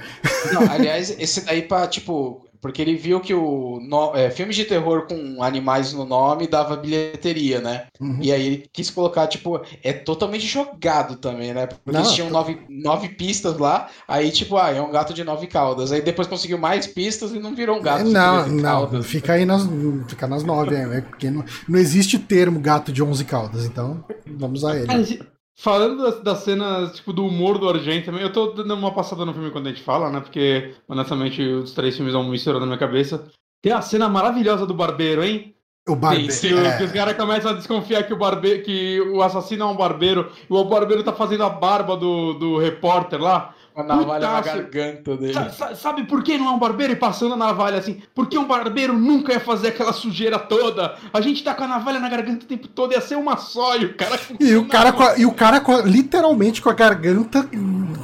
[0.52, 4.64] Não, aliás, esse daí pra, tipo, porque ele viu que o no, é, filmes de
[4.64, 7.86] terror com animais no nome dava bilheteria, né?
[8.00, 8.18] Uhum.
[8.20, 11.66] E aí ele quis colocar, tipo, é totalmente jogado também, né?
[11.66, 15.24] Porque não, eles tinham nove, nove pistas lá, aí, tipo, ah, é um gato de
[15.24, 15.92] nove caudas.
[15.92, 19.06] Aí depois conseguiu mais pistas e não virou um gato de não, não, caudas.
[19.06, 19.62] Fica aí nas,
[20.08, 24.64] fica nas nove, é, porque não, não existe termo gato de onze caudas, então vamos
[24.64, 25.26] a ele.
[25.58, 29.24] Falando das, das, cenas, tipo, do humor do Argento também, eu tô dando uma passada
[29.24, 30.20] no filme quando a gente fala, né?
[30.20, 33.30] Porque, honestamente, os três filmes vão misturar na minha cabeça.
[33.62, 35.56] Tem a cena maravilhosa do barbeiro, hein?
[35.88, 36.30] O barbeiro.
[36.30, 36.76] Sim, é.
[36.76, 40.30] que os caras começam a desconfiar que o barbeiro, que o assassino é um barbeiro,
[40.48, 43.54] e o barbeiro tá fazendo a barba do, do repórter lá.
[43.76, 44.32] A navalha Putaço.
[44.32, 45.34] na garganta dele.
[45.74, 48.00] sabe por que não é um barbeiro e passando a navalha assim?
[48.14, 50.96] Porque um barbeiro nunca ia fazer aquela sujeira toda.
[51.12, 53.76] A gente tá com a navalha na garganta o tempo todo, ia ser uma só.
[53.76, 54.18] E o cara.
[54.40, 57.46] E o cara, com a, e o cara com a, literalmente com a garganta.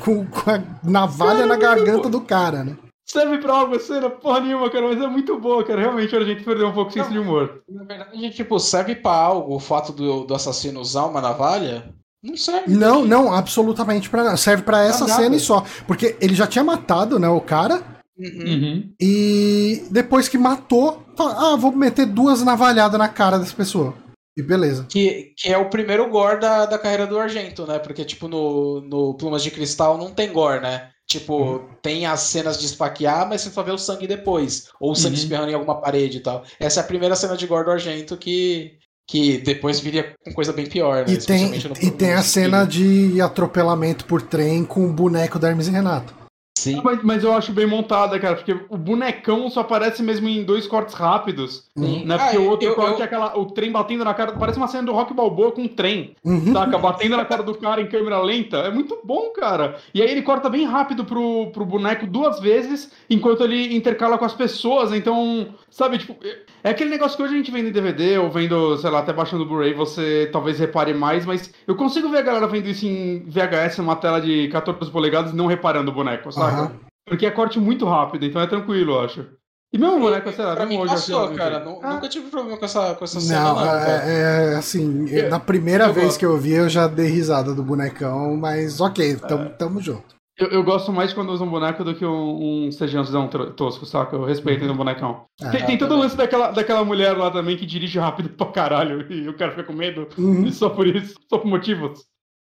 [0.04, 2.76] Com, com a navalha cara, na garganta do cara, né?
[3.12, 5.80] serve pra algo, cena porra nenhuma, cara, mas é muito boa, cara.
[5.80, 7.62] Realmente a gente perdeu um pouco o senso de humor.
[7.68, 11.94] Na verdade, tipo, serve pra algo o fato do, do assassino usar uma navalha?
[12.22, 12.72] Não serve.
[12.72, 14.36] Não, não, absolutamente para nada.
[14.36, 15.64] Serve para essa cena e só.
[15.86, 17.82] Porque ele já tinha matado, né, o cara.
[18.16, 18.92] Uhum.
[19.00, 23.94] E depois que matou, fala, ah, vou meter duas navalhadas na cara dessa pessoa.
[24.36, 24.86] E beleza.
[24.88, 27.78] Que, que é o primeiro gore da, da carreira do Argento, né?
[27.78, 30.90] Porque, tipo, no, no Plumas de Cristal não tem gore, né?
[31.06, 31.68] Tipo, uhum.
[31.82, 34.68] tem as cenas de esfaquear, mas você só vê o sangue depois.
[34.80, 35.22] Ou o sangue uhum.
[35.22, 36.44] espirrando em alguma parede e tal.
[36.58, 38.78] Essa é a primeira cena de gore do Argento que,
[39.08, 41.14] que depois viria com coisa bem pior, né?
[41.14, 41.52] E tem,
[41.82, 46.22] e tem a cena de atropelamento por trem com o boneco da Hermes e Renato.
[46.62, 46.80] Sim.
[46.84, 50.66] Mas, mas, eu acho bem montada, cara, porque o bonecão só aparece mesmo em dois
[50.66, 51.64] cortes rápidos.
[51.76, 52.04] Sim.
[52.04, 52.16] Né?
[52.16, 53.00] Porque ah, o outro eu, corte eu...
[53.00, 54.32] é aquela, o trem batendo na cara.
[54.32, 56.14] Parece uma cena do Rock Balboa com um trem.
[56.24, 56.52] Uhum.
[56.52, 56.78] Saca?
[56.78, 58.58] Batendo na cara do cara em câmera lenta.
[58.58, 59.76] É muito bom, cara.
[59.92, 64.24] E aí ele corta bem rápido pro, pro boneco duas vezes, enquanto ele intercala com
[64.24, 64.92] as pessoas.
[64.92, 66.16] Então, sabe, tipo,
[66.64, 69.12] é aquele negócio que hoje a gente vendo em DVD ou vendo, sei lá, até
[69.12, 72.86] baixando o Blu-ray, você talvez repare mais, mas eu consigo ver a galera vendo isso
[72.86, 76.62] em VHS, uma tela de 14 polegadas, não reparando o boneco, saca?
[76.62, 76.80] Uhum.
[77.04, 79.26] Porque é corte muito rápido, então é tranquilo, eu acho.
[79.72, 81.64] E mesmo o boneco, sei lá, pra mim passou, assim, cara.
[81.82, 81.94] Ah.
[81.94, 83.54] Nunca tive problema com essa, com essa cena, não.
[83.54, 86.18] não é, é, assim, eu, na primeira vez gosto.
[86.18, 89.48] que eu vi, eu já dei risada do bonecão, mas ok, tamo, é.
[89.48, 90.14] tamo junto.
[90.38, 94.16] Eu, eu, gosto mais quando usa um boneco do que um, um CGzão tosco, saca?
[94.16, 94.72] Eu respeito uhum.
[94.72, 95.24] um bonecão.
[95.42, 98.46] Ah, tem, tem todo o lance daquela, daquela mulher lá também que dirige rápido pra
[98.46, 100.08] caralho e o cara fica com medo.
[100.16, 100.50] Uhum.
[100.50, 102.04] só por isso, só por motivos.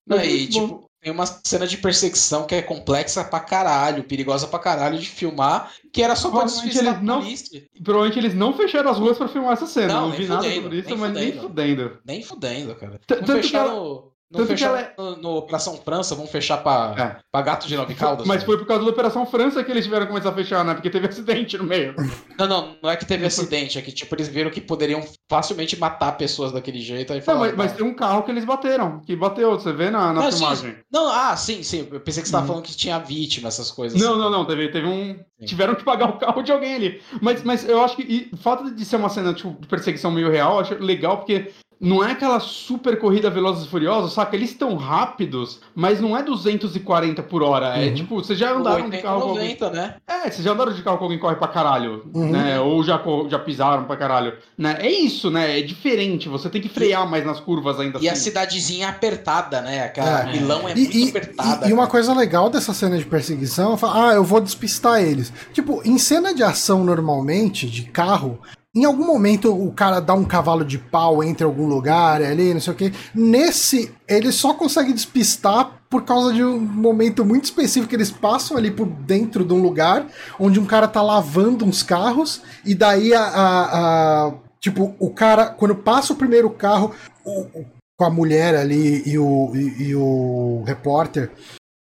[0.08, 4.58] Não, e, tipo, tem uma cena de perseguição que é complexa pra caralho, perigosa pra
[4.58, 7.24] caralho de filmar, que era só pra eles não,
[7.84, 9.94] Provavelmente eles não fecharam as ruas pra filmar essa cena.
[9.94, 12.00] Não, não vi fudendo, nada sobre isso, mas nem fudendo.
[12.04, 13.00] Nem fudendo, cara.
[13.06, 14.15] T não fecharam...
[14.32, 14.94] Não fechar é...
[14.98, 17.22] no, no, Operação França, vão fechar pra, é.
[17.32, 18.26] pra gato de nove caudas.
[18.26, 18.46] Mas né?
[18.46, 20.74] foi por causa da Operação França que eles tiveram que começar a fechar, né?
[20.74, 21.96] Porque teve acidente no meio.
[22.38, 25.78] Não, não, não é que teve acidente, é que tipo, eles viram que poderiam facilmente
[25.78, 27.14] matar pessoas daquele jeito.
[27.14, 29.90] Aí falaram, não, mas, mas, tem um carro que eles bateram, que bateu, você vê
[29.90, 30.72] na, na não, filmagem.
[30.72, 31.88] Sim, não, ah, sim, sim.
[31.92, 32.48] Eu pensei que você tava uhum.
[32.48, 34.00] falando que tinha vítima, essas coisas.
[34.00, 34.22] Não, assim.
[34.22, 35.16] não, não, teve, teve um.
[35.40, 35.46] Sim.
[35.46, 37.02] Tiveram que pagar o carro de alguém ali.
[37.22, 40.10] Mas, mas eu acho que e, o fato de ser uma cena tipo, de perseguição
[40.10, 44.36] meio real, eu acho legal, porque não é aquela super corrida Velozes e Furiosos, saca?
[44.36, 47.78] Eles estão rápidos, mas não é 240 por hora.
[47.78, 47.86] É uhum.
[47.86, 49.82] É tipo, vocês já andaram 80, de carro 90, com alguém...
[49.82, 49.96] né?
[50.08, 52.32] É, vocês já andaram de carro com alguém que corre pra caralho, uhum.
[52.32, 52.60] né?
[52.60, 54.34] Ou já, já pisaram pra caralho.
[54.58, 54.78] Né?
[54.80, 55.60] É isso, né?
[55.60, 58.08] É diferente, você tem que frear mais nas curvas ainda E assim.
[58.08, 59.84] a cidadezinha apertada, né?
[59.84, 60.32] Aquela é.
[60.32, 61.68] vilão é e, muito e, apertada.
[61.68, 65.02] E, e, uma coisa legal dessa cena de perseguição, é falar, ah, eu vou despistar
[65.02, 65.32] eles.
[65.54, 68.40] Tipo, em cena de ação normalmente, de carro,
[68.76, 72.60] em algum momento o cara dá um cavalo de pau entre algum lugar ali, não
[72.60, 72.94] sei o que.
[73.14, 78.58] Nesse, ele só consegue despistar por causa de um momento muito específico que eles passam
[78.58, 80.08] ali por dentro de um lugar
[80.40, 85.46] onde um cara tá lavando uns carros e daí a, a, a tipo o cara
[85.46, 86.92] quando passa o primeiro carro
[87.24, 87.66] o,
[87.98, 91.32] com a mulher ali e o, e, e o repórter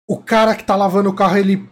[0.07, 1.67] o cara que tá lavando o carro, ele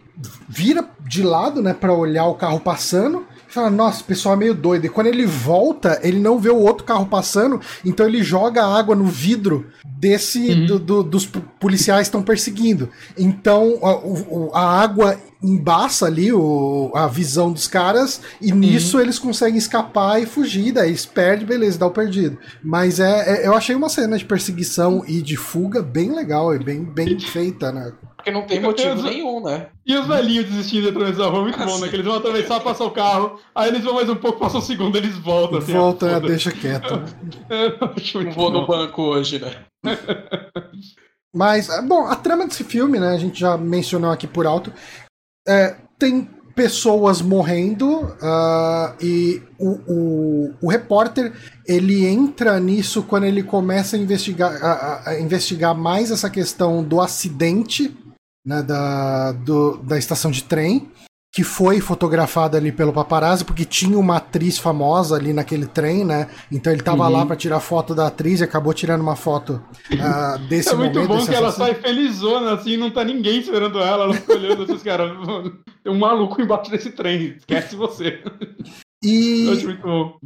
[0.48, 3.26] vira de lado, né, para olhar o carro passando.
[3.54, 4.86] Fala, nossa, o pessoal é meio doido.
[4.86, 8.96] E quando ele volta, ele não vê o outro carro passando, então ele joga água
[8.96, 10.66] no vidro desse uhum.
[10.66, 12.88] do, do, dos policiais estão perseguindo.
[13.16, 13.78] Então
[14.52, 18.58] a, a, água embaça ali o, a visão dos caras e uhum.
[18.58, 20.72] nisso eles conseguem escapar e fugir.
[20.72, 22.36] Daí eles perdem, beleza, dá o perdido.
[22.60, 26.58] Mas é, é, eu achei uma cena de perseguição e de fuga bem legal e
[26.58, 27.92] bem, bem feita, né?
[28.24, 29.66] Porque não tem motivo nenhum, né?
[29.84, 31.88] E os velhinhos desistindo de atravessar a rua, muito bom, né?
[31.88, 34.62] Que eles vão atravessar, passar o carro, aí eles vão mais um pouco, passam um
[34.62, 35.58] segundo, eles voltam.
[35.58, 37.02] Assim, Volta, é, deixa quieto.
[38.24, 39.66] não vou no banco hoje, né?
[41.36, 43.08] Mas, é, bom, a trama desse filme, né?
[43.08, 44.72] A gente já mencionou aqui por alto.
[45.46, 51.32] É, tem pessoas morrendo uh, e o, o, o, repórter
[51.66, 57.00] ele entra nisso quando ele começa a investigar, a, a investigar mais essa questão do
[57.00, 57.92] acidente
[58.44, 60.90] né, da, do, da estação de trem
[61.34, 66.28] que foi fotografada ali pelo paparazzi, porque tinha uma atriz famosa ali naquele trem, né?
[66.50, 67.10] Então ele tava uhum.
[67.12, 69.60] lá para tirar foto da atriz e acabou tirando uma foto
[69.90, 70.96] uh, desse momento.
[70.96, 74.32] É muito bom que ela sai felizona, assim, não tá ninguém esperando ela, ela fica
[74.32, 75.10] olhando esses caras.
[75.82, 78.22] Tem um maluco embaixo desse trem, esquece você.
[79.02, 79.76] E,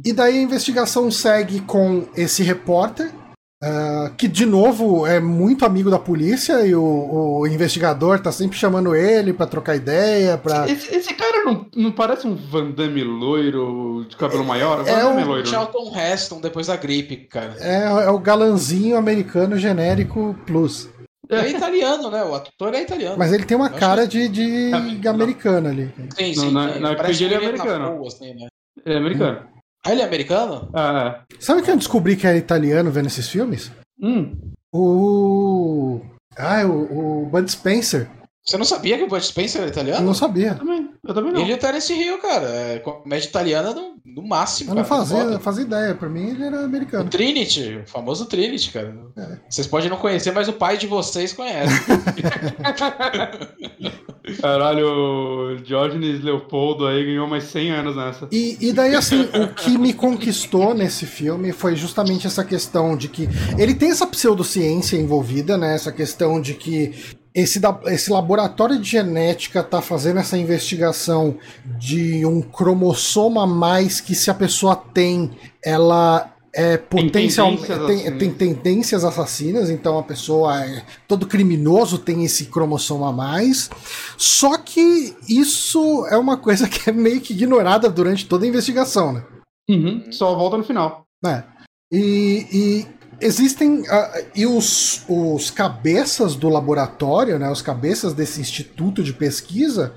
[0.05, 3.11] e daí a investigação segue com esse repórter,
[3.61, 8.57] Uh, que de novo é muito amigo da polícia e o, o investigador tá sempre
[8.57, 10.37] chamando ele para trocar ideia.
[10.37, 10.69] Pra...
[10.69, 14.87] Esse, esse, cara não, não parece um Van Damme loiro de cabelo maior?
[14.87, 15.45] É, é o loiro.
[15.45, 17.57] Charlton Heston depois da gripe, cara.
[17.59, 20.89] É, é o galanzinho americano genérico plus.
[21.29, 21.39] É.
[21.41, 22.23] é italiano, né?
[22.23, 23.17] O ator é italiano.
[23.17, 24.29] Mas ele tem uma cara que...
[24.29, 25.93] de, de é, americano ali.
[26.17, 26.45] Sim, sim.
[26.45, 28.07] Não, na, na ele é americano.
[28.07, 28.47] assim, né?
[28.85, 29.41] Ele é americano.
[29.41, 29.58] Hum.
[29.83, 30.69] Ah, ele é americano?
[30.73, 31.35] Ah, é.
[31.39, 33.71] Sabe que eu descobri que era italiano vendo esses filmes?
[34.01, 34.35] Hum.
[34.73, 36.01] O.
[36.37, 38.09] Ah, o, o Bud Spencer.
[38.43, 40.01] Você não sabia que o Bud Spencer era italiano?
[40.01, 40.49] Eu não sabia.
[40.49, 41.41] Eu também, eu também não.
[41.41, 42.47] Ele tá nesse Rio, cara.
[42.47, 44.71] É comédia italiana no, no máximo.
[44.71, 45.95] Eu não cara, fazia, fazia ideia.
[45.95, 47.05] Pra mim ele era americano.
[47.05, 48.95] O Trinity, o famoso Trinity, cara.
[49.17, 49.37] É.
[49.49, 51.73] Vocês podem não conhecer, mas o pai de vocês conhece.
[54.35, 58.27] Caralho, Diógenes Leopoldo aí ganhou mais 100 anos nessa.
[58.31, 63.07] E, e daí, assim, o que me conquistou nesse filme foi justamente essa questão de
[63.07, 63.27] que
[63.57, 65.75] ele tem essa pseudociência envolvida, né?
[65.75, 71.37] Essa questão de que esse, esse laboratório de genética está fazendo essa investigação
[71.77, 75.31] de um cromossomo a mais que se a pessoa tem,
[75.63, 77.55] ela é potencial
[77.85, 83.69] tem, tem, tendências assassinas, então a pessoa é todo criminoso tem esse cromossomo a mais.
[84.17, 89.13] Só que isso é uma coisa que é meio que ignorada durante toda a investigação,
[89.13, 89.23] né?
[89.69, 91.05] Uhum, só volta no final.
[91.25, 91.43] É.
[91.91, 93.81] E, e Existem.
[93.81, 99.93] Uh, e os, os cabeças do laboratório, né, os cabeças desse instituto de pesquisa,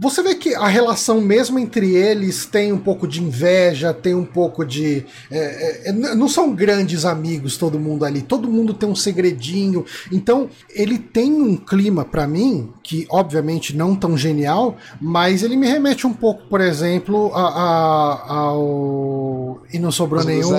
[0.00, 4.24] você vê que a relação mesmo entre eles tem um pouco de inveja, tem um
[4.24, 5.06] pouco de.
[5.30, 9.86] É, é, não são grandes amigos todo mundo ali, todo mundo tem um segredinho.
[10.10, 15.68] Então, ele tem um clima para mim, que obviamente não tão genial, mas ele me
[15.68, 19.62] remete um pouco, por exemplo, a, a, ao.
[19.72, 20.54] E não sobrou Os nenhum.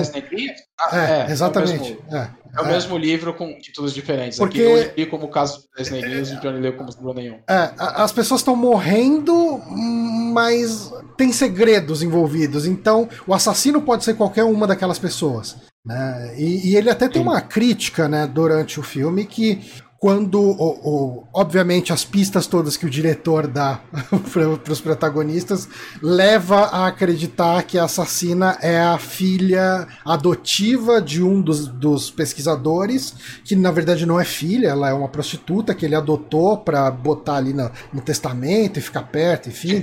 [0.80, 1.98] Ah, é, é, exatamente.
[2.10, 4.38] É o, é, é o mesmo livro com títulos diferentes.
[4.38, 4.62] Porque...
[4.62, 7.14] Aqui eu li como o caso do Disney News e o Johnny leu como sobrou
[7.14, 7.38] nenhum.
[7.48, 9.60] É, as pessoas estão morrendo,
[10.32, 12.66] mas tem segredos envolvidos.
[12.66, 15.56] Então, o assassino pode ser qualquer uma daquelas pessoas.
[15.84, 16.34] Né?
[16.38, 19.60] E, e, ele até tem uma crítica né, durante o filme que
[20.04, 23.80] quando, obviamente, as pistas todas que o diretor dá
[24.30, 25.66] para os protagonistas
[26.02, 33.14] leva a acreditar que a assassina é a filha adotiva de um dos, dos pesquisadores,
[33.46, 37.36] que na verdade não é filha, ela é uma prostituta que ele adotou para botar
[37.36, 39.76] ali no, no, testamento e ficar perto, enfim.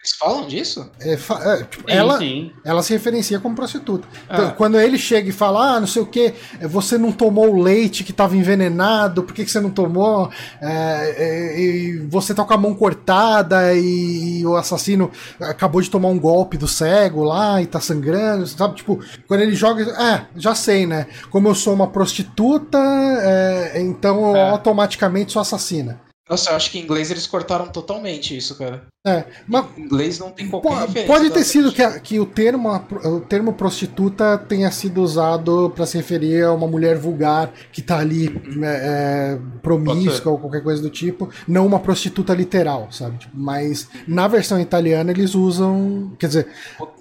[0.00, 0.90] Eles falam disso?
[0.98, 2.52] É, é, tipo, sim, ela, sim.
[2.64, 4.08] ela se referencia como prostituta.
[4.24, 4.50] Então, ah.
[4.52, 6.32] quando ele chega e fala, ah, não sei o que,
[6.62, 10.30] você não tomou o leite que estava envenenado, por que, que você não tomou?
[10.58, 15.90] É, é, e você tá com a mão cortada e, e, o assassino acabou de
[15.90, 18.76] tomar um golpe do cego lá e tá sangrando, sabe?
[18.76, 21.08] Tipo, quando ele joga, é, já sei, né?
[21.28, 24.48] Como eu sou uma prostituta, é, então eu é.
[24.48, 26.00] automaticamente sou assassina.
[26.30, 28.84] Nossa, eu acho que em inglês eles cortaram totalmente isso, cara.
[29.04, 31.06] É, mas em inglês não tem qualquer pode, referência.
[31.08, 32.70] Pode ter sido que, a, que o, termo,
[33.04, 37.98] o termo prostituta tenha sido usado para se referir a uma mulher vulgar que tá
[37.98, 38.28] ali
[38.62, 43.18] é, é, promíscua ou qualquer coisa do tipo, não uma prostituta literal, sabe?
[43.18, 46.46] Tipo, mas na versão italiana eles usam, quer dizer,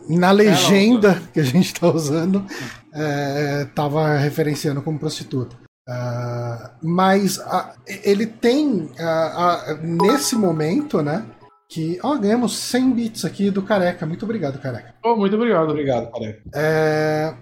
[0.10, 2.43] na legenda que a gente tá usando,
[2.91, 5.69] é, tava referenciando como prostituta.
[5.90, 11.26] Uh, mas uh, ele tem, uh, nesse momento, né?
[11.68, 14.06] Que, ó, ganhamos 100 bits aqui do Careca.
[14.06, 14.94] Muito obrigado, Careca.
[15.03, 15.70] Oh, muito obrigado.
[15.70, 16.41] Obrigado, Careca.
[16.53, 17.34] É,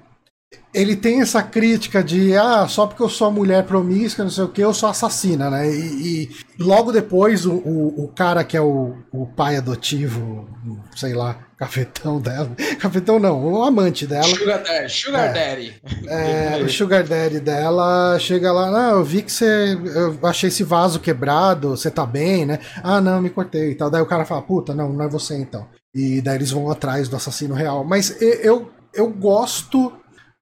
[0.74, 4.49] ele tem essa crítica de ah, só porque eu sou mulher promíscua, não sei o
[4.49, 5.69] que, eu sou assassina, né?
[5.69, 6.30] E, e
[6.60, 10.48] logo depois o, o, o, cara que é o, o pai adotivo,
[10.95, 12.52] sei lá, cafetão dela.
[12.80, 14.24] Cafetão não, o amante dela.
[14.24, 14.90] Sugar Daddy.
[14.90, 15.82] Sugar é, Daddy.
[16.08, 19.78] É, o Sugar Daddy dela chega lá, não, eu vi que você.
[19.96, 22.60] Eu achei esse vaso quebrado, você tá bem, né?
[22.84, 23.90] Ah, não, me cortei e tal.
[23.90, 25.68] Daí o cara fala, puta, não, não é você então.
[25.94, 27.84] E daí eles vão atrás do assassino real.
[27.84, 29.92] Mas eu, eu gosto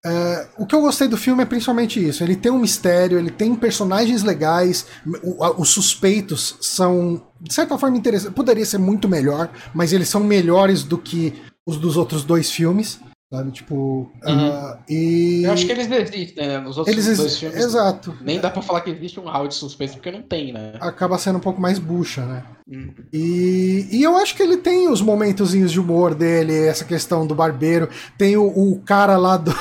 [0.06, 2.23] Uh, o que eu gostei do filme é principalmente isso.
[2.23, 4.86] Ele tem um mistério, ele tem personagens legais,
[5.23, 8.36] o, a, os suspeitos são, de certa forma, interessantes.
[8.36, 11.34] Poderia ser muito melhor, mas eles são melhores do que
[11.65, 12.99] os dos outros dois filmes.
[13.34, 14.11] Sabe, tipo.
[14.23, 14.49] Uhum.
[14.49, 15.43] Uh, e...
[15.43, 16.60] Eu acho que eles existem, né?
[16.60, 17.60] Nos outros eles dois filmes.
[17.60, 18.15] Exato.
[18.22, 20.73] Nem dá pra falar que existe um áudio suspeito, porque não tem, né?
[20.80, 22.43] Acaba sendo um pouco mais bucha, né?
[22.68, 22.93] Uhum.
[23.11, 27.34] E, e eu acho que ele tem os momentozinhos de humor dele, essa questão do
[27.34, 27.89] barbeiro.
[28.15, 29.52] Tem o, o cara lá do.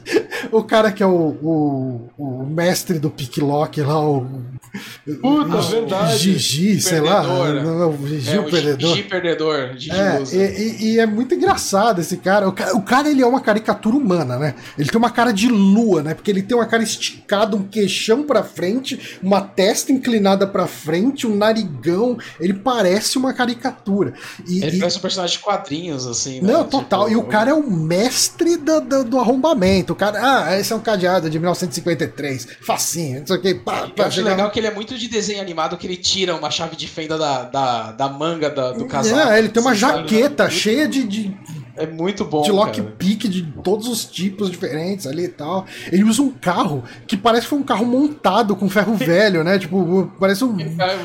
[0.50, 4.26] o cara que é o, o, o mestre do picklock lá, o.
[5.20, 6.18] Puta, o, verdade.
[6.18, 7.22] Gigi, sei lá.
[7.22, 8.90] Não, Gigi é, o perdedor.
[8.90, 9.70] Gigi perdedor.
[9.76, 10.22] Gigi é,
[10.60, 12.48] e, e, é muito engraçado esse cara.
[12.48, 14.54] O, o cara ele é uma caricatura humana, né?
[14.78, 16.14] Ele tem uma cara de lua, né?
[16.14, 21.26] Porque ele tem uma cara esticada, um queixão para frente, uma testa inclinada para frente,
[21.26, 22.16] um narigão.
[22.38, 24.14] Ele parece uma caricatura.
[24.46, 24.78] E, ele e...
[24.78, 26.40] parece um personagem de quadrinhos, assim.
[26.40, 26.52] Né?
[26.52, 27.08] Não, total.
[27.08, 27.12] Tipo...
[27.12, 29.92] E o cara é o mestre do, do, do, arrombamento.
[29.94, 32.48] O cara, ah, esse é um cadeado de 1953.
[32.60, 33.54] Facinho, não sei o que.
[33.54, 36.76] Pá, pá, legal que ele é muito de desenho animado, que ele tira uma chave
[36.76, 39.30] de fenda da, da, da manga da, do casaco.
[39.30, 41.36] É, ele tem uma jaqueta cheia de, de
[41.76, 42.42] é muito bom.
[42.42, 45.66] De lockpick de todos os tipos diferentes ali e tal.
[45.90, 49.58] Ele usa um carro que parece que foi um carro montado com ferro velho, né?
[49.58, 50.56] Tipo, parece um,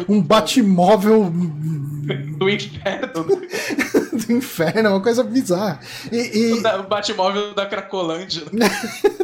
[0.07, 1.31] um batimóvel.
[2.37, 3.25] Do inferno.
[4.27, 5.79] Do inferno, é uma coisa bizarra.
[6.11, 6.53] E, e...
[6.53, 8.43] O, batimóvel da Cracolândia.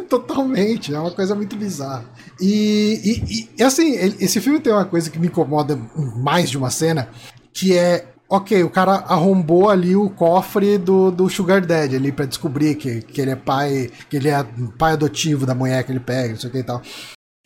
[0.08, 2.04] Totalmente, é uma coisa muito bizarra.
[2.40, 5.78] E, e, e assim, esse filme tem uma coisa que me incomoda
[6.16, 7.08] mais de uma cena,
[7.52, 12.24] que é ok, o cara arrombou ali o cofre do, do Sugar Daddy ali para
[12.24, 14.42] descobrir que, que ele é pai, que ele é
[14.78, 16.80] pai adotivo da mulher que ele pega, não sei o que e tal.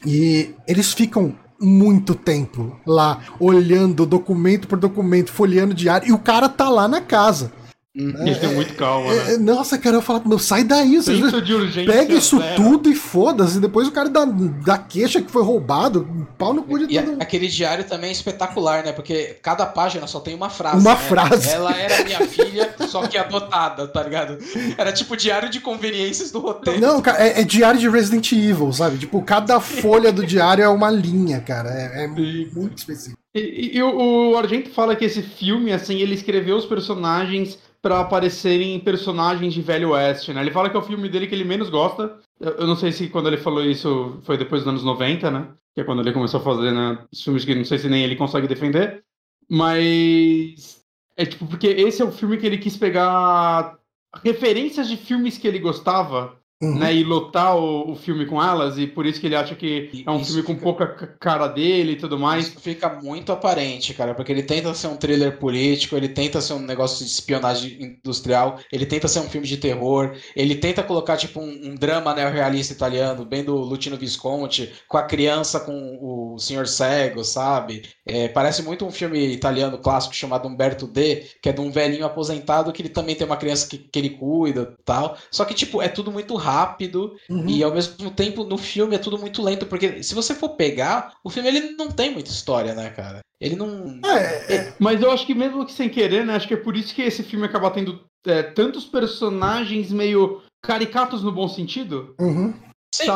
[0.07, 6.49] E eles ficam muito tempo lá, olhando documento por documento, folheando diário, e o cara
[6.49, 7.51] tá lá na casa.
[7.97, 8.29] Uhum.
[8.29, 9.35] Isso é, muito calma, né?
[9.35, 10.97] É, nossa, cara, eu falo, meu, sai daí.
[10.97, 12.57] Você de urgência pega isso zero.
[12.57, 13.59] tudo e foda-se.
[13.59, 16.07] Depois o cara dá, dá queixa que foi roubado,
[16.37, 18.93] pau no cu de e todo Aquele diário também é espetacular, né?
[18.93, 20.77] Porque cada página só tem uma frase.
[20.77, 21.01] Uma né?
[21.01, 21.49] frase.
[21.49, 24.37] Ela era minha filha, só que adotada, tá ligado?
[24.77, 26.79] Era tipo diário de conveniências do roteiro.
[26.79, 28.99] Não, cara, é, é diário de Resident Evil, sabe?
[28.99, 31.71] Tipo, cada folha do diário é uma linha, cara.
[31.71, 33.19] É, é muito específico.
[33.35, 37.59] E, e, e o, o Argento fala que esse filme, assim, ele escreveu os personagens
[37.87, 40.41] para aparecerem personagens de Velho Oeste, né?
[40.41, 42.19] Ele fala que é o filme dele que ele menos gosta.
[42.41, 45.55] Eu não sei se quando ele falou isso foi depois dos anos 90, né?
[45.73, 48.17] Que é quando ele começou a fazer né, filmes que não sei se nem ele
[48.17, 49.05] consegue defender.
[49.49, 50.85] Mas.
[51.17, 53.79] É tipo, porque esse é o filme que ele quis pegar
[54.25, 56.79] referências de filmes que ele gostava Uhum.
[56.79, 60.03] Né, e lotar o, o, filme com elas, e por isso que ele acha que
[60.07, 60.65] é um isso filme com fica...
[60.65, 62.49] pouca cara dele e tudo mais.
[62.49, 66.55] Isso fica muito aparente, cara, porque ele tenta ser um thriller político, ele tenta ser
[66.55, 71.19] um negócio de espionagem industrial, ele tenta ser um filme de terror, ele tenta colocar
[71.19, 76.39] tipo um, um drama neorrealista italiano, bem do Lutino Visconti, com a criança com o
[76.39, 77.83] senhor cego, sabe?
[78.07, 82.07] É, parece muito um filme italiano clássico chamado Umberto D, que é de um velhinho
[82.07, 85.19] aposentado que ele também tem uma criança que, que ele cuida tal.
[85.31, 87.49] Só que, tipo, é tudo muito rápido uhum.
[87.49, 91.15] e ao mesmo tempo no filme é tudo muito lento, porque se você for pegar,
[91.25, 93.19] o filme ele não tem muita história, né, cara?
[93.41, 94.01] Ele não.
[94.05, 94.75] É, é...
[94.79, 96.35] Mas eu acho que mesmo que sem querer, né?
[96.35, 101.23] Acho que é por isso que esse filme acaba tendo é, tantos personagens meio caricatos
[101.23, 102.15] no bom sentido.
[102.21, 102.55] Uhum.
[102.95, 103.11] Sim,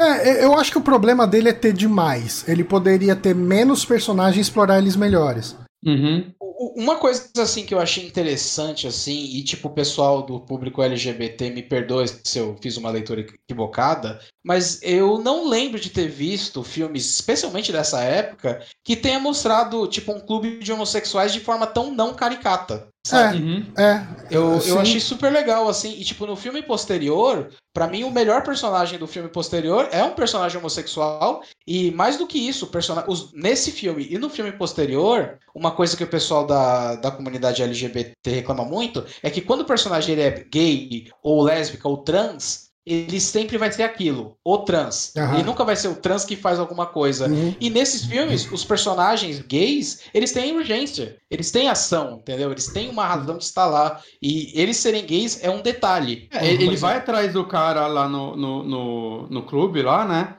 [0.00, 2.48] é, eu acho que o problema dele é ter demais.
[2.48, 5.54] Ele poderia ter menos personagens e explorar eles melhores.
[5.86, 6.34] Uhum.
[6.74, 11.50] Uma coisa assim que eu achei interessante assim e tipo o pessoal do público LGBT
[11.50, 16.62] me perdoe se eu fiz uma leitura equivocada, mas eu não lembro de ter visto
[16.62, 21.90] filmes, especialmente dessa época, que tenha mostrado tipo um clube de homossexuais de forma tão
[21.90, 22.86] não caricata.
[23.04, 23.38] Sabe?
[23.38, 23.72] É, uhum.
[23.76, 24.06] é.
[24.30, 25.96] Eu, eu achei super legal, assim.
[25.98, 30.14] E, tipo, no filme posterior, para mim, o melhor personagem do filme posterior é um
[30.14, 31.42] personagem homossexual.
[31.66, 32.68] E mais do que isso,
[33.06, 33.32] os...
[33.32, 38.12] nesse filme e no filme posterior, uma coisa que o pessoal da, da comunidade LGBT
[38.26, 43.18] reclama muito é que quando o personagem ele é gay, ou lésbica, ou trans, ele
[43.18, 45.12] sempre vai ser aquilo, o trans.
[45.16, 45.34] Aham.
[45.34, 47.28] Ele nunca vai ser o trans que faz alguma coisa.
[47.28, 47.52] Uhum.
[47.60, 52.52] E nesses filmes, os personagens gays, eles têm urgência, eles têm ação, entendeu?
[52.52, 54.00] Eles têm uma razão de estar lá.
[54.22, 56.28] E eles serem gays é um detalhe.
[56.32, 60.36] É, ele Por vai atrás do cara lá no, no, no, no clube, lá, né?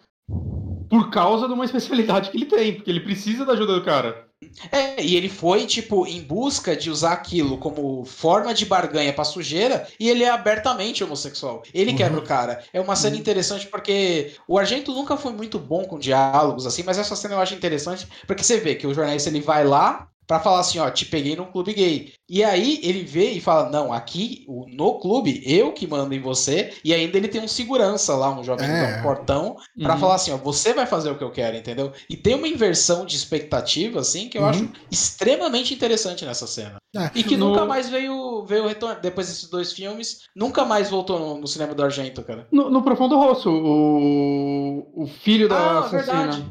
[0.90, 4.27] Por causa de uma especialidade que ele tem, porque ele precisa da ajuda do cara.
[4.72, 9.24] É, e ele foi, tipo, em busca de usar aquilo como forma de barganha pra
[9.24, 11.64] sujeira, e ele é abertamente homossexual.
[11.74, 11.96] Ele Uhum.
[11.96, 12.64] quebra o cara.
[12.74, 16.98] É uma cena interessante porque o Argento nunca foi muito bom com diálogos, assim, mas
[16.98, 20.40] essa cena eu acho interessante porque você vê que o jornalista ele vai lá pra
[20.42, 22.14] falar assim, ó, te peguei num clube gay.
[22.30, 26.74] E aí ele vê e fala, não, aqui no clube, eu que mando em você,
[26.84, 29.00] e ainda ele tem um segurança lá, um jovem É.
[29.00, 30.00] um portão, Pra Uhum.
[30.00, 31.94] falar assim, ó, você vai fazer o que eu quero, entendeu?
[32.10, 34.50] E tem uma inversão de expectativa, assim, que eu Uhum.
[34.50, 36.78] acho extremamente interessante nessa cena.
[36.96, 37.12] É.
[37.14, 39.00] E que No- nunca mais veio, veio retorno.
[39.02, 42.48] Depois desses dois filmes, nunca mais voltou no, no cinema do Argento, cara.
[42.52, 46.04] No, no Profundo Rosso, o, o filho da Ah, assassina.
[46.24, 46.46] verdade.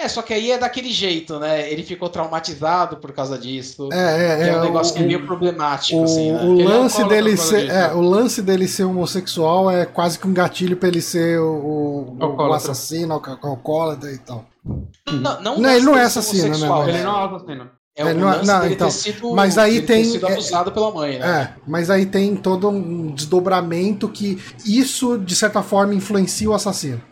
[0.00, 1.70] É, só que aí é daquele jeito, né?
[1.70, 3.88] Ele ficou traumatizado por causa disso.
[3.92, 6.42] É, é, é um é, negócio o- que é meio problemático, O, assim, né?
[6.42, 7.72] o Ele é lance dele ser, disso.
[7.72, 12.16] é, o lance dele ser homossexual é quase que um gatilho pra ele ser o,
[12.18, 14.46] o- o assassino, o alcoólatra e tal.
[15.06, 17.70] Não, não, Não, ele não é assassino, né, mas- Ele não é assassino.
[17.96, 20.26] É não é- lance não, dele então, ter sido, mas aí dele ter tem- sido
[20.28, 21.26] é- abusado pela mãe, né?
[21.56, 27.02] É, mas aí tem todo um desdobramento que isso, de certa forma, influencia o assassino.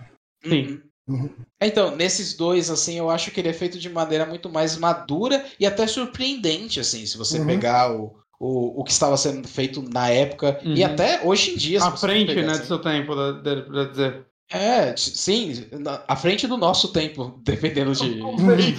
[0.43, 0.79] Sim.
[1.09, 1.31] Uhum.
[1.61, 5.45] Então, nesses dois, assim, eu acho que ele é feito de maneira muito mais madura
[5.59, 7.47] e até surpreendente, assim, se você Uhum.
[7.47, 10.87] pegar o, o, o que estava sendo feito na época e Uhum.
[10.93, 11.81] até hoje em dia.
[11.81, 12.61] se À você frente, pegar, né, assim.
[12.63, 14.27] do seu tempo, pra dizer.
[14.51, 18.19] É, sim, na- à frente do nosso tempo, dependendo de.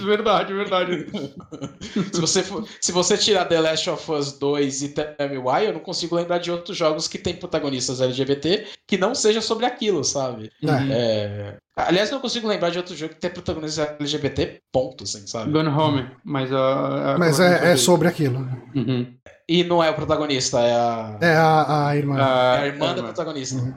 [0.03, 1.06] Verdade, verdade.
[2.11, 5.65] se, você for- se você tirar The Last of Us 2 e Tell Me Why,
[5.65, 9.68] eu não consigo lembrar de outros jogos que tem protagonistas LGBT que não seja sobre
[9.68, 10.51] aquilo, sabe?
[10.64, 10.91] É.
[10.91, 11.57] É,
[11.88, 15.51] Aliás, não consigo lembrar de outro jogo que tem protagonistas LGBT, ponto, assim, sabe?
[15.51, 17.15] Gone Home, mas a.
[17.15, 18.39] a- Mas é, é sobre aquilo.
[18.76, 19.14] Uhum.
[19.47, 22.18] E não é o protagonista, é a, É a, a irmã.
[22.18, 23.56] é Ah, a irmã da é, protagonista.
[23.60, 23.73] Uhum.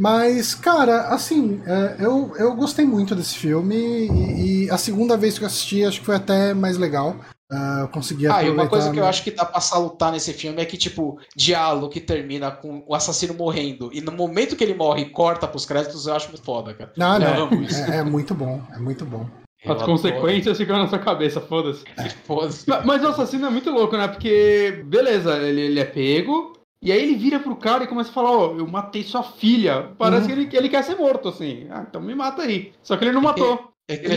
[0.00, 5.36] Mas, cara, assim, é, eu, eu gostei muito desse filme e, e a segunda vez
[5.36, 7.16] que eu assisti acho que foi até mais legal.
[7.50, 10.32] Ah, eu consegui Ah, e uma coisa que eu acho que dá pra salutar nesse
[10.34, 14.62] filme é que, tipo, diálogo que termina com o assassino morrendo e no momento que
[14.62, 16.92] ele morre e corta pros créditos, eu acho muito foda, cara.
[16.96, 17.48] Não, não.
[17.92, 19.26] É, é muito bom, é muito bom.
[19.64, 19.92] Eu As adoro.
[19.92, 21.84] consequências ficam na sua cabeça, foda-se.
[22.26, 22.68] Foda-se.
[22.68, 24.06] Ma- Mas o assassino é muito louco, né?
[24.06, 28.12] Porque, beleza, ele, ele é pego, e aí ele vira pro cara e começa a
[28.12, 29.90] falar, ó, eu matei sua filha.
[29.98, 30.26] Parece Uhum.
[30.48, 31.66] que ele, ele quer ser morto, assim.
[31.70, 32.72] Ah, então me mata aí.
[32.82, 33.72] Só que ele não matou.
[33.88, 34.16] É que ele é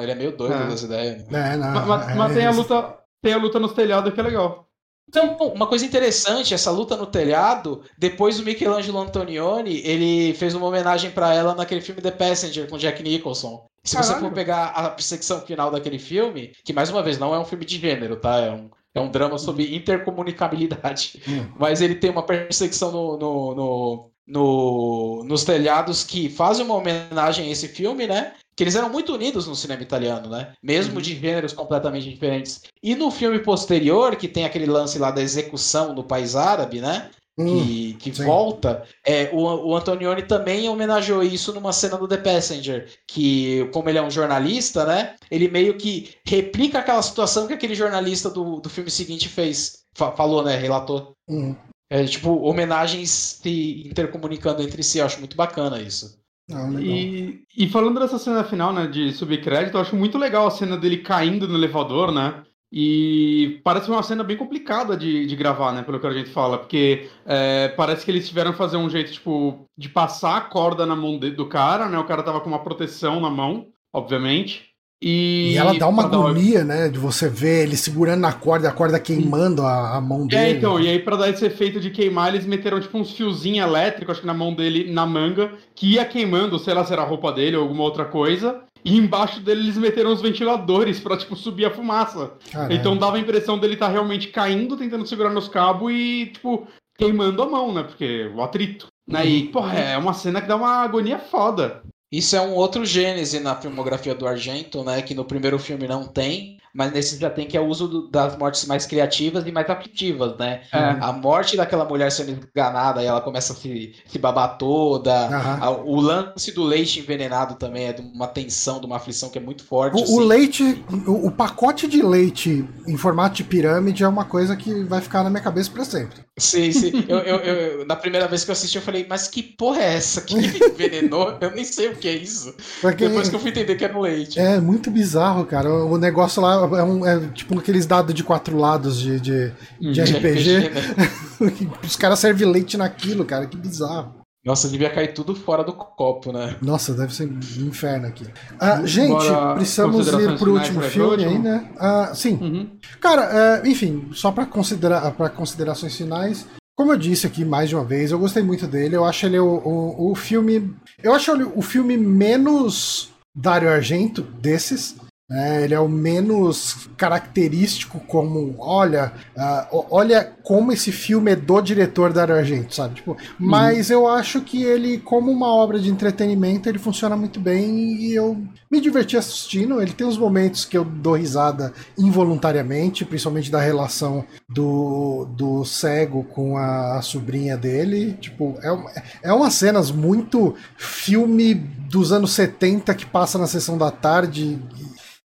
[0.00, 0.66] Ele é meio doido É.
[0.66, 1.26] das ideias.
[1.28, 1.54] né?
[1.54, 2.98] É, não, Ma- ma- é- Mas tem a luta.
[3.22, 4.66] Tem a luta nos telhados que é legal.
[5.08, 10.66] Então, uma coisa interessante, essa luta no telhado, depois o Michelangelo Antonioni, ele fez uma
[10.66, 13.64] homenagem pra ela naquele filme The Passenger com Jack Nicholson.
[13.84, 14.28] Se você Caralho.
[14.28, 17.64] for pegar a perseguição final daquele filme, que mais uma vez não é um filme
[17.64, 18.38] de gênero, tá?
[18.38, 21.22] É um, é um drama sobre intercomunicabilidade.
[21.28, 21.46] Hum.
[21.58, 27.48] Mas ele tem uma perseguição no, no- no- no- nos telhados que fazem uma homenagem
[27.48, 28.34] a esse filme, né?
[28.54, 30.52] Que eles eram muito unidos no cinema italiano, né?
[30.62, 32.62] Mesmo de gêneros completamente diferentes.
[32.82, 37.10] E no filme posterior, que tem aquele lance lá da execução no país árabe, né?
[37.38, 38.24] Hum, que, que sim.
[38.26, 43.88] volta, é, o, o Antonioni também homenageou isso numa cena do The Passenger, que como
[43.88, 48.60] ele é um jornalista, né, ele meio que replica aquela situação que aquele jornalista do,
[48.60, 51.14] do filme seguinte fez, fa- falou, né, relatou.
[51.26, 51.56] hum.
[51.90, 56.18] É, tipo, homenagens se intercomunicando entre si, eu acho muito bacana isso.
[56.48, 56.82] Legal.
[56.84, 60.76] E, e falando dessa cena final, né, de subcrédito, eu acho muito legal a cena
[60.76, 62.44] dele caindo no elevador, né?
[62.70, 65.82] E parece uma cena bem complicada de, de gravar, né?
[65.82, 69.12] Pelo que a gente fala, porque é, parece que eles tiveram que fazer um jeito,
[69.12, 71.98] tipo, de passar a corda na mão de- do cara, né?
[71.98, 74.71] O cara tava com uma proteção na mão, obviamente.
[75.04, 76.88] E, E ela dá uma pra dar- agonia, né?
[76.88, 80.40] De você ver ele segurando na corda, a corda queimando a, a mão dele.
[80.42, 83.66] É, então, e aí pra dar esse efeito de queimar, eles meteram tipo uns fiozinhos
[83.66, 87.02] elétricos, acho que na mão dele, na manga, que ia queimando, sei lá se era
[87.02, 88.60] a roupa dele ou alguma outra coisa.
[88.84, 92.32] E embaixo dele eles meteram os ventiladores pra, tipo, subir a fumaça.
[92.52, 92.72] Caralho.
[92.74, 96.66] Então dava a impressão dele estar realmente caindo, tentando segurar nos cabos e, tipo,
[96.96, 97.82] queimando a mão, né?
[97.84, 98.86] Porque o atrito.
[99.08, 99.26] Né?
[99.26, 101.82] E, porra, é uma cena que dá uma agonia foda.
[102.12, 105.02] Isso é um outro gênese na filmografia do Argento, né?
[105.02, 108.08] Que no primeiro filme não tem, mas nesse já tem, que é o uso do-
[108.10, 110.62] das mortes mais criativas e mais aflitivas, né?
[110.72, 110.78] É.
[111.00, 115.12] A morte daquela mulher sendo enganada e ela começa a se, se babar toda.
[115.26, 115.58] Aham.
[115.60, 119.38] A- o lance do leite envenenado também é de uma tensão, de uma aflição que
[119.38, 119.94] é muito forte.
[119.96, 120.24] O, o assim.
[120.24, 125.00] leite, o, o pacote de leite em formato de pirâmide é uma coisa que vai
[125.00, 126.20] ficar na minha cabeça pra sempre.
[126.38, 126.92] Sim, sim.
[127.08, 129.94] Eu, eu, eu, na primeira vez que eu assisti, eu falei, mas que porra é
[129.94, 130.20] essa?
[130.22, 130.34] Que
[130.72, 131.36] envenenou?
[131.40, 132.54] Eu nem sei o que é isso.
[132.80, 134.38] Porque Depois que eu fui entender que era no leite.
[134.38, 135.68] É muito bizarro, cara.
[135.72, 139.92] O negócio lá é, um, é tipo aqueles dados de quatro lados de, de, de,
[139.92, 140.56] de RPG.
[140.56, 141.70] RPG né?
[141.84, 143.46] Os caras servem leite naquilo, cara.
[143.46, 144.22] Que bizarro.
[144.44, 146.56] Nossa, devia cair tudo fora do copo, né?
[146.60, 148.26] Nossa, deve ser um inferno aqui.
[148.58, 149.24] Ah, gente,
[149.54, 151.70] precisamos ir pro último filme aí, né?
[151.78, 152.38] Ah, sim.
[152.40, 152.70] Uhum.
[153.00, 156.44] Cara, é, enfim, só para considerar, para considerações finais,
[156.76, 158.96] como eu disse aqui mais de uma vez, eu gostei muito dele.
[158.96, 160.74] Eu acho ele o, o, o filme.
[161.00, 164.96] Eu acho ele o filme menos Dario Argento desses.
[165.32, 171.60] É, ele é o menos característico como, olha, uh, olha como esse filme é do
[171.62, 172.96] diretor da Argento, sabe?
[172.96, 173.96] Tipo, mas uhum.
[173.96, 178.36] eu acho que ele, como uma obra de entretenimento, ele funciona muito bem e eu
[178.70, 179.80] me diverti assistindo.
[179.80, 186.24] Ele tem uns momentos que eu dou risada involuntariamente, principalmente da relação do, do cego
[186.24, 188.12] com a, a sobrinha dele.
[188.20, 193.90] Tipo, é, é umas cenas muito filme dos anos 70 que passa na sessão da
[193.90, 194.58] tarde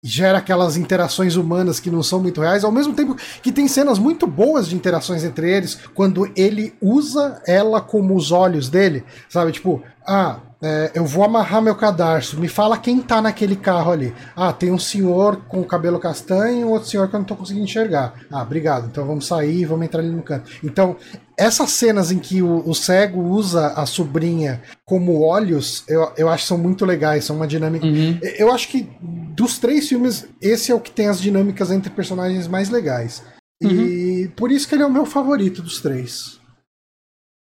[0.04, 4.00] gera aquelas interações humanas que não são muito reais, ao mesmo tempo que tem cenas
[4.00, 9.52] muito boas de interações entre eles, quando ele usa ela como os olhos dele, sabe?
[9.52, 14.14] Tipo, ah, é, eu vou amarrar meu cadarço, me fala quem tá naquele carro ali.
[14.36, 17.66] Ah, tem um senhor com cabelo castanho e outro senhor que eu não tô conseguindo
[17.66, 18.14] enxergar.
[18.30, 20.52] Ah, obrigado, então vamos sair e vamos entrar ali no canto.
[20.64, 20.98] Então,
[21.38, 26.44] essas cenas em que o, o, cego usa a sobrinha como olhos, eu, eu acho
[26.44, 27.88] que são muito legais, são uma dinâmica.
[27.88, 28.20] Uhum.
[28.38, 32.48] Eu acho que dos três filmes, esse é o que tem as dinâmicas entre personagens
[32.48, 33.24] mais legais.
[33.64, 33.72] Uhum.
[33.72, 36.40] E por isso que ele é o meu favorito dos três.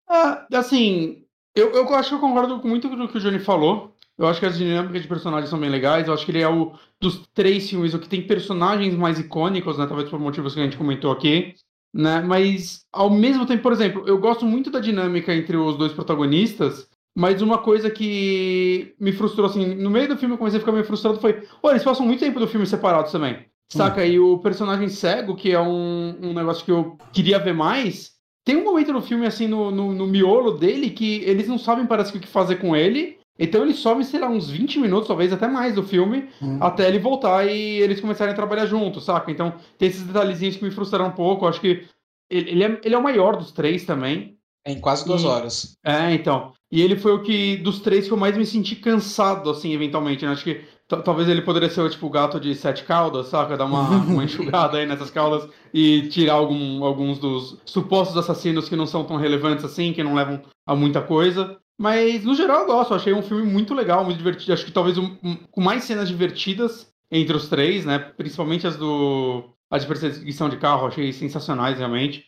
[0.10, 1.24] Ah, assim,
[1.60, 3.94] eu, eu acho que eu concordo com muito do que o Johnny falou.
[4.18, 6.08] Eu acho que as dinâmicas de personagens são bem legais.
[6.08, 9.78] Eu acho que ele é o dos três filmes o que tem personagens mais icônicos,
[9.78, 9.86] né?
[9.86, 11.54] Talvez por motivos que a gente comentou aqui
[11.94, 12.22] né?
[12.22, 16.88] Mas ao mesmo tempo, por exemplo, eu gosto muito da dinâmica entre os dois protagonistas,
[17.16, 20.72] mas uma coisa que me frustrou assim, no meio do filme eu comecei a ficar
[20.72, 23.46] meio frustrado foi, olha, eles passam muito tempo do filme separados também.
[23.70, 24.02] Saca?
[24.02, 24.06] Hum.
[24.06, 28.12] E o personagem cego, que é um, um negócio que eu queria ver mais,
[28.48, 31.86] tem um momento no filme, assim, no, no, no miolo dele, que eles não sabem,
[31.86, 33.18] parece que o que fazer com ele.
[33.38, 36.58] Então ele sobe, sei lá, uns 20 minutos, talvez até mais do filme, hum.
[36.62, 39.30] até ele voltar e eles começarem a trabalhar juntos, saca?
[39.30, 41.46] Então tem esses detalhezinhos que me frustraram um pouco.
[41.46, 41.86] Acho que
[42.30, 44.38] ele, é, ele é o maior dos três também.
[44.66, 45.78] É em quase duas e, horas.
[45.84, 46.54] É, então.
[46.72, 50.26] E ele foi o que, dos três, que eu mais me senti cansado, assim, eventualmente.
[50.26, 50.32] Né?
[50.32, 53.58] Acho que talvez ele poderia ser tipo o gato de sete caudas, saca?
[53.58, 58.76] Dar uma, uma enxugada aí nessas caudas e tirar algum, alguns dos supostos assassinos que
[58.76, 61.58] não são tão relevantes assim, que não levam a muita coisa.
[61.78, 62.92] Mas, no geral, eu gosto.
[62.92, 64.54] Eu achei um filme muito legal, muito divertido.
[64.54, 68.00] Acho que talvez um, um, com mais cenas divertidas entre os três, né?
[68.00, 69.54] Principalmente as do.
[69.70, 72.26] As de perseguição de carro, achei sensacionais, realmente.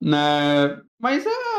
[0.00, 0.80] Né?
[0.98, 1.57] Mas é, é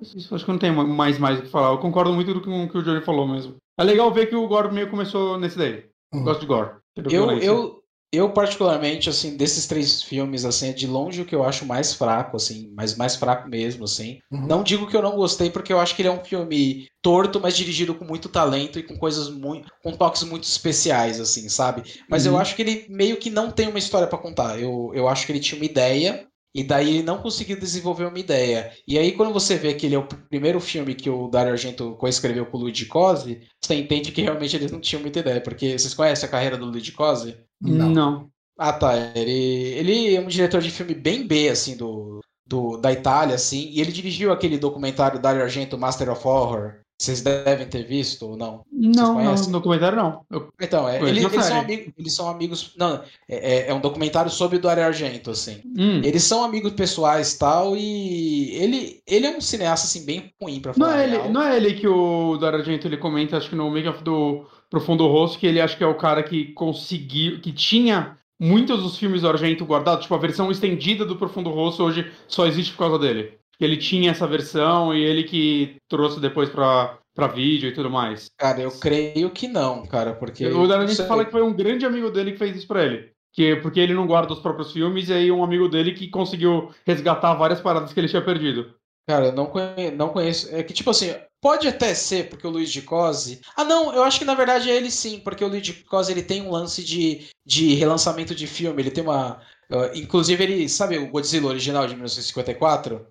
[0.00, 0.34] isso, isso.
[0.34, 1.70] Acho que não tem mais mais o que falar.
[1.70, 3.56] Eu concordo muito com o que o Johnny falou mesmo.
[3.78, 5.84] É legal ver que o Gore meio começou nesse daí.
[6.12, 6.24] Hum.
[6.24, 6.70] Gosto de Gore.
[7.10, 7.80] Eu, eu,
[8.12, 11.94] eu, particularmente, assim, desses três filmes, assim, é de longe o que eu acho mais
[11.94, 14.18] fraco, assim, mas mais fraco mesmo, assim.
[14.32, 14.48] Uhum.
[14.48, 17.38] Não digo que eu não gostei, porque eu acho que ele é um filme torto,
[17.38, 19.70] mas dirigido com muito talento e com coisas muito.
[19.80, 21.84] com toques muito especiais, assim, sabe?
[22.08, 22.32] Mas uhum.
[22.32, 24.60] eu acho que ele meio que não tem uma história para contar.
[24.60, 28.18] Eu, eu acho que ele tinha uma ideia, e daí ele não conseguiu desenvolver uma
[28.18, 28.72] ideia.
[28.86, 31.94] E aí, quando você vê que ele é o primeiro filme que o Dario Argento
[31.96, 35.40] coescreveu com o Luigi Cosi, você entende que realmente eles não tinham muita ideia.
[35.40, 37.36] Porque vocês conhecem a carreira do Luigi Cosi?
[37.60, 37.90] Não.
[37.90, 38.30] não.
[38.58, 38.94] Ah, tá.
[39.14, 43.68] Ele, ele é um diretor de filme bem B, assim, do, do, da Itália, assim.
[43.70, 46.79] E ele dirigiu aquele documentário Dario Argento, Master of Horror.
[47.00, 48.62] Vocês devem ter visto ou não?
[48.70, 50.20] Não, não, no documentário não.
[50.30, 52.74] Eu então, é, eles, eles, são amigos, eles são amigos.
[52.76, 55.62] Não, é, é, é um documentário sobre o Dario Argento, assim.
[55.64, 56.02] Hum.
[56.04, 60.74] Eles são amigos pessoais tal, e ele, ele é um cineasta, assim, bem ruim pra
[60.74, 60.90] falar.
[60.90, 63.70] Não é, ele, não é ele que o Dario Argento ele comenta, acho que no
[63.70, 67.50] Make of do Profundo Rosto, que ele acha que é o cara que conseguiu, que
[67.50, 72.12] tinha muitos dos filmes do Argento guardados, tipo, a versão estendida do Profundo Rosto hoje
[72.28, 76.48] só existe por causa dele que ele tinha essa versão e ele que trouxe depois
[76.48, 78.30] pra, pra vídeo e tudo mais.
[78.38, 80.46] Cara, eu creio que não, cara, porque.
[80.46, 83.12] O Daniel fala que foi um grande amigo dele que fez isso pra ele.
[83.30, 86.70] Que, porque ele não guarda os próprios filmes, e aí um amigo dele que conseguiu
[86.86, 88.74] resgatar várias paradas que ele tinha perdido.
[89.06, 89.90] Cara, eu não, conhe...
[89.90, 90.48] não conheço.
[90.56, 93.42] É que, tipo assim, pode até ser, porque o Luiz de Cosi.
[93.54, 96.12] Ah, não, eu acho que na verdade é ele sim, porque o Luiz de Cosi
[96.12, 98.80] ele tem um lance de, de relançamento de filme.
[98.80, 99.38] Ele tem uma.
[99.70, 100.66] Uh, inclusive, ele.
[100.66, 103.06] Sabe o Godzilla original de 1954?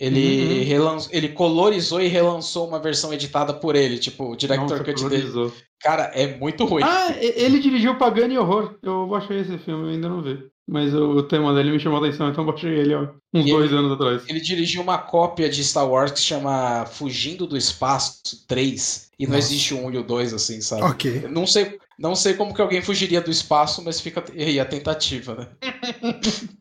[0.00, 0.64] Ele, uhum.
[0.64, 0.98] relan...
[1.10, 5.52] ele colorizou e relançou uma versão editada por ele, tipo, o director Nossa, cut dele.
[5.78, 6.82] Cara, é muito ruim.
[6.82, 8.76] Ah, ele dirigiu Pagani Horror.
[8.82, 10.42] Eu baixei esse filme, eu ainda não vi.
[10.66, 13.70] Mas o, tema dele me chamou a atenção, então baixei ele ó, uns e dois
[13.70, 14.22] ele, anos atrás.
[14.28, 19.10] Ele dirigiu uma cópia de Star Wars que se chama Fugindo do Espaço 3.
[19.18, 19.32] E Nossa.
[19.32, 20.82] não existe o 1 e o 2, assim, sabe?
[20.82, 21.26] Ok.
[21.28, 25.34] Não sei, não sei como que alguém fugiria do espaço, mas fica aí a tentativa,
[25.34, 25.48] né?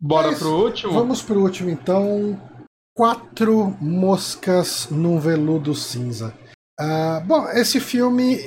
[0.00, 0.92] Bora mas, pro último?
[0.92, 2.40] Vamos pro último, então.
[2.96, 6.34] Quatro moscas num veludo cinza.
[6.80, 8.38] Uh, bom, esse filme,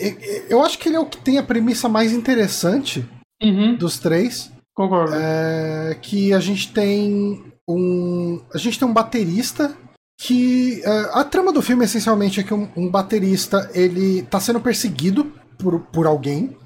[0.49, 3.07] eu acho que ele é o que tem a premissa mais interessante
[3.41, 3.75] uhum.
[3.77, 4.51] dos três.
[4.75, 5.13] Concordo.
[5.15, 8.41] É, que a gente tem um.
[8.53, 9.75] A gente tem um baterista
[10.19, 10.81] que.
[10.83, 15.31] Uh, a trama do filme essencialmente é que um, um, baterista ele tá sendo perseguido
[15.57, 16.57] por, por alguém.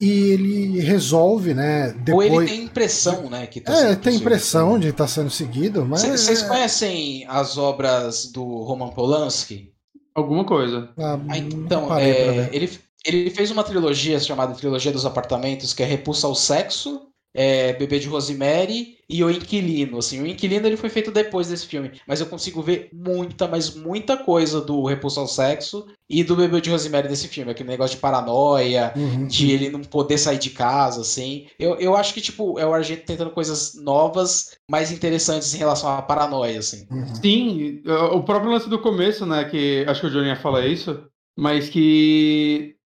[0.00, 1.92] E ele resolve, né?
[1.92, 2.30] Depois...
[2.30, 3.46] Ou ele tem impressão, né?
[3.46, 6.02] Que tá é, tem impressão de estar tá sendo seguido, mas.
[6.02, 9.72] Vocês conhecem as obras do Roman Polanski?
[10.14, 10.90] Alguma coisa.
[10.98, 12.70] Ah, ah então, é, ele,
[13.04, 17.05] ele fez uma trilogia chamada Trilogia dos Apartamentos, que é Repulsa ao Sexo,
[17.36, 19.98] é, Bebê de Rosemary e O Inquilino.
[19.98, 23.74] Assim, o Inquilino ele foi feito depois desse filme, mas eu consigo ver muita, mas
[23.74, 27.50] muita coisa do Repulso ao Sexo e do Bebê de Rosemary desse filme.
[27.50, 29.26] Aquele negócio de paranoia, uhum.
[29.26, 31.46] de ele não poder sair de casa, assim.
[31.58, 35.90] Eu, eu acho que, tipo, é o Argento tentando coisas novas, mais interessantes em relação
[35.90, 36.86] à paranoia, assim.
[36.90, 37.14] Uhum.
[37.16, 37.82] Sim,
[38.12, 41.04] o próprio lance do começo, né, que acho que o Johnny ia falar isso,
[41.36, 42.76] mas que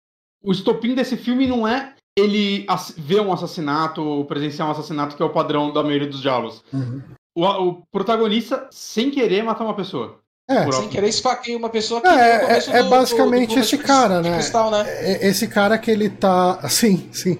[0.42, 2.66] o estopim desse filme não é ele
[2.96, 6.62] vê um assassinato, presenciar um assassinato que é o padrão da maioria dos diálogos.
[6.72, 7.02] Uhum.
[7.34, 10.18] O, o, protagonista, sem querer, matar uma pessoa.
[10.48, 14.20] É, sem querer esfaqueia uma pessoa que é, é, é basicamente do, do esse cara,
[14.20, 14.34] né?
[14.34, 14.84] Cristal, né?
[14.88, 16.68] É, esse cara que ele tá.
[16.68, 17.38] Sim, sim.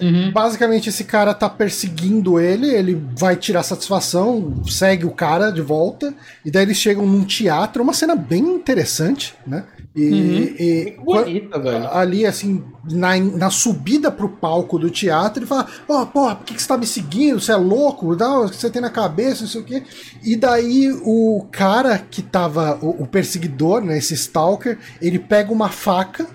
[0.00, 0.32] Uhum.
[0.32, 6.14] Basicamente, esse cara tá perseguindo ele, ele vai tirar satisfação, segue o cara de volta,
[6.42, 9.66] e daí eles chegam num teatro, uma cena bem interessante, né?
[9.94, 10.56] E, uhum.
[10.58, 11.88] e bonita, velho.
[11.88, 16.44] Ali, assim, na, na subida pro palco do teatro, ele fala: Ó, oh, porra, por
[16.44, 17.40] que, que você tá me seguindo?
[17.40, 18.14] Você é louco?
[18.14, 19.82] Dá o que você tem na cabeça, não sei o quê.
[20.22, 25.68] E daí o cara que tava, o, o perseguidor, né, esse stalker, ele pega uma
[25.68, 26.26] faca.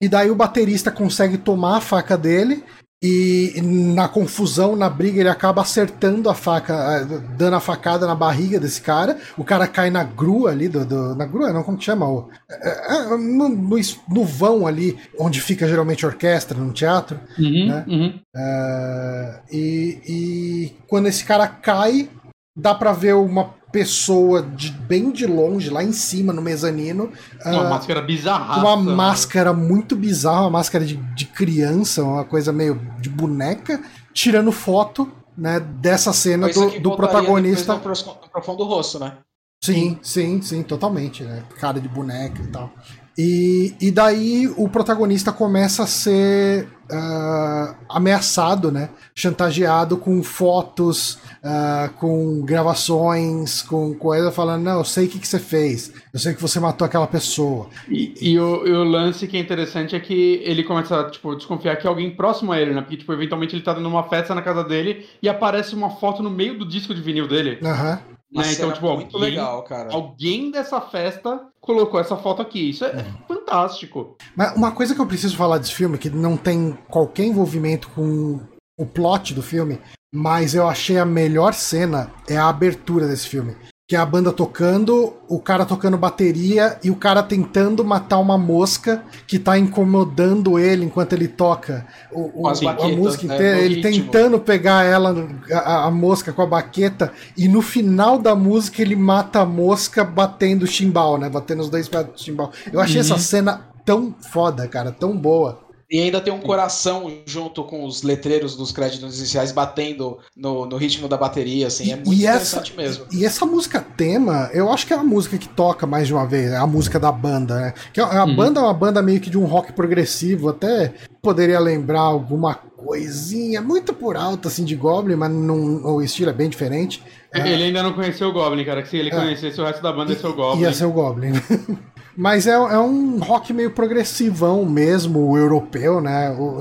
[0.00, 2.64] E daí o baterista consegue tomar a faca dele
[3.06, 7.06] e na confusão, na briga, ele acaba acertando a faca,
[7.36, 9.18] dando a facada na barriga desse cara.
[9.36, 12.08] O cara cai na grua ali, do, do na grua, não, como que chama?
[12.08, 13.76] O, é, é, no, no,
[14.08, 17.20] no, vão ali, onde fica geralmente orquestra, no teatro.
[17.38, 17.84] Uhum, né?
[17.86, 18.20] uhum.
[18.34, 22.08] É, e, e quando esse cara cai,
[22.56, 27.10] dá pra ver uma pessoa de bem de longe, lá em cima, no mezanino.
[27.44, 28.60] Uma uh, máscara bizarra.
[28.60, 28.94] Uma né?
[28.94, 33.82] máscara muito bizarra, uma máscara de, de criança, uma coisa meio de boneca,
[34.12, 37.74] tirando foto né, dessa cena do, do protagonista.
[37.74, 39.18] No profundo rosto, né?
[39.60, 41.42] Sim, sim, sim, totalmente, né?
[41.58, 42.70] Cara de boneca e tal.
[43.16, 48.90] E, e daí o protagonista começa a ser uh, ameaçado, né?
[49.14, 55.28] Chantageado com fotos, uh, com gravações, com coisa falando, não, eu sei o que, que
[55.28, 57.68] você fez, eu sei que você matou aquela pessoa.
[57.88, 61.34] E, e, o, e, o, lance que é interessante é que ele começa a tipo,
[61.36, 62.80] desconfiar que é alguém próximo a ele, né?
[62.80, 66.22] Porque, tipo, eventualmente ele tá dando uma festa na casa dele e aparece uma foto
[66.22, 67.58] no meio do disco de vinil dele.
[67.62, 68.00] Aham.
[68.08, 68.13] Uhum.
[68.34, 68.52] Né?
[68.52, 69.92] Então, tipo, muito alguém, legal, cara.
[69.92, 72.70] Alguém dessa festa colocou essa foto aqui.
[72.70, 74.16] Isso é, é fantástico.
[74.34, 78.40] Mas uma coisa que eu preciso falar desse filme, que não tem qualquer envolvimento com
[78.76, 79.78] o plot do filme,
[80.12, 83.56] mas eu achei a melhor cena é a abertura desse filme
[83.86, 88.38] que é a banda tocando, o cara tocando bateria e o cara tentando matar uma
[88.38, 93.82] mosca que tá incomodando ele enquanto ele toca o, o a música né, inteira, ele
[93.82, 94.04] ritmo.
[94.06, 98.96] tentando pegar ela, a, a, mosca com a baqueta, e no final da música ele
[98.96, 101.28] mata a mosca batendo o chimbal, né?
[101.28, 102.52] Batendo os dois pés do chimbal.
[102.72, 103.02] Eu achei uhum.
[103.02, 105.63] essa cena tão foda, cara, tão boa.
[105.94, 110.76] E ainda tem um coração junto com os letreiros dos créditos iniciais batendo no, no
[110.76, 113.06] ritmo da bateria, assim, é muito e interessante essa, mesmo.
[113.12, 116.26] E essa música tema, eu acho que é a música que toca mais de uma
[116.26, 117.74] vez, é a música da banda, né?
[117.92, 118.34] Que a, a uhum.
[118.34, 120.92] banda é uma banda meio que de um rock progressivo, até
[121.22, 126.34] poderia lembrar alguma coisinha muito por alto, assim, de Goblin, mas não, o estilo é
[126.34, 127.00] bem diferente.
[127.32, 129.80] Ele é, ainda não conheceu o Goblin, cara, que se ele é, conhecesse o resto
[129.80, 130.60] da banda ia ser o Goblin.
[130.60, 131.32] Ia ser o Goblin.
[132.16, 136.30] Mas é, é um rock meio progressivão mesmo, europeu, né?
[136.30, 136.60] O,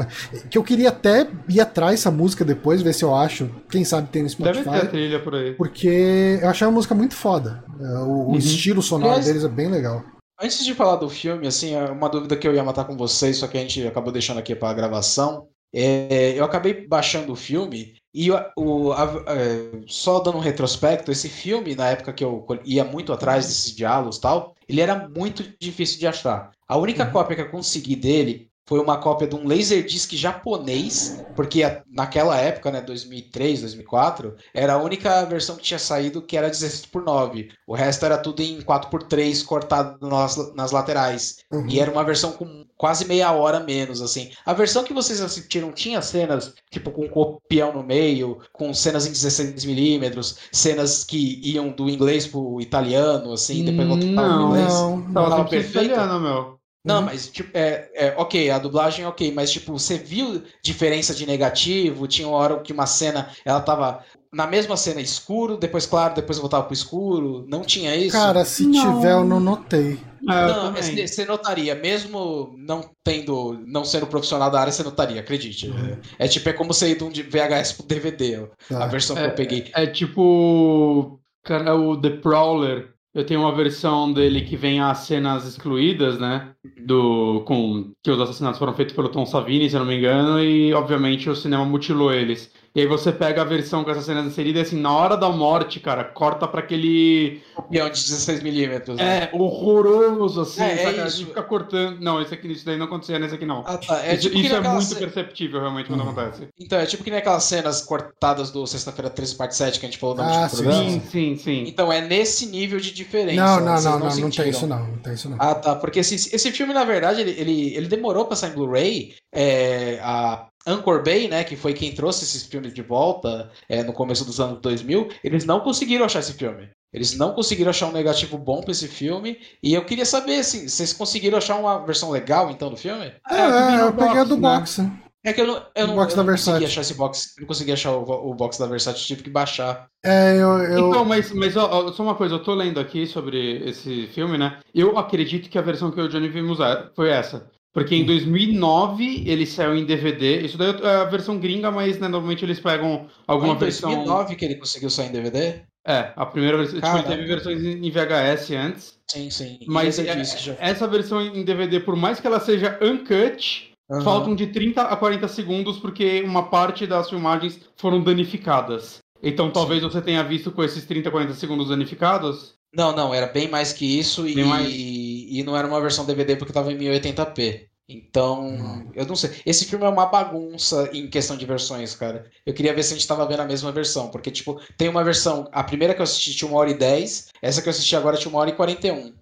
[0.49, 3.49] que eu queria até ir atrás dessa música depois, ver se eu acho.
[3.69, 4.63] Quem sabe tem no Spotify.
[4.63, 5.53] Deve ter trilha por aí.
[5.53, 7.63] Porque eu achei a música muito foda.
[7.80, 8.31] É, o, uhum.
[8.31, 9.25] o estilo sonoro Mas...
[9.25, 10.03] deles é bem legal.
[10.41, 13.38] Antes de falar do filme, assim, é uma dúvida que eu ia matar com vocês,
[13.38, 15.47] só que a gente acabou deixando aqui para a gravação.
[15.73, 21.27] É, eu acabei baixando o filme E o, a, é, só dando um retrospecto, esse
[21.27, 25.99] filme, na época que eu ia muito atrás desses diálogos tal, ele era muito difícil
[25.99, 26.52] de achar.
[26.68, 27.11] A única uhum.
[27.11, 31.61] cópia que eu consegui dele foi uma cópia de um Laserdisc japonês, porque
[31.91, 36.85] naquela época, né, 2003, 2004, era a única versão que tinha saído que era 16
[36.85, 37.49] por 9.
[37.68, 41.40] O resto era tudo em 4 por 3 cortado nas, nas laterais.
[41.52, 41.68] Uhum.
[41.68, 44.31] E era uma versão com quase meia hora menos, assim.
[44.45, 49.14] A versão que vocês assistiram tinha cenas, tipo, com copião no meio, com cenas em
[49.14, 54.73] 16mm, cenas que iam do inglês pro italiano, assim, depois voltavam pro inglês.
[54.73, 55.93] Não, não, tava perfeito.
[55.93, 56.60] italiano, meu.
[56.84, 57.05] Não, uhum.
[57.05, 61.26] mas tipo, é, é, ok, a dublagem é ok, mas tipo, você viu diferença de
[61.26, 62.05] negativo?
[62.05, 66.38] Tinha uma hora que uma cena ela tava na mesma cena escuro, depois claro, depois
[66.38, 67.45] voltava pro escuro.
[67.47, 68.18] Não tinha isso?
[68.18, 68.97] Cara, se não.
[68.97, 69.97] tiver, eu não notei.
[70.29, 75.67] É, não, você notaria, mesmo não tendo, não sendo profissional da área, você notaria, acredite.
[75.67, 75.97] Uhum.
[76.17, 78.83] É, é, tipo, é como você ir de um VHS pro DVD, tá.
[78.83, 79.71] a versão que eu é, peguei.
[79.75, 84.99] É, é tipo, cara, o The Prowler eu tenho uma versão dele que vem as
[84.99, 86.49] cenas excluídas, né?
[86.83, 90.43] Do, com, que os assassinatos foram feitos pelo Tom Savini, se eu não me engano,
[90.43, 92.51] e obviamente o cinema mutilou eles.
[92.75, 95.79] E aí você pega a versão com essas cenas inseridas, assim, na hora da morte,
[95.79, 97.43] cara, corta para aquele.
[97.53, 98.95] Copião de 16mm.
[98.95, 99.03] Né?
[99.25, 100.63] É, horroroso, assim.
[100.63, 101.27] É, é isso.
[101.27, 101.99] fica cortando.
[102.01, 103.63] Não, esse aqui, isso daí não acontecia nesse aqui, não.
[103.67, 104.03] Ah, tá.
[104.03, 104.95] É isso, tipo isso é muito ce...
[104.95, 106.09] perceptível, realmente, quando hum.
[106.09, 106.47] acontece.
[106.59, 109.89] Então, é tipo que nem aquelas cenas cortadas do Sexta-feira 13, parte 7, que a
[109.89, 110.49] gente falou no ah.
[110.49, 111.65] Sim, sim, sim.
[111.67, 113.35] Então, é nesse nível de diferença.
[113.35, 114.87] Não, não, não, não, não, não tem isso não.
[114.87, 115.37] Não tem isso não.
[115.39, 115.75] Ah, tá.
[115.75, 119.13] Porque esse, esse filme, na verdade, ele, ele, ele demorou pra sair em Blu-ray.
[119.31, 123.94] É, a Anchor Bay, né, que foi quem trouxe esses filmes de volta é, no
[123.94, 126.69] começo dos anos 2000, eles não conseguiram achar esse filme.
[126.94, 129.40] Eles não conseguiram achar um negativo bom para esse filme.
[129.64, 133.11] E eu queria saber, assim, vocês conseguiram achar uma versão legal, então, do filme?
[133.30, 134.41] É, é eu peguei a do né?
[134.41, 134.88] box.
[135.26, 137.34] É que eu não, eu não, eu não consegui achar esse box.
[137.40, 139.88] Não consegui achar o, o box da Versace, tive que baixar.
[140.03, 140.57] É, eu.
[140.60, 140.90] eu...
[140.90, 144.60] Então, mas, mas ó, só uma coisa, eu tô lendo aqui sobre esse filme, né?
[144.76, 146.60] Eu acredito que a versão que eu e o Johnny vimos
[146.94, 147.49] foi essa.
[147.73, 150.41] Porque em 2009 ele saiu em DVD.
[150.41, 153.91] Isso daí é a versão gringa, mas né, normalmente eles pegam alguma versão.
[153.91, 155.61] Em 2009 que ele conseguiu sair em DVD?
[155.85, 156.79] É, a primeira versão.
[156.79, 158.99] Tipo, teve versões em VHS antes.
[159.09, 159.59] Sim, sim.
[159.67, 160.55] Mas é, já...
[160.59, 164.01] essa versão em DVD, por mais que ela seja uncut, uhum.
[164.01, 168.99] faltam de 30 a 40 segundos, porque uma parte das filmagens foram danificadas.
[169.21, 169.89] Então talvez sim.
[169.89, 172.53] você tenha visto com esses 30, 40 segundos danificados.
[172.73, 174.67] Não, não, era bem mais que isso e, mais...
[174.69, 177.67] e não era uma versão DVD porque estava em 1080p.
[177.87, 178.91] Então, hum.
[178.95, 179.31] eu não sei.
[179.45, 182.29] Esse filme é uma bagunça em questão de versões, cara.
[182.45, 184.09] Eu queria ver se a gente tava vendo a mesma versão.
[184.09, 185.47] Porque, tipo, tem uma versão.
[185.51, 187.29] A primeira que eu assisti tinha uma hora e 10.
[187.41, 189.13] Essa que eu assisti agora tinha uma hora e 41.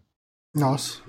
[0.53, 1.01] Nossa.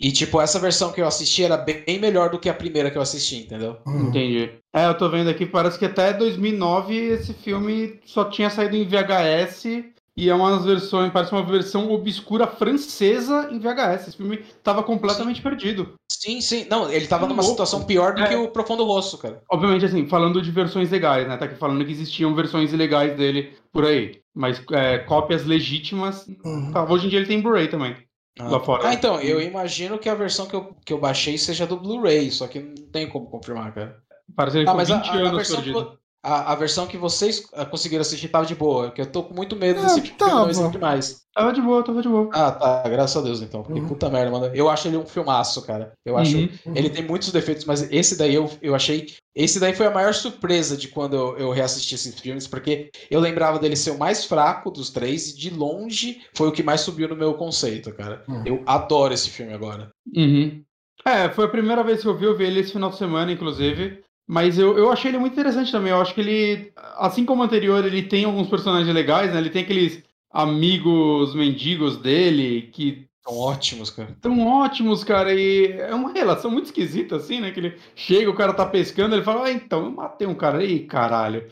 [0.00, 2.98] E, tipo, essa versão que eu assisti era bem melhor do que a primeira que
[2.98, 3.78] eu assisti, entendeu?
[3.86, 4.08] Hum.
[4.08, 4.50] Entendi.
[4.74, 8.88] É, eu tô vendo aqui, parece que até 2009 esse filme só tinha saído em
[8.88, 14.08] VHS e é uma versões, parece uma versão obscura francesa em VHS.
[14.08, 15.42] Esse filme tava completamente sim.
[15.42, 15.94] perdido.
[16.10, 16.66] Sim, sim.
[16.68, 17.50] Não, ele tava numa louco.
[17.50, 18.28] situação pior do é.
[18.28, 19.42] que o Profundo Rosso, cara.
[19.50, 21.36] Obviamente, assim, falando de versões legais, né?
[21.38, 24.20] Tá aqui falando que existiam versões ilegais dele por aí.
[24.34, 26.26] Mas é, cópias legítimas.
[26.44, 26.72] Uhum.
[26.72, 27.96] Tá, hoje em dia ele tem Blu-ray também.
[28.38, 28.48] Ah.
[28.48, 28.88] Lá fora.
[28.88, 32.30] Ah, então, eu imagino que a versão que eu, que eu baixei seja do Blu-ray,
[32.30, 33.96] só que não tem como confirmar, cara.
[34.36, 36.96] Parece que ele ah, mas 20 a, a, anos a perdido a, a versão que
[36.96, 40.00] vocês ah, conseguiram assistir tava de boa, que eu tô com muito medo é, desse
[40.00, 41.22] filme não existe mais.
[41.34, 42.28] Tava de boa, tava de boa.
[42.32, 43.62] Ah, tá, graças a Deus então.
[43.62, 43.88] Porque uhum.
[43.88, 44.54] puta merda, mano.
[44.54, 45.92] Eu acho ele um filmaço, cara.
[46.04, 46.36] Eu acho.
[46.36, 46.48] Uhum.
[46.74, 49.14] Ele tem muitos defeitos, mas esse daí eu, eu achei.
[49.34, 53.18] Esse daí foi a maior surpresa de quando eu, eu reassisti esses filmes, porque eu
[53.18, 56.82] lembrava dele ser o mais fraco dos três e de longe foi o que mais
[56.82, 58.22] subiu no meu conceito, cara.
[58.28, 58.42] Uhum.
[58.44, 59.90] Eu adoro esse filme agora.
[60.14, 60.62] Uhum.
[61.04, 63.32] É, foi a primeira vez que eu vi, eu vi ele esse final de semana,
[63.32, 64.02] inclusive.
[64.32, 65.92] Mas eu, eu achei ele muito interessante também.
[65.92, 69.38] Eu acho que ele, assim como o anterior, ele tem alguns personagens legais, né?
[69.38, 70.02] Ele tem aqueles
[70.32, 73.06] amigos mendigos dele que.
[73.22, 74.16] São ótimos, cara.
[74.22, 75.34] São ótimos, cara.
[75.34, 77.50] E é uma relação muito esquisita, assim, né?
[77.50, 80.60] Que ele chega, o cara tá pescando, ele fala, ah, então, eu matei um cara
[80.60, 81.44] aí, caralho.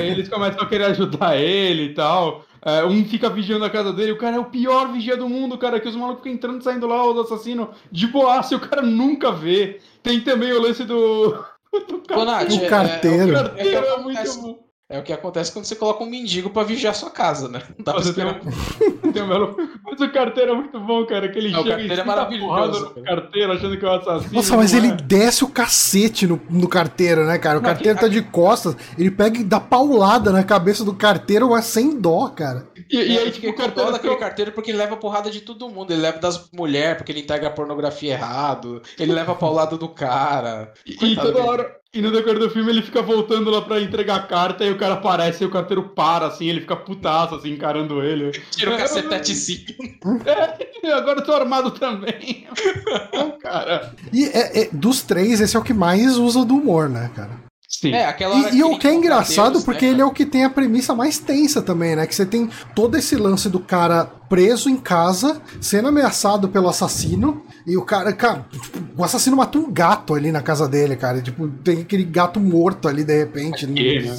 [0.00, 2.44] eles começam a querer ajudar ele e tal.
[2.64, 5.58] É, um fica vigiando a casa dele, o cara é o pior vigia do mundo,
[5.58, 8.60] cara, que os malucos ficam entrando e saindo lá, os assassinos de boaça, e o
[8.60, 9.80] cara nunca vê.
[10.04, 13.34] Tem também o lance do o é, carteiro.
[13.34, 14.66] É, é, o carteiro é, muito bom.
[14.88, 17.60] É o que acontece quando você coloca um mendigo pra vigiar sua casa, né?
[17.76, 18.40] Não dá pra esperar.
[19.12, 19.56] Tem um belo...
[19.82, 21.28] Mas o carteiro é muito bom, cara.
[21.28, 22.92] Que ele não, chega o carteiro é maravilhoso.
[22.94, 24.32] No carteiro achando que é o assassino.
[24.32, 24.92] Nossa, mas ele é.
[24.92, 27.58] desce o cacete no, no carteiro, né, cara?
[27.58, 31.64] O carteiro tá de costas, ele pega e dá paulada na cabeça do carteiro, mas
[31.64, 32.68] sem dó, cara.
[32.90, 35.92] E, e aí, tipo, o carteiro daquele carteiro porque ele leva porrada de todo mundo.
[35.92, 38.82] Ele leva das mulheres porque ele integra a pornografia errado.
[38.98, 40.72] Ele leva a paulada do cara.
[40.86, 44.16] E, e toda hora E no decorrer do filme ele fica voltando lá pra entregar
[44.16, 47.52] a carta e o cara aparece e o carteiro para, assim, ele fica putaço, assim,
[47.52, 48.32] encarando ele.
[48.50, 49.66] Tira o cacetetezinho.
[50.82, 52.46] É, agora eu tô armado também.
[53.40, 53.92] cara.
[54.12, 57.45] E é, é, dos três, esse é o que mais usa do humor, né, cara?
[57.68, 57.92] Sim.
[57.92, 58.16] É,
[58.52, 60.50] E, e o que é engraçado, Deus, porque né, ele é o que tem a
[60.50, 62.06] premissa mais tensa também, né?
[62.06, 67.42] Que você tem todo esse lance do cara preso em casa, sendo ameaçado pelo assassino,
[67.66, 71.20] e o cara, cara, tipo, o assassino matou um gato ali na casa dele, cara.
[71.20, 73.64] Tipo, tem aquele gato morto ali de repente.
[73.64, 74.10] Aquele,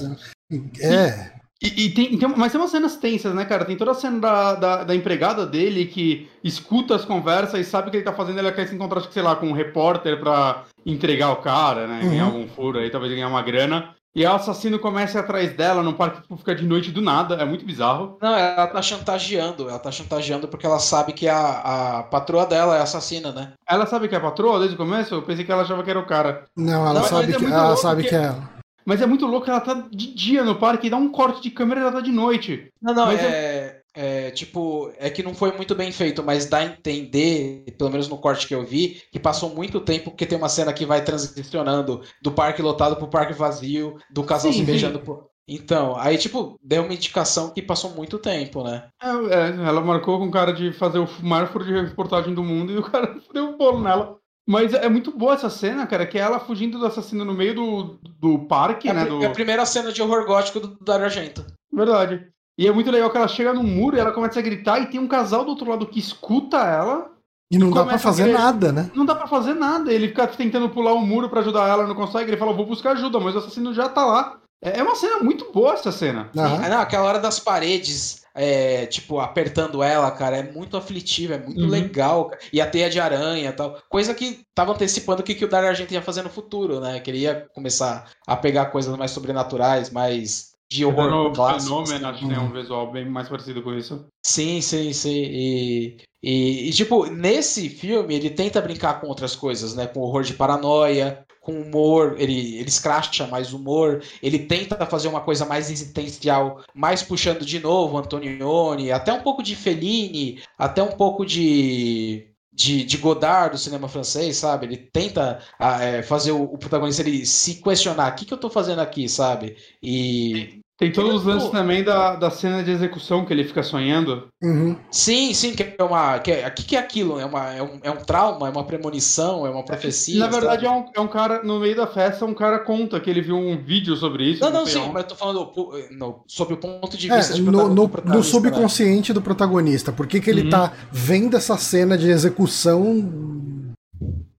[0.82, 1.32] É.
[1.62, 3.66] E, e tem, tem- mas tem umas cenas tensas, né, cara?
[3.66, 7.88] Tem toda a cena da, da, da empregada dele que escuta as conversas e sabe
[7.88, 8.38] o que ele tá fazendo.
[8.40, 11.88] Ele quer se encontrar, acho que, sei lá, com um repórter pra entregar o cara,
[11.88, 12.02] né?
[12.04, 12.10] Uhum.
[12.10, 13.90] Ganhar algum furo aí, talvez ganhar uma grana.
[14.16, 17.02] E o assassino começa a ir atrás dela num parque, tipo, fica de noite do
[17.02, 17.36] nada.
[17.36, 18.18] É muito bizarro.
[18.22, 19.70] Não, ela tá chantageando.
[19.70, 23.54] Ela tá chantageando porque ela sabe que a, a patroa dela é assassina, né?
[23.70, 25.14] Ela sabe que é a patroa desde o começo?
[25.14, 26.46] Eu pensei que ela achava que era o cara.
[26.56, 28.57] Não, ela Não, sabe é que muito ela sabe que- que é ela.
[28.88, 31.52] Mas é muito louco, ela tá de dia no parque e dá um corte de
[31.52, 32.72] câmera e ela tá de noite.
[32.82, 36.60] Não, não, Mas é, é, tipo, é que não foi muito bem feito, mas dá
[36.60, 40.38] a entender, pelo menos no corte que eu vi, que passou muito tempo, porque tem
[40.38, 44.66] uma cena que vai transicionando do parque lotado pro parque vazio, do casal Sim, se
[44.66, 44.72] sim.
[44.72, 45.00] beijando.
[45.00, 45.28] Por...
[45.46, 48.88] Então, aí, tipo, deu uma indicação que passou muito tempo, né?
[49.04, 52.44] É, é, ela marcou com o cara de fazer o maior furo de reportagem do
[52.44, 54.18] mundo e o cara deu um bolo nela.
[54.48, 57.54] Mas é muito boa essa cena, cara, que é ela fugindo do assassino no meio
[57.54, 59.06] do, do parque, É, a, né?
[59.06, 59.22] Do...
[59.22, 61.46] é a primeira cena de horror gótico do Dario Argento.
[61.72, 62.28] Verdade.
[62.58, 64.88] E é muito legal que ela chega no muro e ela começa a gritar e
[64.88, 67.12] tem um casal do outro lado que escuta ela.
[67.52, 68.90] E não dá pra fazer nada, né?
[68.96, 69.92] Não dá pra fazer nada.
[69.92, 72.30] Ele fica tentando pular o muro pra ajudar ela, não consegue.
[72.30, 74.40] Ele fala, vou buscar ajuda, mas o assassino já tá lá.
[74.64, 76.30] É é uma cena muito boa essa cena.
[76.36, 81.38] Ah, não, aquela hora das paredes, é, tipo, apertando ela, cara, é muito aflitivo, é
[81.40, 81.70] muito Uhum.
[81.70, 82.30] legal.
[82.30, 82.42] cara.
[82.54, 83.78] E a teia de aranha e tal.
[83.90, 87.00] Coisa que tava antecipando o que, que o Dario Argento ia fazer no futuro, né?
[87.00, 91.64] Que ele ia começar a pegar coisas mais sobrenaturais, mais de horror No clássico.
[91.84, 94.06] fenômeno, acho que tem um visual bem mais parecido com isso.
[94.26, 95.24] Sim, sim, sim.
[95.24, 99.88] E, e, e, tipo, nesse filme ele tenta brincar com outras coisas, né?
[99.88, 105.22] Com horror de paranoia, com humor, ele, ele escracha mais humor, ele tenta fazer uma
[105.22, 110.92] coisa mais existencial, mais puxando de novo Antonioni, até um pouco de Fellini, até um
[110.92, 112.28] pouco de.
[112.60, 114.66] De, de Godard do cinema francês, sabe?
[114.66, 118.38] Ele tenta ah, é, fazer o, o protagonista ele se questionar: o que, que eu
[118.38, 119.56] tô fazendo aqui, sabe?
[119.80, 124.28] E Tem todos os lances também da, da cena de execução que ele fica sonhando.
[124.44, 124.76] Uhum.
[124.92, 126.20] Sim, sim, que é uma.
[126.20, 127.20] Que é, o que, que é aquilo?
[127.20, 130.20] É, uma, é, um, é um trauma, é uma premonição, é uma profecia.
[130.20, 130.78] Na verdade, sabe?
[130.78, 133.36] é um, é um cara, no meio da festa, um cara conta que ele viu
[133.36, 134.42] um vídeo sobre isso.
[134.44, 135.52] Não, não, sim, mas eu tô falando
[135.98, 138.50] no, sob o ponto de É, vista de no, no, do no protagonista, né?
[138.50, 139.92] subconsciente do protagonista.
[139.92, 140.50] Por que, que ele Uhum.
[140.52, 142.84] tá vendo essa cena de execução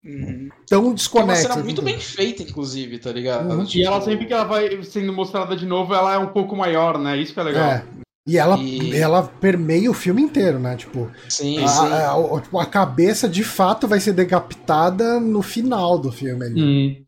[0.04, 0.47] Uhum.
[0.68, 3.50] Tão É uma cena muito bem feita, inclusive, tá ligado?
[3.50, 3.66] Uhum.
[3.74, 6.98] E ela sempre que ela vai sendo mostrada de novo, ela é um pouco maior,
[6.98, 7.16] né?
[7.16, 7.70] Isso que é legal.
[7.70, 7.84] É.
[8.26, 10.76] E ela, E- ela permeia o filme inteiro, né?
[10.76, 11.86] Tipo, Sim, a, sim.
[11.86, 16.62] a- a- tipo, a cabeça de fato vai ser decapitada no final do filme ali.
[16.62, 17.04] Hum.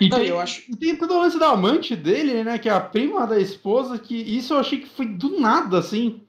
[0.00, 2.58] E Não, tem, eu acho- e tem todo o lance da amante dele, né?
[2.58, 6.22] Que é a prima da esposa, que isso eu achei que foi do nada, assim.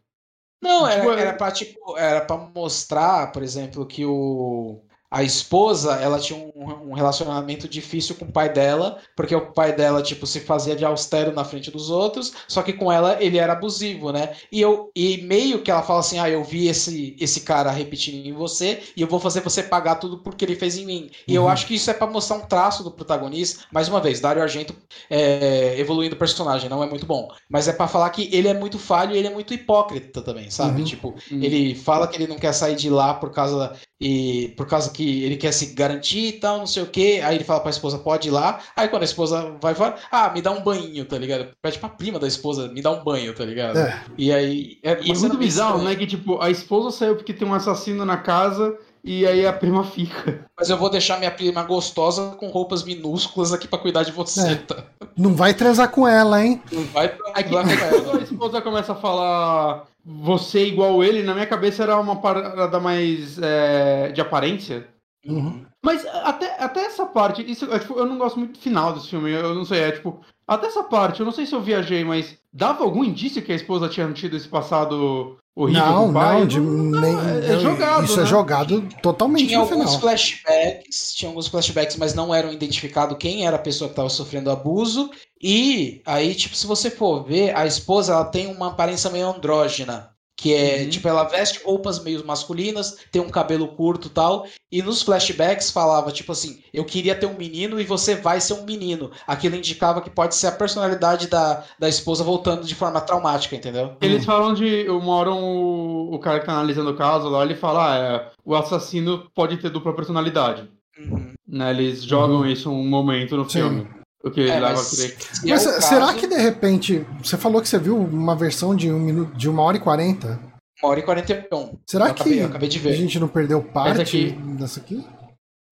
[0.62, 4.82] Não, era, Tipo, é- era pra, tipo, era pra mostrar, por exemplo, que o.
[5.12, 9.76] A esposa, ela tinha um, um relacionamento difícil com o pai dela, porque o pai
[9.76, 13.38] dela, tipo, se fazia de austero na frente dos outros, só que com ela ele
[13.40, 14.36] era abusivo, né?
[14.52, 18.26] E, eu, e meio que ela fala assim, ah, eu vi esse, esse cara repetindo
[18.28, 21.10] em você, e eu vou fazer você pagar tudo porque ele fez em mim.
[21.28, 21.50] E eu Uhum.
[21.50, 23.64] acho que isso é pra mostrar um traço do protagonista.
[23.72, 24.76] Mais uma vez, Dario Argento
[25.10, 27.30] é, evoluindo o personagem, não é muito bom.
[27.50, 30.50] Mas é pra falar que ele é muito falho e ele é muito hipócrita também,
[30.50, 30.82] sabe?
[30.82, 30.84] Uhum.
[30.84, 31.40] Tipo, Hum.
[31.42, 35.24] ele fala que ele não quer sair de lá por causa e por causa que
[35.24, 37.20] ele quer se garantir e tal, não sei o que.
[37.22, 38.62] Aí ele fala pra esposa, pode ir lá.
[38.76, 41.50] Aí quando a esposa vai fora, ah, me dá um banho, tá ligado?
[41.62, 43.78] Pede pra prima da esposa, me dá um banho, tá ligado?
[43.78, 44.02] É.
[44.18, 44.80] E aí.
[44.84, 45.96] É, E é muito bizarro, né?
[45.96, 49.84] Que, tipo, a esposa saiu porque tem um assassino na casa e aí a prima
[49.84, 50.46] fica.
[50.58, 54.52] Mas eu vou deixar minha prima gostosa com roupas minúsculas aqui pra cuidar de você,
[54.52, 54.56] É.
[54.56, 54.84] tá?
[55.18, 56.62] Não vai transar com ela, hein?
[56.72, 58.20] Não vai lá com quando ela.
[58.20, 63.38] a esposa começa a falar você igual ele, na minha cabeça era uma parada mais
[63.42, 64.88] é, de aparência.
[65.26, 65.66] Uhum.
[65.84, 69.10] Mas até, até essa parte, isso, é, tipo, eu não gosto muito do final desse
[69.10, 72.04] filme, eu não sei, é tipo, até essa parte, eu não sei se eu viajei,
[72.04, 76.14] mas dava algum indício que a esposa tinha tido esse passado horrível com Não, o
[76.14, 76.40] pai?
[76.40, 78.30] não, de- nem- é- é não, jogado, Isso é né?
[78.30, 80.00] jogado totalmente Tinha no alguns final.
[80.02, 84.50] flashbacks, tinha alguns flashbacks, mas não eram identificado quem era a pessoa que estava sofrendo
[84.52, 85.10] abuso.
[85.42, 90.10] E aí, tipo, se você for ver, a esposa ela tem uma aparência meio andrógena.
[90.40, 90.90] Que é, Uhum.
[90.90, 94.48] tipo, ela veste roupas meio masculinas, tem um cabelo curto e tal.
[94.72, 98.54] E nos flashbacks falava, tipo assim, eu queria ter um menino e você vai ser
[98.54, 99.12] um menino.
[99.28, 103.98] Aquilo indicava que pode ser a personalidade da, da esposa voltando de forma traumática, entendeu?
[104.00, 104.88] Eles falam de.
[104.90, 108.32] Uma hora o, o cara que tá analisando o caso lá, ele fala: ah, é,
[108.46, 110.70] o assassino pode ter dupla personalidade.
[110.98, 111.34] Uhum.
[111.46, 111.72] Né?
[111.72, 113.60] Eles jogam isso um momento no Sim.
[113.60, 113.88] filme.
[114.24, 115.18] O que É, leva mas a crer.
[115.36, 117.06] se é Mas o será caso, que de repente.
[117.24, 120.40] Você falou que você viu uma versão de, um minuto, de uma hora e quarenta?
[120.82, 121.78] Uma hora e 41.
[121.88, 124.32] Será eu acabei, que eu acabei de a gente não perdeu parte aqui.
[124.58, 125.06] dessa aqui?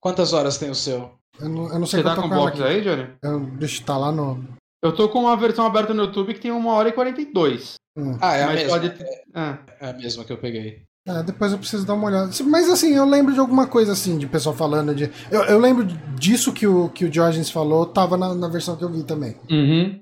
[0.02, 1.11] Quantas horas tem o seu?
[1.40, 3.10] Eu não, eu não sei Você tá com box aí, Johnny?
[3.22, 4.44] Eu, deixa eu tá lá no.
[4.84, 7.76] Eu tô com uma versão aberta no YouTube que tem uma hora e 42.
[7.98, 8.18] Hum.
[8.22, 8.69] Ah, é a mesma.
[8.69, 8.88] pode-
[9.36, 9.57] É.
[9.82, 10.84] É a mesma que eu peguei.
[11.08, 12.30] É, depois eu preciso dar uma olhada.
[12.46, 15.10] Mas assim, eu lembro de alguma coisa assim, de pessoal falando de.
[15.32, 15.86] Eu, eu lembro
[16.16, 19.38] disso que o, que o Diógenes falou, tava na, na versão que eu vi também.
[19.50, 20.02] Uhum.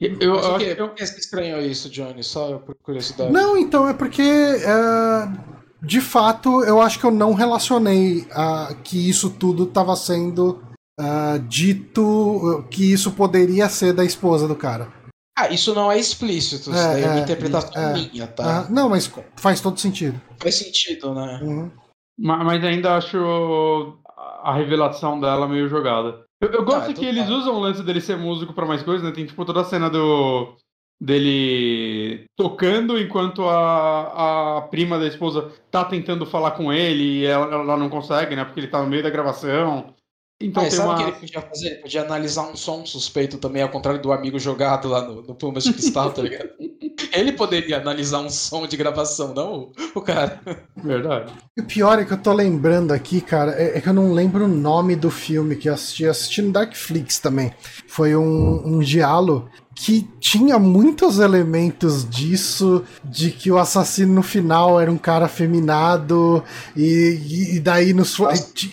[0.00, 2.24] Eu, eu, que eu- Por que você estranhou isso, Johnny?
[2.24, 3.30] Só por curiosidade.
[3.32, 4.22] Não, então, é porque.
[4.22, 10.62] é, de fato, eu acho que eu não relacionei ah, que isso tudo tava sendo
[10.98, 12.64] ah, dito.
[12.70, 14.88] que isso poderia ser da esposa do cara.
[15.36, 16.70] Ah, isso não é explícito.
[16.70, 17.92] Isso É, daí é uma é, interpretação é.
[17.92, 18.60] minha, tá?
[18.60, 20.20] Ah, não, mas faz todo sentido.
[20.40, 21.40] Faz sentido, né?
[21.42, 21.70] Uhum.
[22.18, 26.24] Ma- Mas ainda acho a revelação dela meio jogada.
[26.40, 29.02] Eu, eu gosto Ah, que eles usam o lance dele ser músico pra mais coisas,
[29.04, 29.10] né?
[29.12, 30.56] Tem tipo toda a cena do
[31.02, 37.46] dele tocando enquanto a, a prima da esposa tá tentando falar com ele e ela,
[37.52, 38.44] ela não consegue, né?
[38.44, 39.94] Porque ele tá no meio da gravação.
[40.40, 40.96] Então tem sabe o uma.
[40.96, 41.66] que ele podia fazer?
[41.66, 45.34] Ele podia analisar um som suspeito também, ao contrário do amigo jogado lá no, no
[45.34, 46.50] Plumas de Cristal, tá ligado?
[47.12, 50.40] Ele poderia analisar um som de gravação, não o, o cara.
[50.76, 51.32] Verdade.
[51.56, 54.12] E o pior é que eu tô lembrando aqui, cara, é, é que eu não
[54.12, 56.04] lembro o nome do filme que eu assisti.
[56.04, 57.52] Eu assisti no Darkflix também.
[57.86, 64.80] Foi um, um diálogo que tinha muitos elementos disso, de que o assassino no final
[64.80, 66.42] era um cara afeminado,
[66.76, 68.16] e, e- daí nos,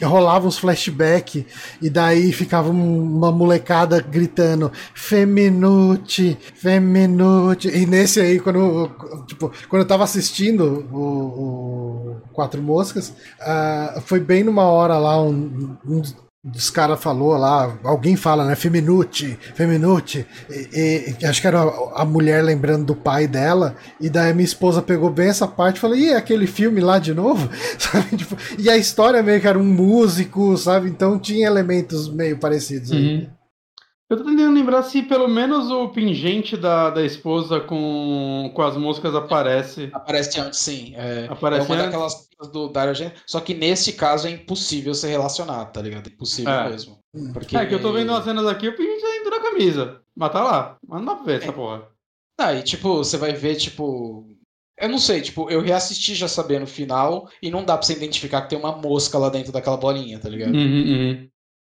[0.03, 1.45] rolava uns flashback,
[1.81, 7.67] e daí ficava um- uma molecada gritando Feminute, Feminute.
[7.69, 8.89] E nesse aí, quando,
[9.27, 15.21] tipo, quando eu tava assistindo o, o Quatro Moscas, ah, foi bem numa hora lá,
[15.21, 16.01] um, um
[16.43, 18.55] dos caras falou lá, alguém fala, né?
[18.55, 20.25] Feminute, Feminute.
[20.49, 23.75] E, e- acho que era a, a mulher lembrando do pai dela.
[23.99, 26.97] E daí minha esposa pegou bem essa parte e falou: Ih, é aquele filme lá
[26.97, 27.47] de novo?
[27.77, 28.17] Sabe?
[28.17, 30.89] Tipo, e a história meio que era um músico, sabe?
[30.89, 33.29] Então tinha elementos meio parecidos aí.
[34.11, 38.75] Eu tô tentando lembrar se pelo menos o pingente da, da esposa com, com as
[38.75, 39.89] moscas aparece.
[39.93, 40.93] Aparece antes, sim.
[40.97, 41.85] É, Aparece é uma antes.
[41.85, 43.21] daquelas coisas do Dario Argento.
[43.25, 46.09] Só que nesse caso é impossível se relacionar, tá ligado?
[46.09, 46.69] É impossível É.
[46.69, 46.99] mesmo.
[47.31, 47.55] Porque...
[47.55, 50.01] É que eu tô vendo as cenas aqui, o pingente tá dentro da camisa.
[50.13, 50.77] Mas tá lá.
[50.85, 51.87] Mas não dá pra ver essa porra.
[52.37, 54.27] Ah, e tipo, você vai ver, tipo.
[54.77, 57.93] Eu não sei, tipo, eu reassisti já sabendo o final e não dá pra você
[57.93, 60.53] identificar que tem uma mosca lá dentro daquela bolinha, tá ligado?
[60.53, 61.29] Uhum, uhum.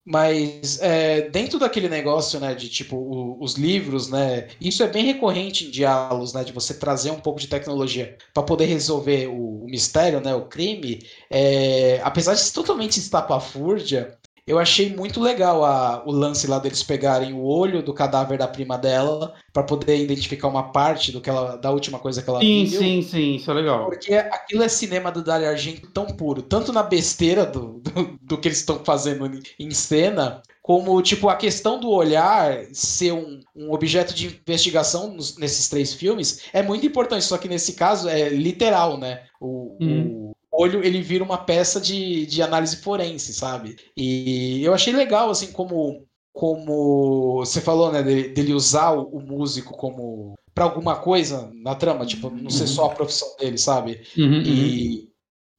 [0.07, 5.05] Mas é, dentro daquele negócio, né, de tipo o- os livros, né, isso é bem
[5.07, 9.65] recorrente em diálogos, né, de você trazer um pouco de tecnologia para poder resolver o,
[9.65, 11.01] o mistério, né, o crime.
[11.31, 14.15] É, apesar de totalmente estapafúrdia,
[14.47, 18.47] eu achei muito legal a- o lance lá deles pegarem o olho do cadáver da
[18.49, 22.41] prima dela para poder identificar uma parte do que ela, da última coisa que ela
[22.41, 22.79] Sim, viu.
[22.79, 23.85] sim, sim, isso é legal.
[23.85, 28.39] Porque aquilo é cinema do Dario Argento tão puro, tanto na besteira do, do, do
[28.39, 29.27] que eles estão fazendo
[29.59, 35.37] em- cena, como tipo a questão do olhar ser um, um objeto de investigação nos-
[35.39, 39.25] nesses três filmes é muito importante, só que nesse caso é literal, né?
[39.41, 40.16] O, Uhum.
[40.24, 40.24] o
[40.57, 43.77] olho ele vira uma peça de, de análise forense, sabe?
[43.97, 49.21] E eu achei legal, assim, como como você falou, né, dele, dele usar o, o
[49.21, 54.03] músico como para alguma coisa na trama, tipo, não ser só a profissão dele, sabe?
[54.17, 54.43] Uhum, uhum.
[54.43, 55.09] E,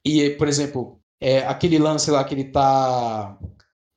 [0.05, 3.37] e por exemplo, é, aquele lance lá que ele tá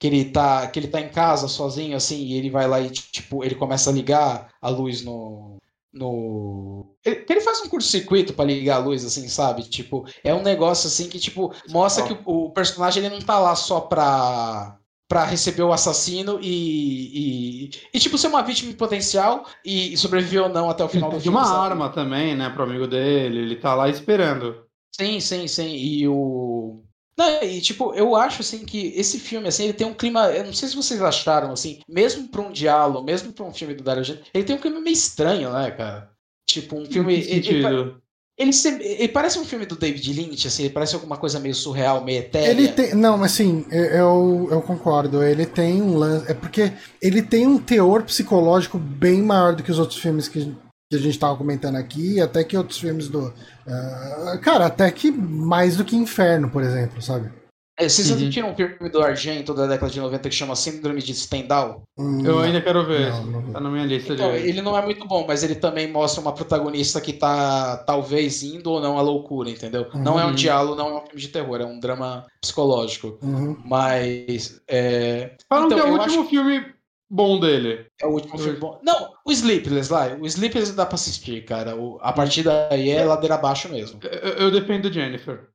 [0.00, 2.90] que ele tá que ele tá em casa sozinho assim, e ele vai lá e
[2.90, 5.57] tipo, ele começa a ligar a luz no
[5.98, 9.62] no ele, ele faz um curto-circuito para ligar a luz assim, sabe?
[9.68, 13.38] Tipo, é um negócio assim que tipo mostra que o, o personagem ele não tá
[13.38, 14.78] lá só pra
[15.10, 20.42] Pra receber o assassino e, e, e, tipo, ser uma vítima potencial e, e sobreviver
[20.42, 21.38] ou não até o final do Tem filme.
[21.38, 23.38] uma arma também, né, pro amigo dele.
[23.38, 24.66] Ele tá lá esperando.
[24.94, 25.74] Sim, sim, sim.
[25.76, 26.84] E o.
[27.18, 30.26] Não, e tipo, eu acho assim que esse filme, assim, ele tem um clima.
[30.28, 33.74] Eu não sei se vocês acharam, assim, mesmo pra um diálogo, mesmo pra um filme
[33.74, 36.10] do Dario Argento, ele tem um clima meio estranho, né, cara?
[36.48, 37.14] Tipo, um filme.
[37.14, 37.94] Ele,
[38.38, 41.56] ele se- ele parece um filme do David Lynch, assim, ele parece alguma coisa meio
[41.56, 42.52] surreal, meio etérea.
[42.52, 42.94] Ele tem.
[42.94, 45.22] Não, mas sim, eu, eu concordo.
[45.24, 46.30] Ele tem um lance.
[46.30, 46.72] É porque
[47.02, 50.54] ele tem um teor psicológico bem maior do que os outros filmes que,
[50.90, 53.26] que a gente tava comentando aqui, até que outros filmes do.
[53.28, 57.30] Uh, cara, até que mais do que Inferno, por exemplo, sabe?
[57.78, 58.16] É, vocês uhum.
[58.16, 61.84] assistiram um filme do Argento da década de 90 que chama Síndrome de Stendhal?
[61.96, 63.12] Hum, eu ainda quero ver.
[63.12, 64.38] Não, não tá na minha lista então, de...
[64.38, 68.72] Ele não é muito bom, mas ele também mostra uma protagonista que tá talvez indo
[68.72, 69.86] ou não à loucura, entendeu?
[69.94, 70.02] Uhum.
[70.02, 73.16] Não é um diálogo, não é um filme de terror, é um drama psicológico.
[73.22, 73.56] Uhum.
[73.64, 74.60] Mas.
[74.66, 75.36] É...
[75.48, 76.30] Falam então, que é o último acho...
[76.30, 76.77] filme
[77.10, 77.86] bom dele.
[78.00, 78.80] É o último filme bom.
[78.82, 80.16] Não, o Sleepless lá.
[80.20, 81.76] O Sleepless dá pra assistir, cara.
[81.76, 84.00] O, a partir daí é ladeira abaixo mesmo.
[84.02, 85.48] Eu, eu dependo do Jennifer.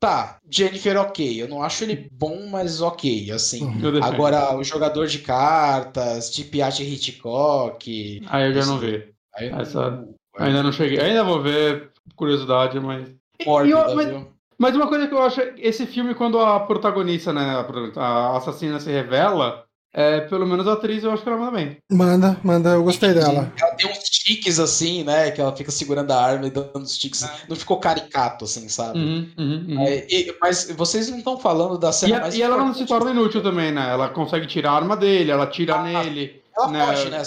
[0.00, 1.42] Tá, Jennifer ok.
[1.42, 3.64] Eu não acho ele bom, mas ok, assim.
[3.64, 4.02] Uhum.
[4.02, 8.22] Agora, o jogador de cartas, tipo Art Hitchcock.
[8.26, 9.14] Ah, eu já não vi.
[9.34, 9.90] Essa...
[9.90, 10.14] Não...
[10.36, 11.00] Ainda não cheguei.
[11.00, 13.08] Ainda vou ver, curiosidade, mas.
[13.44, 14.26] Mórbida, eu, mas,
[14.58, 17.64] mas, uma coisa que eu acho, esse filme, quando a protagonista, né,
[17.96, 19.63] a assassina se revela,
[19.96, 21.76] é, pelo menos a atriz eu acho que ela manda bem.
[21.90, 23.52] Manda, manda, eu gostei dela.
[23.56, 25.30] Ela tem uns tiques assim, né?
[25.30, 27.22] Que ela fica segurando a arma e dando uns tiques.
[27.22, 27.32] Ah.
[27.48, 28.98] Não ficou caricato, assim, sabe?
[28.98, 29.80] Uhum, uhum, uhum.
[29.86, 32.34] É, e, mas vocês não estão falando da cena e, mais.
[32.34, 33.88] E ela não se torna inútil também, né?
[33.88, 36.42] Ela consegue tirar a arma dele, ela tira ah, nele.
[36.56, 36.86] Ela né?
[36.86, 37.22] foge, né?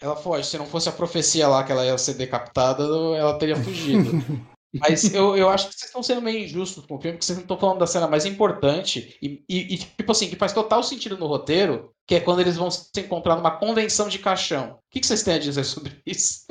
[0.00, 0.46] Ela foge.
[0.48, 4.24] Se não fosse a profecia lá que ela ia ser decapitada, ela teria fugido.
[4.80, 7.36] Mas eu, eu acho que vocês estão sendo meio injustos com o filme, porque vocês
[7.36, 10.82] não estão falando da cena mais importante e, e, e, tipo assim, que faz total
[10.82, 14.72] sentido no roteiro, que é quando eles vão se encontrar numa convenção de caixão.
[14.72, 16.46] O que, que vocês têm a dizer sobre isso?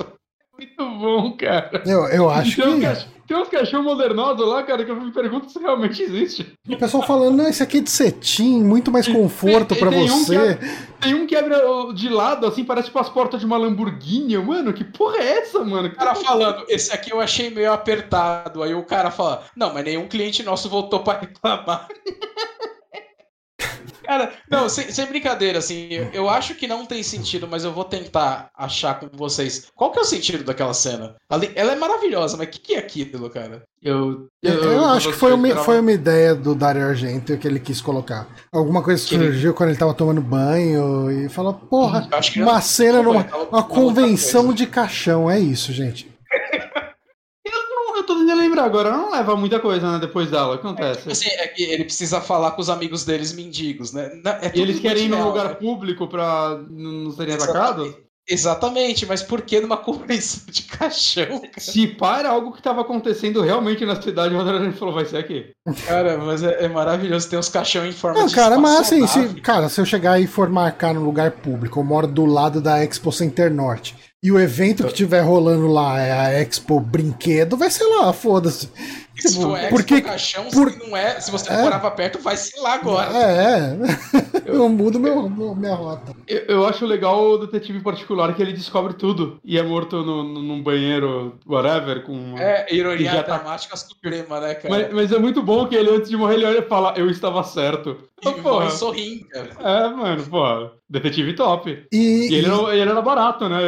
[0.57, 1.83] Muito bom, cara.
[1.85, 3.14] Eu, eu acho tem que.
[3.27, 6.53] Tem uns cachorros modernosos lá, cara, que eu me pergunto se realmente existe.
[6.69, 10.37] O pessoal falando, não, esse aqui é de cetim, muito mais conforto para você.
[10.37, 11.55] Um que, tem um que abre
[11.95, 14.37] de lado, assim, parece tipo as portas de uma Lamborghini.
[14.37, 15.87] Mano, que porra é essa, mano?
[15.87, 18.61] O cara falando, esse aqui eu achei meio apertado.
[18.61, 21.87] Aí o cara fala, não, mas nenhum cliente nosso voltou para reclamar.
[24.05, 27.83] Cara, não, sem, sem, brincadeira, assim, eu acho que não tem sentido, mas eu vou
[27.83, 29.67] tentar achar com vocês.
[29.75, 31.15] Qual que é o sentido daquela cena?
[31.55, 33.63] Ela é maravilhosa, mas o que, que é aquilo, cara?
[33.81, 37.47] Eu, eu, eu, eu acho que foi uma, foi uma ideia do Dario Argento que
[37.47, 38.27] ele quis colocar.
[38.51, 43.25] Alguma coisa que surgiu quando ele tava tomando banho e falou, porra, uma cena numa
[43.51, 46.14] uma convenção de caixão, é isso, gente
[48.25, 50.55] tentando lembrar agora, não leva muita coisa, né, depois dela.
[50.55, 51.07] O que acontece?
[51.07, 54.11] É, assim, é que ele precisa falar com os amigos deles mendigos, né?
[54.41, 55.53] É e eles querem ir num lugar né?
[55.55, 57.95] público pra não serem atacados?
[58.27, 61.39] Exatamente, mas por que numa convenção de caixão?
[61.39, 61.59] Cara?
[61.59, 65.17] Se pá, era algo que estava acontecendo realmente na cidade, o André falou, vai ser
[65.17, 65.51] aqui.
[65.85, 69.05] Cara, mas é, é maravilhoso, tem uns caixão em forma não, de cara, mas assim,
[69.05, 72.59] se, cara, se eu chegar e for marcar num lugar público, eu moro do lado
[72.59, 73.95] da Expo Center Norte,
[74.25, 78.67] e o evento que tiver rolando lá é a Expo Brinquedo, vai ser lá, foda-se.
[79.15, 80.71] Se for Expo porque, Caixão, por...
[80.71, 83.11] se não é, se você é, morava perto, vai ser lá agora.
[83.17, 83.77] É,
[84.45, 86.15] eu, eu mudo meu, meu, minha rota.
[86.27, 90.23] Eu, eu, acho legal o detetive particular que ele descobre tudo e é morto no,
[90.23, 92.37] no, num banheiro, whatever, com...
[92.37, 93.77] É, ironia já dramática tá...
[93.77, 94.69] suprema, né, cara?
[94.69, 97.09] Mas, mas, é muito bom que ele, antes de morrer, ele olha e fala, eu
[97.09, 97.97] estava certo.
[98.23, 98.69] E porra.
[98.71, 99.49] sorrindo, cara.
[99.59, 101.85] É, mano, pô, detetive top.
[101.91, 102.51] E, e ele, e...
[102.51, 103.59] Era, ele era barato, né?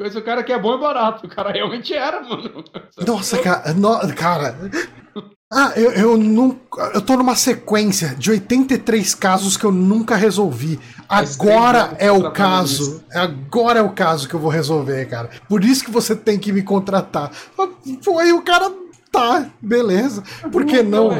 [0.00, 1.26] Esse cara que é bom é barato.
[1.26, 2.64] O cara realmente era, mano.
[3.06, 4.63] Nossa, cara, no, cara.
[5.56, 6.90] Ah, eu, eu nunca.
[6.94, 10.80] Eu tô numa sequência de 83 casos que eu nunca resolvi.
[11.08, 13.04] Agora é o caso.
[13.14, 15.30] Agora é o caso que eu vou resolver, cara.
[15.48, 17.30] Por isso que você tem que me contratar.
[18.02, 18.68] Foi o cara.
[19.12, 20.24] Tá, beleza.
[20.50, 21.10] Por que não?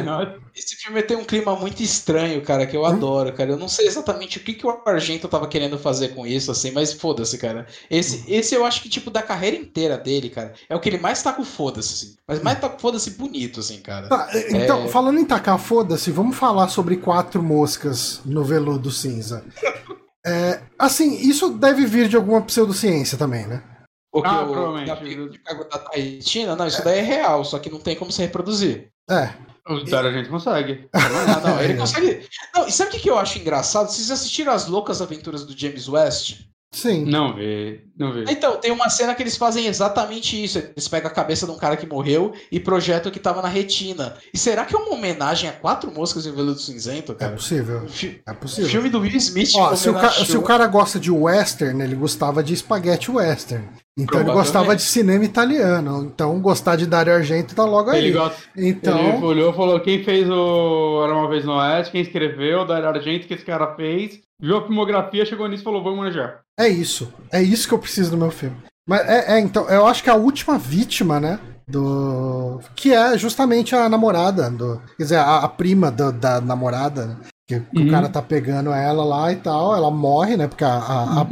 [0.55, 2.85] Esse filme tem um clima muito estranho, cara, que eu hum?
[2.85, 3.51] adoro, cara.
[3.51, 6.71] Eu não sei exatamente o que, que o Argento tava querendo fazer com isso, assim,
[6.71, 7.67] mas foda-se, cara.
[7.89, 8.23] Esse, hum.
[8.29, 11.21] esse eu acho que, tipo, da carreira inteira dele, cara, é o que ele mais
[11.21, 12.15] tá com foda-se, assim.
[12.25, 14.07] Mas mais tá com foda-se bonito, assim, cara.
[14.07, 14.87] Tá, então, é...
[14.87, 19.43] falando em tacar foda-se, vamos falar sobre Quatro Moscas no Veludo Cinza.
[20.25, 23.61] é, assim, isso deve vir de alguma pseudociência também, né?
[24.09, 25.41] Porque ah, o provavelmente.
[25.43, 28.87] Da, da Tahitiana, não, isso daí é real, só que não tem como se reproduzir.
[29.09, 29.33] É.
[29.67, 30.87] O Dario a gente consegue.
[30.93, 32.27] Não, não, ele consegue.
[32.53, 33.89] Não, e sabe o que eu acho engraçado?
[33.89, 36.41] Vocês assistiram as loucas aventuras do James West?
[36.75, 37.05] Sim.
[37.05, 38.25] Não vi, não vi.
[38.27, 40.57] Então, tem uma cena que eles fazem exatamente isso.
[40.57, 43.47] Eles pegam a cabeça de um cara que morreu e projetam o que tava na
[43.47, 44.17] retina.
[44.33, 47.31] E será que é uma homenagem a quatro moscas em veludo cinzento, é cara?
[47.31, 47.87] É possível.
[48.27, 48.69] É possível.
[48.69, 49.51] Filme do Will Smith.
[49.55, 50.11] Ó, se, o ca...
[50.11, 53.69] se o cara gosta de western, ele gostava de espaguete western.
[53.97, 56.03] Então ele gostava de cinema italiano.
[56.03, 58.05] Então gostar de Dario Argento tá logo aí.
[58.05, 58.37] Ele, gosta...
[58.57, 58.99] então...
[58.99, 62.89] ele olhou e falou: quem fez o Era uma vez no Oeste, quem escreveu, Dario
[62.89, 66.41] Argento, que esse cara fez, viu a filmografia, chegou nisso e falou: vamos manejar.
[66.59, 67.13] É isso.
[67.31, 68.57] É isso que eu preciso do meu filme.
[68.87, 71.39] Mas é, é, então, eu acho que a última vítima, né?
[71.67, 72.59] Do.
[72.75, 74.49] Que é justamente a namorada.
[74.51, 77.17] Do, quer dizer, a, a prima do, da namorada, né,
[77.47, 77.87] que, uhum.
[77.87, 79.75] o cara tá pegando ela lá e tal.
[79.75, 80.47] Ela morre, né?
[80.47, 81.27] Porque a, a, a,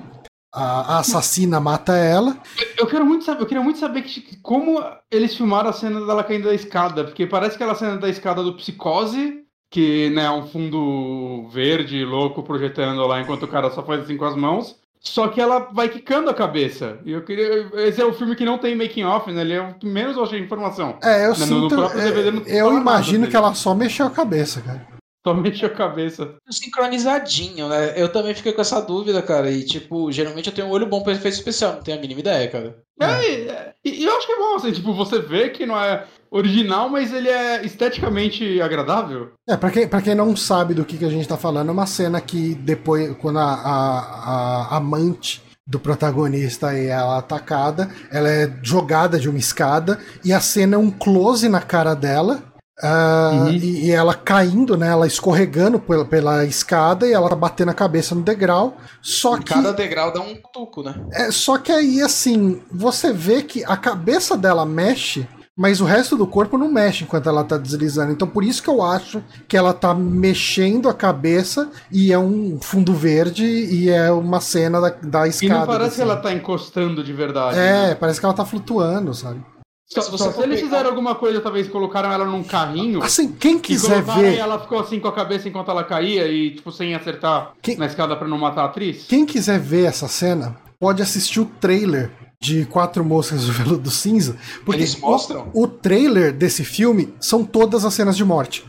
[0.53, 2.37] a, a assassina mata ela.
[2.77, 6.23] Eu quero muito saber, eu queria muito saber que- como eles filmaram a cena dela
[6.23, 10.45] caindo da escada, porque parece aquela cena da escada do Psicose, que né, é um
[10.47, 14.75] fundo verde louco projetando lá enquanto o cara só faz assim com as mãos.
[15.05, 16.97] Só que ela vai quicando a cabeça.
[17.03, 17.69] E eu queria.
[17.85, 19.41] Esse é o filme que não tem making off, né?
[19.41, 20.97] Ele é o que menos eu achei informação.
[21.03, 21.75] É, eu No- no sinto.
[21.75, 22.01] próprio
[22.47, 24.87] é, eu imagino que ela só mexeu a cabeça, cara.
[25.25, 26.35] Só mexeu a cabeça.
[26.49, 27.93] Sincronizadinho, né?
[27.95, 29.49] Eu também fiquei com essa dúvida, cara.
[29.49, 32.19] E, tipo, geralmente eu tenho um olho bom pra efeito especial, não tenho a mínima
[32.19, 32.77] ideia, cara.
[32.99, 33.47] É, e-
[33.85, 36.89] e, e eu acho que é bom, assim, tipo, você vê que não é original,
[36.89, 39.31] mas ele é esteticamente agradável.
[39.47, 41.71] É, pra quem, pra quem não sabe do que, que a gente tá falando, é
[41.71, 48.29] uma cena que depois, quando a, a, a amante do protagonista é ela atacada, ela
[48.29, 52.43] é jogada de uma escada e a cena é um close na cara dela.
[52.81, 53.49] Ah, Uhum.
[53.51, 54.87] e, e ela caindo, né?
[54.89, 58.75] Ela escorregando pela, pela escada e ela tá batendo a cabeça no degrau.
[59.01, 59.45] Só que.
[59.45, 60.95] Cada degrau dá um tuco, né?
[61.11, 66.17] É, só que aí, assim, você vê que a cabeça dela mexe, mas o resto
[66.17, 68.11] do corpo não mexe enquanto ela tá deslizando.
[68.11, 72.57] Então, por isso que eu acho que ela tá mexendo a cabeça e é um
[72.59, 75.59] fundo verde e é uma cena da, da E escada.
[75.59, 75.95] não parece assim.
[75.97, 77.55] que ela tá encostando de verdade.
[77.55, 77.91] né?
[77.91, 79.45] É, parece que ela tá flutuando, sabe?
[79.93, 83.01] Só, Se só se eles pegar- fizeram alguma coisa, talvez colocaram ela num carrinho.
[83.03, 84.37] Assim, quem E quiser e ver.
[84.37, 87.85] ela ficou assim com a cabeça enquanto ela caía e, tipo, sem acertar Quem- na
[87.85, 89.05] escada pra não matar a atriz.
[89.07, 92.11] Quem quiser ver essa cena, pode assistir o trailer
[92.41, 94.35] de Quatro Moscas do Veludo Cinza.
[94.65, 95.49] Porque Eles mostram?
[95.53, 98.65] O, o trailer desse filme são todas as cenas de morte.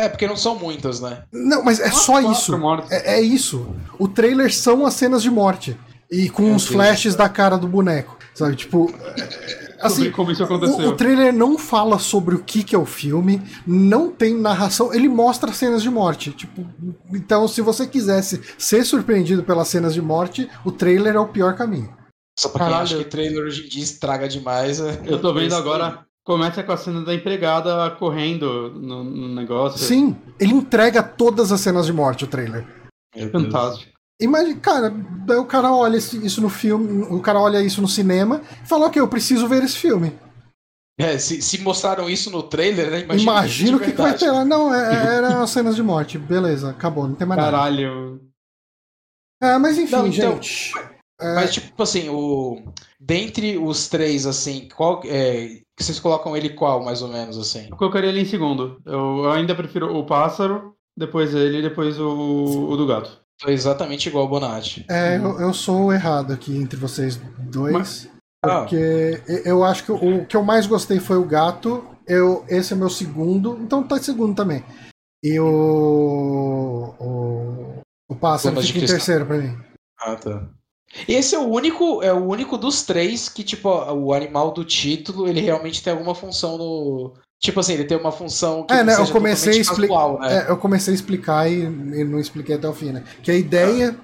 [0.00, 1.22] É, porque não são muitas, né?
[1.32, 2.52] Não, mas é Umas só isso.
[2.90, 3.66] É, é isso.
[3.98, 5.76] O trailer são as cenas de morte.
[6.10, 8.16] E com Meu os Deus flashes da cara do boneco.
[8.34, 8.92] Sabe, tipo.
[9.78, 10.86] É, Assim, como isso aconteceu.
[10.86, 14.92] o, o trailer não fala sobre o que, que é o filme, não tem narração,
[14.94, 16.30] ele mostra cenas de morte.
[16.32, 16.66] Tipo,
[17.12, 21.54] então, se você quisesse ser surpreendido pelas cenas de morte, o trailer é o pior
[21.56, 21.92] caminho.
[22.38, 22.82] Só pra quem Caralho.
[22.84, 24.80] acha que trailer hoje em dia estraga demais.
[24.80, 26.04] é- Eu tô vendo agora.
[26.26, 29.78] Começa com a cena da empregada correndo no, no negócio.
[29.78, 32.66] Sim, ele entrega todas as cenas de morte, o trailer.
[33.14, 33.30] Deus.
[33.30, 33.92] Fantástico.
[34.20, 34.90] Imagina, cara,
[35.26, 38.86] daí o cara olha isso no filme, o cara olha isso no cinema e fala,
[38.86, 40.16] ok, eu preciso ver esse filme.
[40.98, 43.00] É, se, se mostraram isso no trailer, né?
[43.00, 44.44] Imagina Imagino o que, que vai ter lá.
[44.44, 46.18] Não, é, é- eram as cenas de morte.
[46.18, 47.50] Beleza, acabou, não tem mais nada.
[47.50, 48.20] Caralho.
[49.42, 50.72] Ah, mas enfim, Não, então, gente.
[51.20, 52.62] É, Mas, tipo assim, o.
[53.00, 55.02] Dentre os três, assim, qual.
[55.04, 57.68] É, vocês colocam ele qual, mais ou menos, assim?
[57.70, 58.80] Eu colocaria ele em segundo.
[58.86, 63.23] Eu ainda prefiro o pássaro, depois ele e depois o, o do gato.
[63.40, 64.84] Tô exatamente igual o Bonatti.
[64.88, 67.72] é, eu, eu sou o errado aqui entre vocês dois.
[67.72, 68.08] Mas-
[68.46, 68.60] Ah.
[68.60, 71.82] Porque eu acho que o, o que eu mais gostei foi o gato.
[72.06, 74.62] Eu, esse é meu segundo, então tá em segundo também.
[75.24, 76.94] E o.
[77.00, 77.80] O,
[78.10, 78.96] o pássaro fica em cristal.
[78.98, 79.56] terceiro pra mim.
[79.98, 80.46] Ah, tá.
[81.08, 85.26] Esse é o único, é o único dos três que, tipo, o animal do título,
[85.26, 87.14] ele realmente tem alguma função no.
[87.44, 90.18] Tipo assim, ele tem uma função que É, né, eu comecei a totalmente expli- casual,
[90.18, 90.34] né?
[90.46, 93.04] É, eu comecei a explicar e, e não expliquei até o fim, né?
[93.22, 93.94] Que a ideia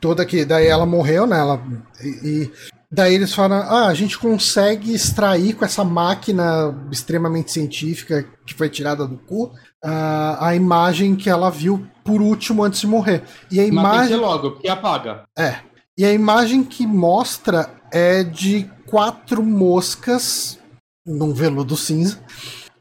[0.00, 1.38] toda que daí ela morreu, né?
[1.38, 1.62] Ela,
[2.04, 2.50] e, e
[2.92, 8.68] daí eles falam: ah, a gente consegue extrair com essa máquina extremamente científica que foi
[8.68, 9.50] tirada do cu
[9.82, 13.22] a, a imagem que ela viu por último antes de morrer.
[13.50, 14.08] E a Mas imagem.
[14.08, 15.22] ser logo, porque apaga.
[15.38, 15.56] É.
[15.96, 20.58] E a imagem que mostra é de quatro moscas
[21.06, 22.18] num veludo cinza.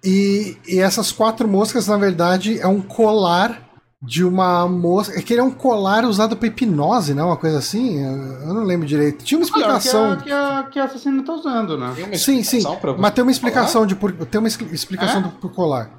[0.04, 3.70] E, e essas quatro moscas, na verdade, é um colar
[4.02, 5.20] de uma mosca.
[5.20, 7.22] É que ele é um colar usado para hipnose, né?
[7.22, 8.02] Uma coisa assim.
[8.02, 9.24] Eu, eu não lembro direito.
[9.26, 10.12] Tinha uma que explicação.
[10.12, 11.94] a, que, a, que a assassina tá usando, né?
[12.14, 12.58] Sim, sim.
[12.58, 15.24] explicação pra Mas tem uma explicação de por, tem uma expli- explicação É?
[15.24, 15.92] do, pro colar.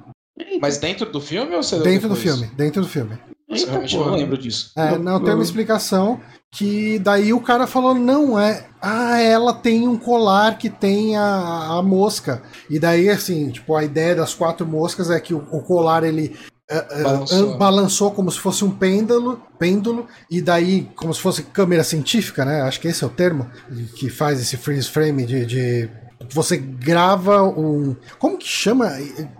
[0.59, 2.49] Mas dentro do filme ou você Dentro do filme.
[2.55, 3.17] Dentro do filme.
[3.47, 4.71] Nossa, eu não lembro disso.
[4.77, 6.19] É, não, tem uma explicação
[6.49, 8.65] que daí o cara falou, não, é.
[8.81, 12.41] Ah, ela tem um colar que tem a, a mosca.
[12.71, 16.37] E daí, assim, tipo, a ideia das quatro moscas é que o, o colar ele.
[16.69, 17.53] eh, eh, Balançou.
[17.53, 22.45] an- balançou como se fosse um pêndulo, pêndulo, e daí, como se fosse câmera científica,
[22.45, 22.61] né?
[22.61, 23.49] Acho que esse é o termo
[23.97, 25.45] que faz esse freeze frame de.
[25.45, 25.89] de-
[26.33, 27.95] você grava um.
[28.17, 28.89] Como que chama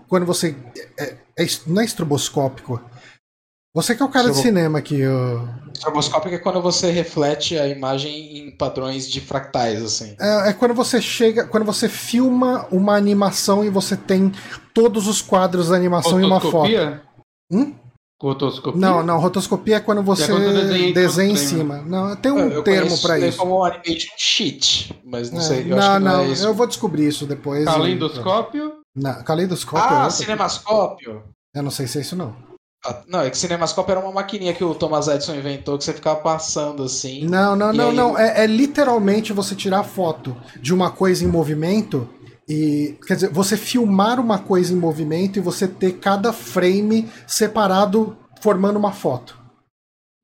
[0.08, 0.54] quando você.
[0.98, 2.78] É, é, não é estroboscópico.
[3.74, 5.48] Você que é o cara de Estrobo- cinema aqui, o.
[5.72, 10.16] Estroboscópico é quando você reflete a imagem em padrões de fractais, assim.
[10.20, 14.32] É, é quando você chega, quando você filma uma animação e você tem
[14.74, 16.70] todos os quadros da animação em uma foto.
[17.50, 17.74] Hum?
[18.22, 18.80] Rotoscopia?
[18.80, 21.82] Não, não, rotoscopia é quando você É quando desenha em desenha em cima.
[21.82, 23.38] Não, tem um eu termo daí isso.
[23.38, 26.54] como animation sheet, mas não É, sei, eu não, acho que não, não, é eu
[26.54, 27.64] vou descobrir isso depois.
[27.64, 28.74] Calendoscópio?
[28.94, 29.96] Não, caleidoscópio.
[29.96, 31.24] é Ah, cinemascópio.
[31.52, 32.51] Eu não sei se é isso não.
[32.84, 35.92] Ah, Não, é que cinemascópio era uma maquininha que o Thomas Edison inventou que você
[35.92, 37.24] ficava passando assim.
[37.26, 38.18] Não, não, não, aí não.
[38.18, 42.08] É, é literalmente você tirar foto de uma coisa em movimento
[42.48, 42.98] e.
[43.06, 48.78] Quer dizer, você filmar uma coisa em movimento e você ter cada frame separado formando
[48.78, 49.40] uma foto.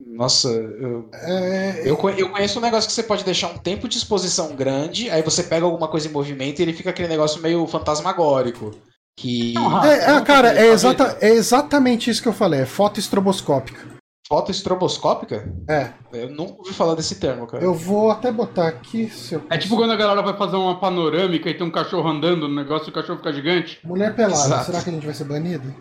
[0.01, 3.97] Nossa, eu, É, eu, eu conheço um negócio que você pode deixar um tempo de
[3.98, 7.66] exposição grande, aí você pega alguma coisa em movimento e ele fica aquele negócio meio
[7.66, 8.72] fantasmagórico.
[9.19, 9.53] Que.
[9.85, 12.61] É, é, não cara, é, exata, é exatamente isso que eu falei.
[12.61, 13.99] É foto estroboscópica.
[14.28, 15.53] Foto estroboscópica?
[15.69, 15.90] É.
[16.12, 17.65] Eu nunca ouvi falar desse termo, cara.
[17.65, 19.11] Eu vou até botar aqui.
[19.11, 22.09] Se eu É tipo quando a galera vai fazer uma panorâmica e tem um cachorro
[22.09, 23.81] andando no negócio e o cachorro fica gigante.
[23.85, 24.36] Mulher pelada.
[24.36, 24.66] Exato.
[24.66, 25.74] Será que a gente vai ser banido?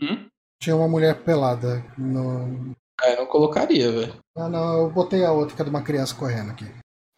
[0.00, 0.26] Hum?
[0.62, 2.74] Tinha uma mulher pelada no.
[3.02, 4.14] É, eu não colocaria, velho.
[4.36, 6.66] Ah, não, eu botei a outra, que é de uma criança correndo aqui.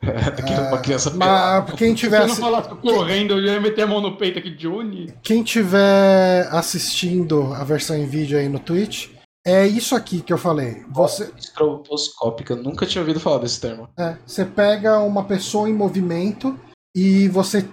[0.02, 1.66] Daquele uma criança pelada.
[1.68, 4.38] Mas quem Se tiver, eu não falasse correndo, eu ia meter a mão no peito
[4.38, 5.12] aqui, Johnny.
[5.22, 9.08] quem tiver assistindo a versão em vídeo aí no Twitch,
[9.46, 10.82] é isso aqui que eu falei.
[10.90, 13.88] Você, Estroboscópica, eu nunca tinha ouvido falar desse termo.
[13.98, 16.58] é, você pega uma pessoa em movimento
[16.96, 17.66] e você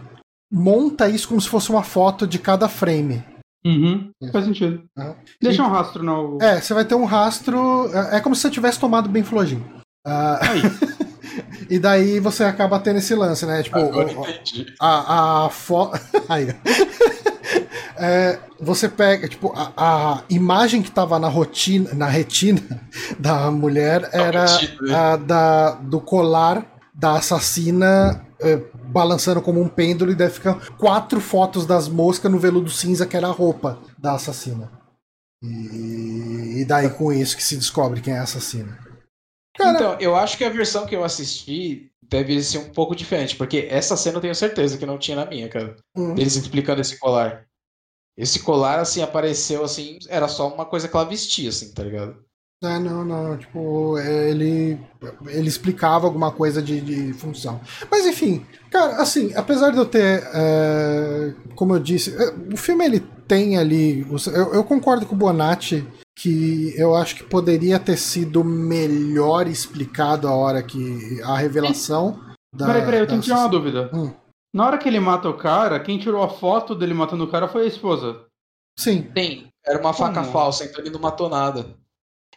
[0.52, 3.24] monta isso como se fosse uma foto de cada frame.
[3.66, 4.12] Uhum.
[4.22, 4.32] Isso.
[4.32, 4.84] Faz sentido.
[4.98, 5.16] Aham.
[5.42, 6.38] Deixa um rastro no.
[6.42, 7.90] É, você vai ter um rastro.
[7.94, 9.66] É é como se você tivesse tomado bem flojinho.
[10.06, 10.62] Ah, Aí.
[11.70, 13.64] e daí você acaba tendo esse lance, né?
[13.64, 14.66] Tipo, Agora o- entendi.
[14.80, 16.00] a, a foto.
[18.00, 22.62] É, você pega, tipo, a, a imagem que tava na rotina, na retina
[23.18, 24.46] da mulher era
[24.82, 24.94] né?
[24.94, 31.20] a da, do colar da assassina é, balançando como um pêndulo e daí ficam quatro
[31.20, 34.70] fotos das moscas no veludo cinza que era a roupa da assassina.
[35.42, 38.78] E, e daí com isso que se descobre quem é a assassina.
[39.58, 43.36] Cara, Então, eu acho que a versão que eu assisti deve ser um pouco diferente,
[43.36, 45.76] porque essa cena eu tenho certeza que não tinha na minha, cara.
[45.96, 47.46] hum, Deles explicando esse colar.
[48.18, 52.18] Esse colar, assim, apareceu assim, era só uma coisa que ela vestia, assim, tá ligado?
[52.64, 54.80] É, não, não, tipo, é, ele,
[55.28, 57.62] ele explicava alguma coisa de, de função.
[57.92, 62.84] Mas enfim, cara, assim, apesar de eu ter, é, como eu disse, é, o filme
[62.84, 64.02] ele tem ali,
[64.34, 65.86] eu, eu concordo com o Bonatti
[66.18, 72.20] que eu acho que poderia ter sido melhor explicado a hora que a revelação
[72.54, 72.66] da.
[72.66, 73.90] Peraí, peraí, eu tenho que tirar uma dúvida.
[73.94, 74.12] Hum.
[74.54, 77.48] Na hora que ele mata o cara, quem tirou a foto dele matando o cara
[77.48, 78.26] foi a esposa.
[78.80, 80.32] Sim, Tem, era uma faca Como?
[80.32, 81.68] falsa, então ele não matou nada.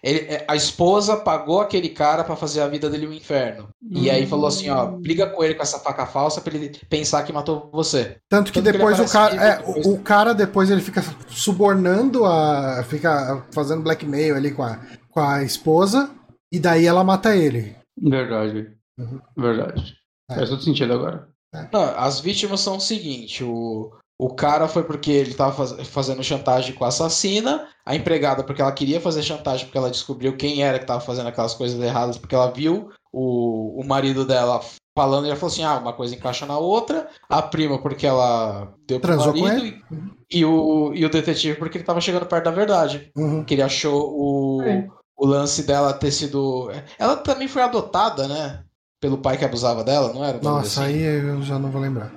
[0.02, 3.68] Ele- é, a esposa pagou aquele cara pra fazer a vida dele um inferno.
[3.90, 7.22] E aí falou assim, ó, briga com ele com essa faca falsa pra ele pensar
[7.22, 8.16] que matou você.
[8.28, 9.34] Tanto que Tanto que depois o aparece cara.
[9.36, 9.86] É, depois.
[9.86, 12.82] o, o cara depois ele fica subornando a.
[12.88, 16.10] fica fazendo blackmail ali com a, com a esposa.
[16.52, 17.76] E daí ela mata ele.
[18.00, 18.72] Verdade.
[18.98, 19.20] Uhum.
[19.36, 19.94] Verdade.
[20.30, 20.34] É.
[20.36, 21.28] Faz todo sentido agora.
[21.72, 23.90] Não, as vítimas são o seguinte: o,
[24.22, 28.60] o cara foi porque ele tava faz- fazendo chantagem com a assassina, a empregada porque
[28.60, 32.18] ela queria fazer chantagem porque ela descobriu quem era que tava fazendo aquelas coisas erradas,
[32.18, 34.60] porque ela viu o, o marido dela
[34.96, 38.74] falando e ela falou assim: ah, uma coisa encaixa na outra, a prima porque ela
[38.86, 39.82] deu pro Transou com marido ele?
[40.30, 43.10] e, e o, e o detetive porque ele tava chegando perto da verdade.
[43.16, 43.42] Uhum.
[43.42, 44.86] Que ele achou o, É.
[45.16, 46.70] o lance dela ter sido.
[46.98, 48.62] Ela também foi adotada, né?
[49.00, 50.38] Pelo pai que abusava dela, não era?
[50.42, 50.94] Nossa, assim?
[50.94, 52.12] aí eu já não vou lembrar.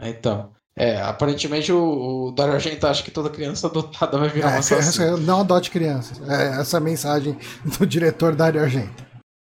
[0.00, 0.53] Então.
[0.76, 4.58] É, aparentemente o, o Dario Argento acha que toda criança adotada vai virar uma É,
[4.58, 5.16] assassina.
[5.18, 6.20] não adote crianças.
[6.28, 7.36] É essa mensagem
[7.78, 9.04] do diretor Dario Argento.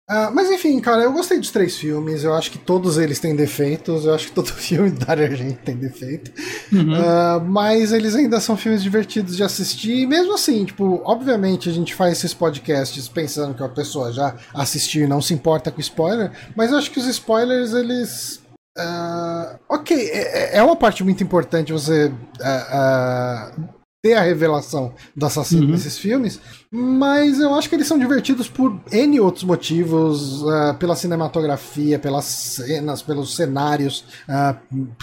[0.07, 2.25] Ah, mas enfim, cara, eu gostei dos três filmes.
[2.25, 4.05] Eu acho que todos eles têm defeitos.
[4.05, 6.31] Eu acho que todo filme Dario Argento tem defeito.
[6.71, 6.95] Uhum.
[6.95, 10.01] Ah, mas eles ainda são filmes divertidos de assistir.
[10.03, 14.35] E mesmo assim, tipo, obviamente a gente faz esses podcasts pensando que a pessoa já
[14.53, 16.31] assistiu e não se importa com spoiler.
[16.55, 18.44] Mas eu acho que os spoilers, eles.
[18.77, 23.53] Ah, ok, é, é uma parte muito importante você ah, ah,
[24.03, 25.71] ter a revelação do assassino Uhum.
[25.71, 26.41] nesses filmes,
[26.71, 30.43] mas eu acho que eles são divertidos por N outros motivos,
[30.79, 34.05] pela cinematografia, pelas cenas, pelos cenários,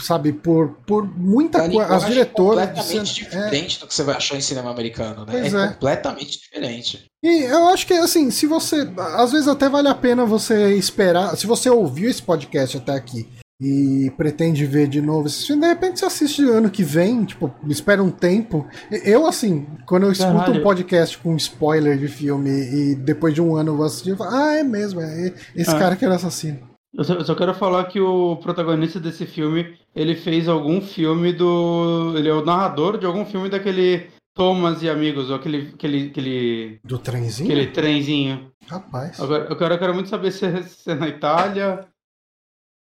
[0.03, 1.95] sabe, por, por muita coisa.
[1.95, 2.67] As diretoras.
[2.67, 5.47] completamente é, diferente do que você vai achar em cinema americano, né?
[5.47, 5.67] É, é.
[5.69, 7.05] completamente diferente.
[7.23, 8.87] E eu acho que, assim, se você.
[9.15, 11.35] Às vezes até vale a pena você esperar.
[11.35, 13.27] Se você ouviu esse podcast até aqui
[13.61, 17.53] e pretende ver de novo esse filme, de repente você assiste ano que vem, tipo,
[17.67, 18.67] espera um tempo.
[19.05, 20.59] Eu, assim, quando eu escuto Caralho.
[20.59, 24.17] um podcast com spoiler de filme e depois de um ano eu vou assistir, eu
[24.17, 25.77] falo, ah, é mesmo, é esse Ah.
[25.79, 26.59] cara que era assassino.
[26.93, 31.31] Eu só, eu só quero falar que o protagonista desse filme, ele fez algum filme
[31.31, 32.13] do.
[32.17, 36.79] Ele é o narrador de algum filme daquele Thomas e Amigos, ou aquele, aquele, aquele,
[36.83, 37.49] Do trenzinho?
[37.49, 38.51] aquele trenzinho.
[38.67, 39.19] Rapaz.
[39.21, 41.79] Agora, eu quero, eu quero muito saber se é, se é na Itália.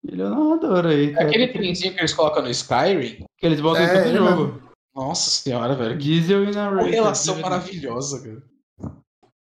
[0.07, 1.09] Ele é o narrador aí.
[1.09, 1.27] É cara.
[1.27, 3.25] aquele trenzinho que eles colocam no Skyrim.
[3.37, 4.61] Que eles botam É, em todo ele jogo.
[4.95, 5.97] Nossa senhora, velho.
[5.97, 6.89] Que Diesel e narrator.
[6.89, 8.43] relação maravilhosa, cara.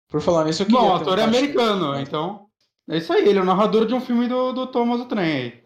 [0.10, 0.82] Por falar nisso, eu queria.
[0.82, 2.46] Bom, o ator é americano, então.
[2.90, 5.32] É isso aí, ele é o narrador de um filme do, do Thomas o Trem
[5.32, 5.64] aí.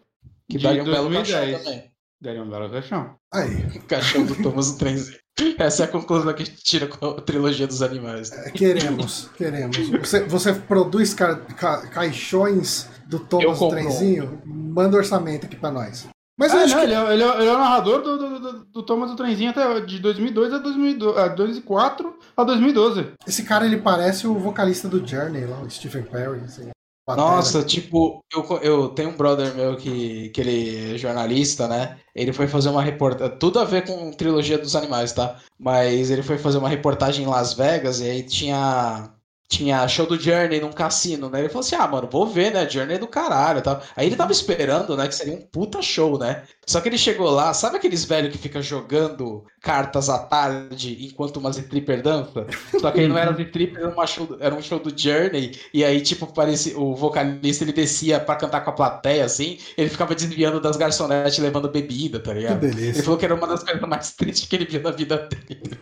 [0.50, 1.32] Que daria um belo 2010.
[1.56, 1.90] cachorro também.
[2.20, 3.14] Daria um belo caixão.
[3.32, 5.18] Aí, O cachorro do Thomas o Trenzinho.
[5.58, 8.30] Essa é a conclusão que a gente tira com a trilogia dos animais.
[8.30, 8.44] né?
[8.46, 9.76] é, queremos, queremos.
[9.88, 13.78] Você, você produz ca- ca- caixões do Thomas compro.
[13.78, 14.40] Trenzinho?
[14.44, 16.06] Manda orçamento aqui pra nós.
[16.36, 18.18] Mas eu Ah, acho não, que ele, é, ele, é, ele é o narrador do,
[18.18, 23.12] do, do, do Thomas o Trenzinho até de 2002 a 2012, a 2004 a 2012.
[23.26, 26.40] esse cara ele parece o vocalista do Journey lá, o Stephen Perry.
[26.44, 26.70] Assim.
[27.06, 31.98] Nossa, tipo, eu, eu tenho um brother meu que, que ele é jornalista, né?
[32.14, 33.38] Ele foi fazer uma reportagem.
[33.38, 35.36] Tudo a ver com trilogia dos animais, tá?
[35.58, 39.10] Mas ele foi fazer uma reportagem em Las Vegas e aí tinha.
[39.46, 41.38] Tinha show do Journey num cassino, né?
[41.40, 42.68] Ele falou assim: ah, mano, vou ver, né?
[42.68, 43.80] Journey é do caralho tal.
[43.94, 45.06] Aí ele tava esperando, né?
[45.06, 46.42] Que seria um puta show, né?
[46.66, 51.36] Só que ele chegou lá, sabe aqueles velhos que ficam jogando cartas à tarde enquanto
[51.36, 52.46] uma Z-Tripper dança?
[52.80, 55.52] Só que aí não era Z-Tripper, era, uma show do- era um show do Journey.
[55.74, 59.58] E aí, tipo, parecia, o vocalista ele descia pra cantar com a plateia, assim.
[59.76, 62.64] Ele ficava desviando das garçonetes levando bebida, tá Que ligado?
[62.64, 63.02] Ele delícia.
[63.04, 65.78] falou que era uma das coisas mais tristes que ele viu na vida dele.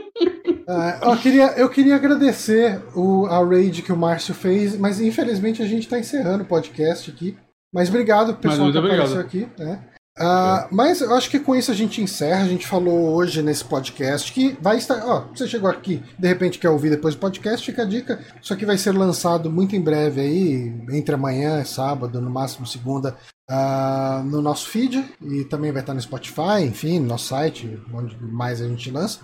[0.73, 5.61] Ah, eu, queria, eu queria agradecer o, a raid que o Márcio fez, mas infelizmente
[5.61, 7.37] a gente está encerrando o podcast aqui.
[7.75, 9.49] Mas obrigado, pessoal Mas que apareceu aqui.
[9.59, 9.85] Né?
[10.17, 12.45] Ah, mas eu acho que com isso a gente encerra.
[12.45, 15.05] A gente falou hoje nesse podcast que vai estar.
[15.05, 18.21] Ó, você chegou aqui, de repente quer ouvir depois do podcast, fica a dica.
[18.41, 23.17] Isso aqui vai ser lançado muito em breve aí, entre amanhã, sábado, no máximo segunda,
[23.51, 25.05] ah, no nosso feed.
[25.21, 29.19] E também vai estar no Spotify, enfim, no nosso site, onde mais a gente lança.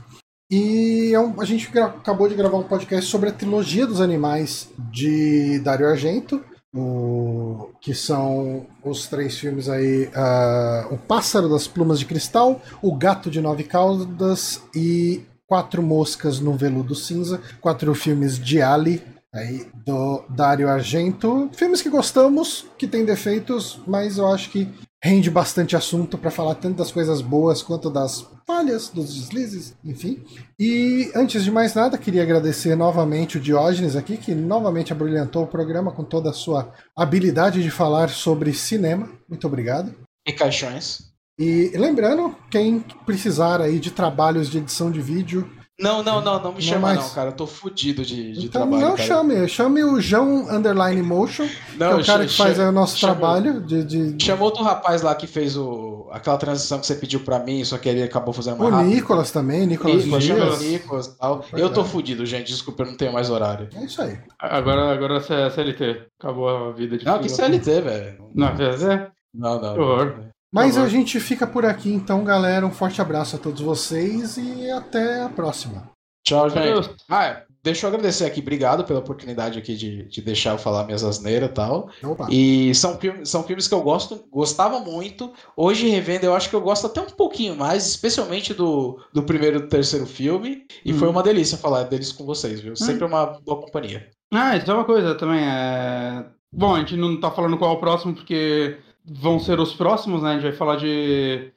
[0.51, 5.59] E é a gente acabou de gravar um podcast sobre a trilogia dos animais de
[5.59, 6.40] Dario Argento,
[6.74, 12.94] o- que são os três filmes aí: ah, O Pássaro das Plumas de Cristal, O
[12.94, 17.40] Gato de Nove Caudas e Quatro Moscas no Veludo Cinza.
[17.60, 19.02] Quatro filmes de Ali,
[19.35, 21.51] aí, do Dario Argento.
[21.55, 24.68] Filmes que gostamos, que tem defeitos, mas eu acho que
[25.07, 30.24] rende bastante assunto para falar tanto das coisas boas quanto das falhas, dos deslizes, enfim.
[30.59, 35.47] E antes de mais nada, queria agradecer novamente o Diógenes aqui, que novamente abrilhantou o
[35.47, 39.09] programa com toda a sua habilidade de falar sobre cinema.
[39.28, 39.95] Muito obrigado.
[40.27, 41.15] E caixões.
[41.39, 46.48] E lembrando, quem precisar aí de trabalhos de edição de vídeo, Não, não, não, não
[46.53, 47.01] me Não chama, mais.
[47.01, 47.28] não, cara.
[47.31, 48.81] Eu tô fudido de, de então trabalho.
[48.82, 49.07] não cara.
[49.07, 52.98] chame, chame o João Underline Motion, que é o cara que faz aí o nosso
[52.98, 57.20] trabalho de, de- Chamou outro rapaz lá que fez o, aquela transição que você pediu
[57.20, 58.89] pra mim, só que ele acabou fazendo o mais rápido.
[58.94, 60.61] Nicolas também, Nicolas o Dias.
[60.62, 61.44] Nicolas e tal.
[61.53, 61.85] Eu tô é.
[61.85, 62.47] fudido, gente.
[62.47, 63.69] Desculpa, eu não tenho mais horário.
[63.77, 64.19] É isso aí.
[64.39, 66.07] Agora, agora é CLT.
[66.19, 67.28] Acabou a vida de Não, que.
[67.28, 68.19] CLT, velho.
[68.35, 69.11] Não, é.
[69.35, 69.74] Não, não.
[69.74, 70.15] Que horror.
[70.57, 72.66] Mas a gente fica por aqui então, galera.
[72.66, 75.91] Um forte abraço a todos vocês e até a próxima.
[76.27, 76.91] Tchau, gente.
[77.09, 78.41] Ah, deixa eu agradecer aqui.
[78.41, 81.89] Obrigado pela oportunidade aqui de, de deixar eu falar minhas asneiras e tal.
[82.03, 82.27] Opa.
[82.31, 85.33] E são filmes, são filmes que eu gosto, gostava muito.
[85.57, 89.59] Hoje, revendo, eu acho que eu gosto até um pouquinho mais, especialmente do, do primeiro
[89.59, 90.65] e do terceiro filme.
[90.85, 90.99] E Hum.
[90.99, 92.74] foi uma delícia falar deles com vocês, viu?
[92.74, 94.09] Sempre uma boa companhia.
[94.33, 95.45] Ah, isso é uma coisa também.
[95.45, 96.24] É...
[96.53, 100.23] Bom, a gente não tá falando qual é o próximo, porque vão ser os próximos,
[100.23, 100.31] né?
[100.31, 101.53] A gente vai falar de.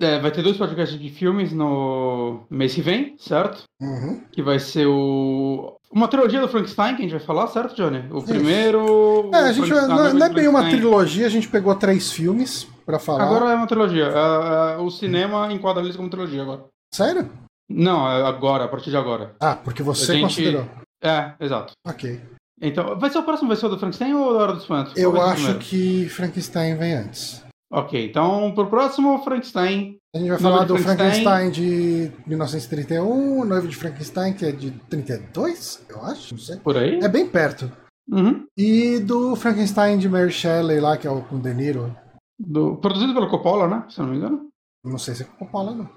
[0.00, 3.62] é, vai ter dois podcasts de filmes no mês que vem, certo?
[3.80, 4.22] Uhum.
[4.32, 5.76] Que vai ser o.
[5.90, 8.04] Uma trilogia do Frankenstein que a gente vai falar, certo, Johnny?
[8.10, 9.30] O primeiro.
[9.34, 12.66] É, a gente Frankenstein, não, não é bem uma trilogia, a gente pegou três filmes
[12.86, 13.24] pra falar.
[13.24, 14.06] Agora é uma trilogia.
[14.06, 16.64] É, é, o cinema enquadra eles como trilogia agora.
[16.94, 17.30] Sério?
[17.70, 19.34] Não, é agora, a partir de agora.
[19.40, 20.66] Ah, porque você A gente- considerou.
[21.02, 21.72] É, exato.
[21.86, 22.20] Ok.
[22.62, 24.96] Então, vai ser o próximo, vai ser o do Frankenstein ou da Hora dos Espantos?
[24.96, 27.42] Eu acho que Frankenstein vem antes.
[27.72, 29.96] Ok, então pro próximo Frankenstein.
[30.14, 31.24] A gente vai falar do Frankenstein.
[31.24, 36.56] Frankenstein de 1931, o Noivo de Frankenstein, que é de 32, eu acho, não sei.
[36.58, 36.98] Por aí?
[37.02, 37.72] É bem perto.
[38.10, 38.44] Uhum.
[38.58, 41.96] E do Frankenstein de Mary Shelley lá, que é o com De Niro.
[42.38, 43.84] Do- produzido pelo Coppola, né?
[43.88, 44.48] Se eu não me engano.
[44.84, 45.88] Não sei se é Coppola, não.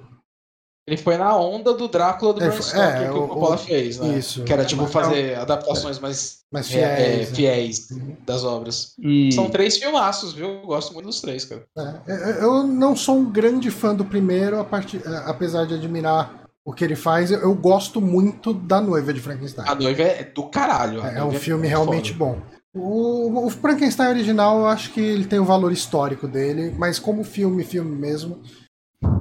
[0.87, 3.55] Ele foi na onda do Drácula do É, Bram Stoker é, que o- o Coppola
[3.55, 4.17] o- fez, né?
[4.19, 4.43] isso.
[4.43, 7.29] Que era tipo Mas- fazer adaptações mais Mas é, é, fiéis.
[7.29, 7.35] né?
[7.35, 8.15] fiéis Uhum.
[8.23, 8.93] das obras.
[8.99, 9.31] E...
[9.31, 10.47] São três filmaços, viu?
[10.47, 11.65] Eu gosto muito dos três, cara.
[12.07, 16.43] É, eu não sou um grande fã do primeiro, a partir- é, apesar de admirar
[16.63, 17.31] o que ele faz.
[17.31, 19.65] Eu, gosto muito da Noiva de Frankenstein.
[19.67, 21.03] A noiva é do caralho.
[21.03, 22.31] É, é um filme realmente foda.
[22.35, 22.41] bom.
[22.79, 27.23] O, o Frankenstein original, eu acho que ele tem o valor histórico dele, mas como
[27.23, 28.41] filme, filme mesmo,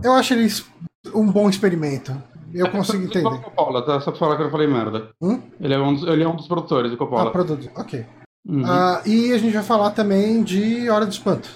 [0.02, 0.50] eu acho ele
[1.14, 2.14] um bom experimento.
[2.52, 3.44] Eu consigo pelo entender.
[3.44, 4.00] Coppola, tá?
[4.00, 5.10] Só pra falar que eu falei merda.
[5.20, 5.40] Hum?
[5.60, 7.32] Ele, é um dos, ele é um dos produtores do Ah, Coppola.
[7.32, 7.70] produto.
[7.76, 8.06] Ok.
[8.46, 8.62] Uhum.
[8.64, 11.48] Ah, e a gente vai falar também de Hora do Espanto.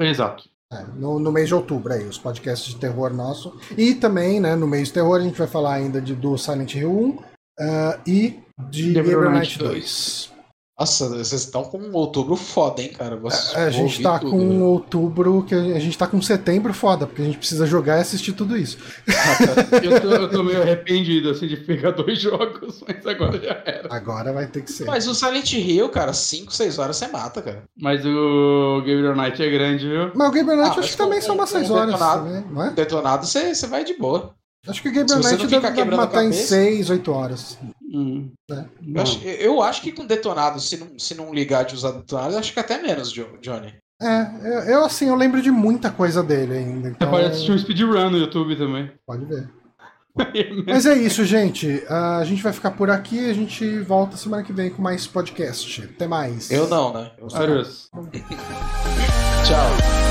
[0.00, 0.48] Exato.
[0.72, 3.58] É, no, no mês de outubro aí, os podcasts de terror nosso.
[3.76, 6.74] E também, né, no mês de terror, a gente vai falar ainda de, do Silent
[6.76, 7.18] Hill 1
[7.58, 8.38] ah, e
[8.68, 10.32] de Gabriel Knight 2.
[10.80, 13.14] Nossa, vocês estão com um outubro foda, hein, cara?
[13.14, 14.64] Vocês A, gente tá tudo, com né?
[14.64, 18.32] outubro, que a gente tá com setembro foda, porque a gente precisa jogar e assistir
[18.32, 18.78] tudo isso.
[19.82, 23.94] Eu tô, eu tô meio arrependido, assim, de pegar dois jogos, mas agora já era.
[23.94, 24.84] Agora vai ter que ser.
[24.86, 27.62] Mas o Silent Hill, cara, 5, 6 horas você mata, cara.
[27.78, 30.10] Mas o Gabriel Knight é grande, viu?
[30.14, 32.24] Mas o Gabriel Knight Ah, mas acho que também são umas com 6 horas, detonado.
[32.24, 32.70] também, não é?
[32.70, 34.34] Detonado, você, você vai de boa.
[34.66, 36.48] Acho que o você Knight não deve, deve matar em cabeça.
[36.48, 37.58] 6, 8 horas.
[37.92, 38.30] Hum.
[38.50, 38.64] É.
[38.94, 42.34] Eu acho, eu acho que com detonado, se não, se não ligar de usar detonado,
[42.34, 43.74] eu acho que até menos, Jo- Johnny.
[44.00, 46.88] É, eu, eu, assim, eu lembro de muita coisa dele ainda.
[46.88, 48.90] Então, pode assistir um speedrun no YouTube também.
[49.06, 49.48] pode ver.
[50.66, 51.82] Mas é isso, gente.
[51.88, 53.30] Ah, A gente vai ficar por aqui.
[53.30, 55.84] A gente volta semana que vem com mais podcast.
[55.84, 56.50] Até mais.
[56.50, 57.12] Eu não, né?
[57.18, 57.28] Eu.
[59.44, 60.09] Tchau.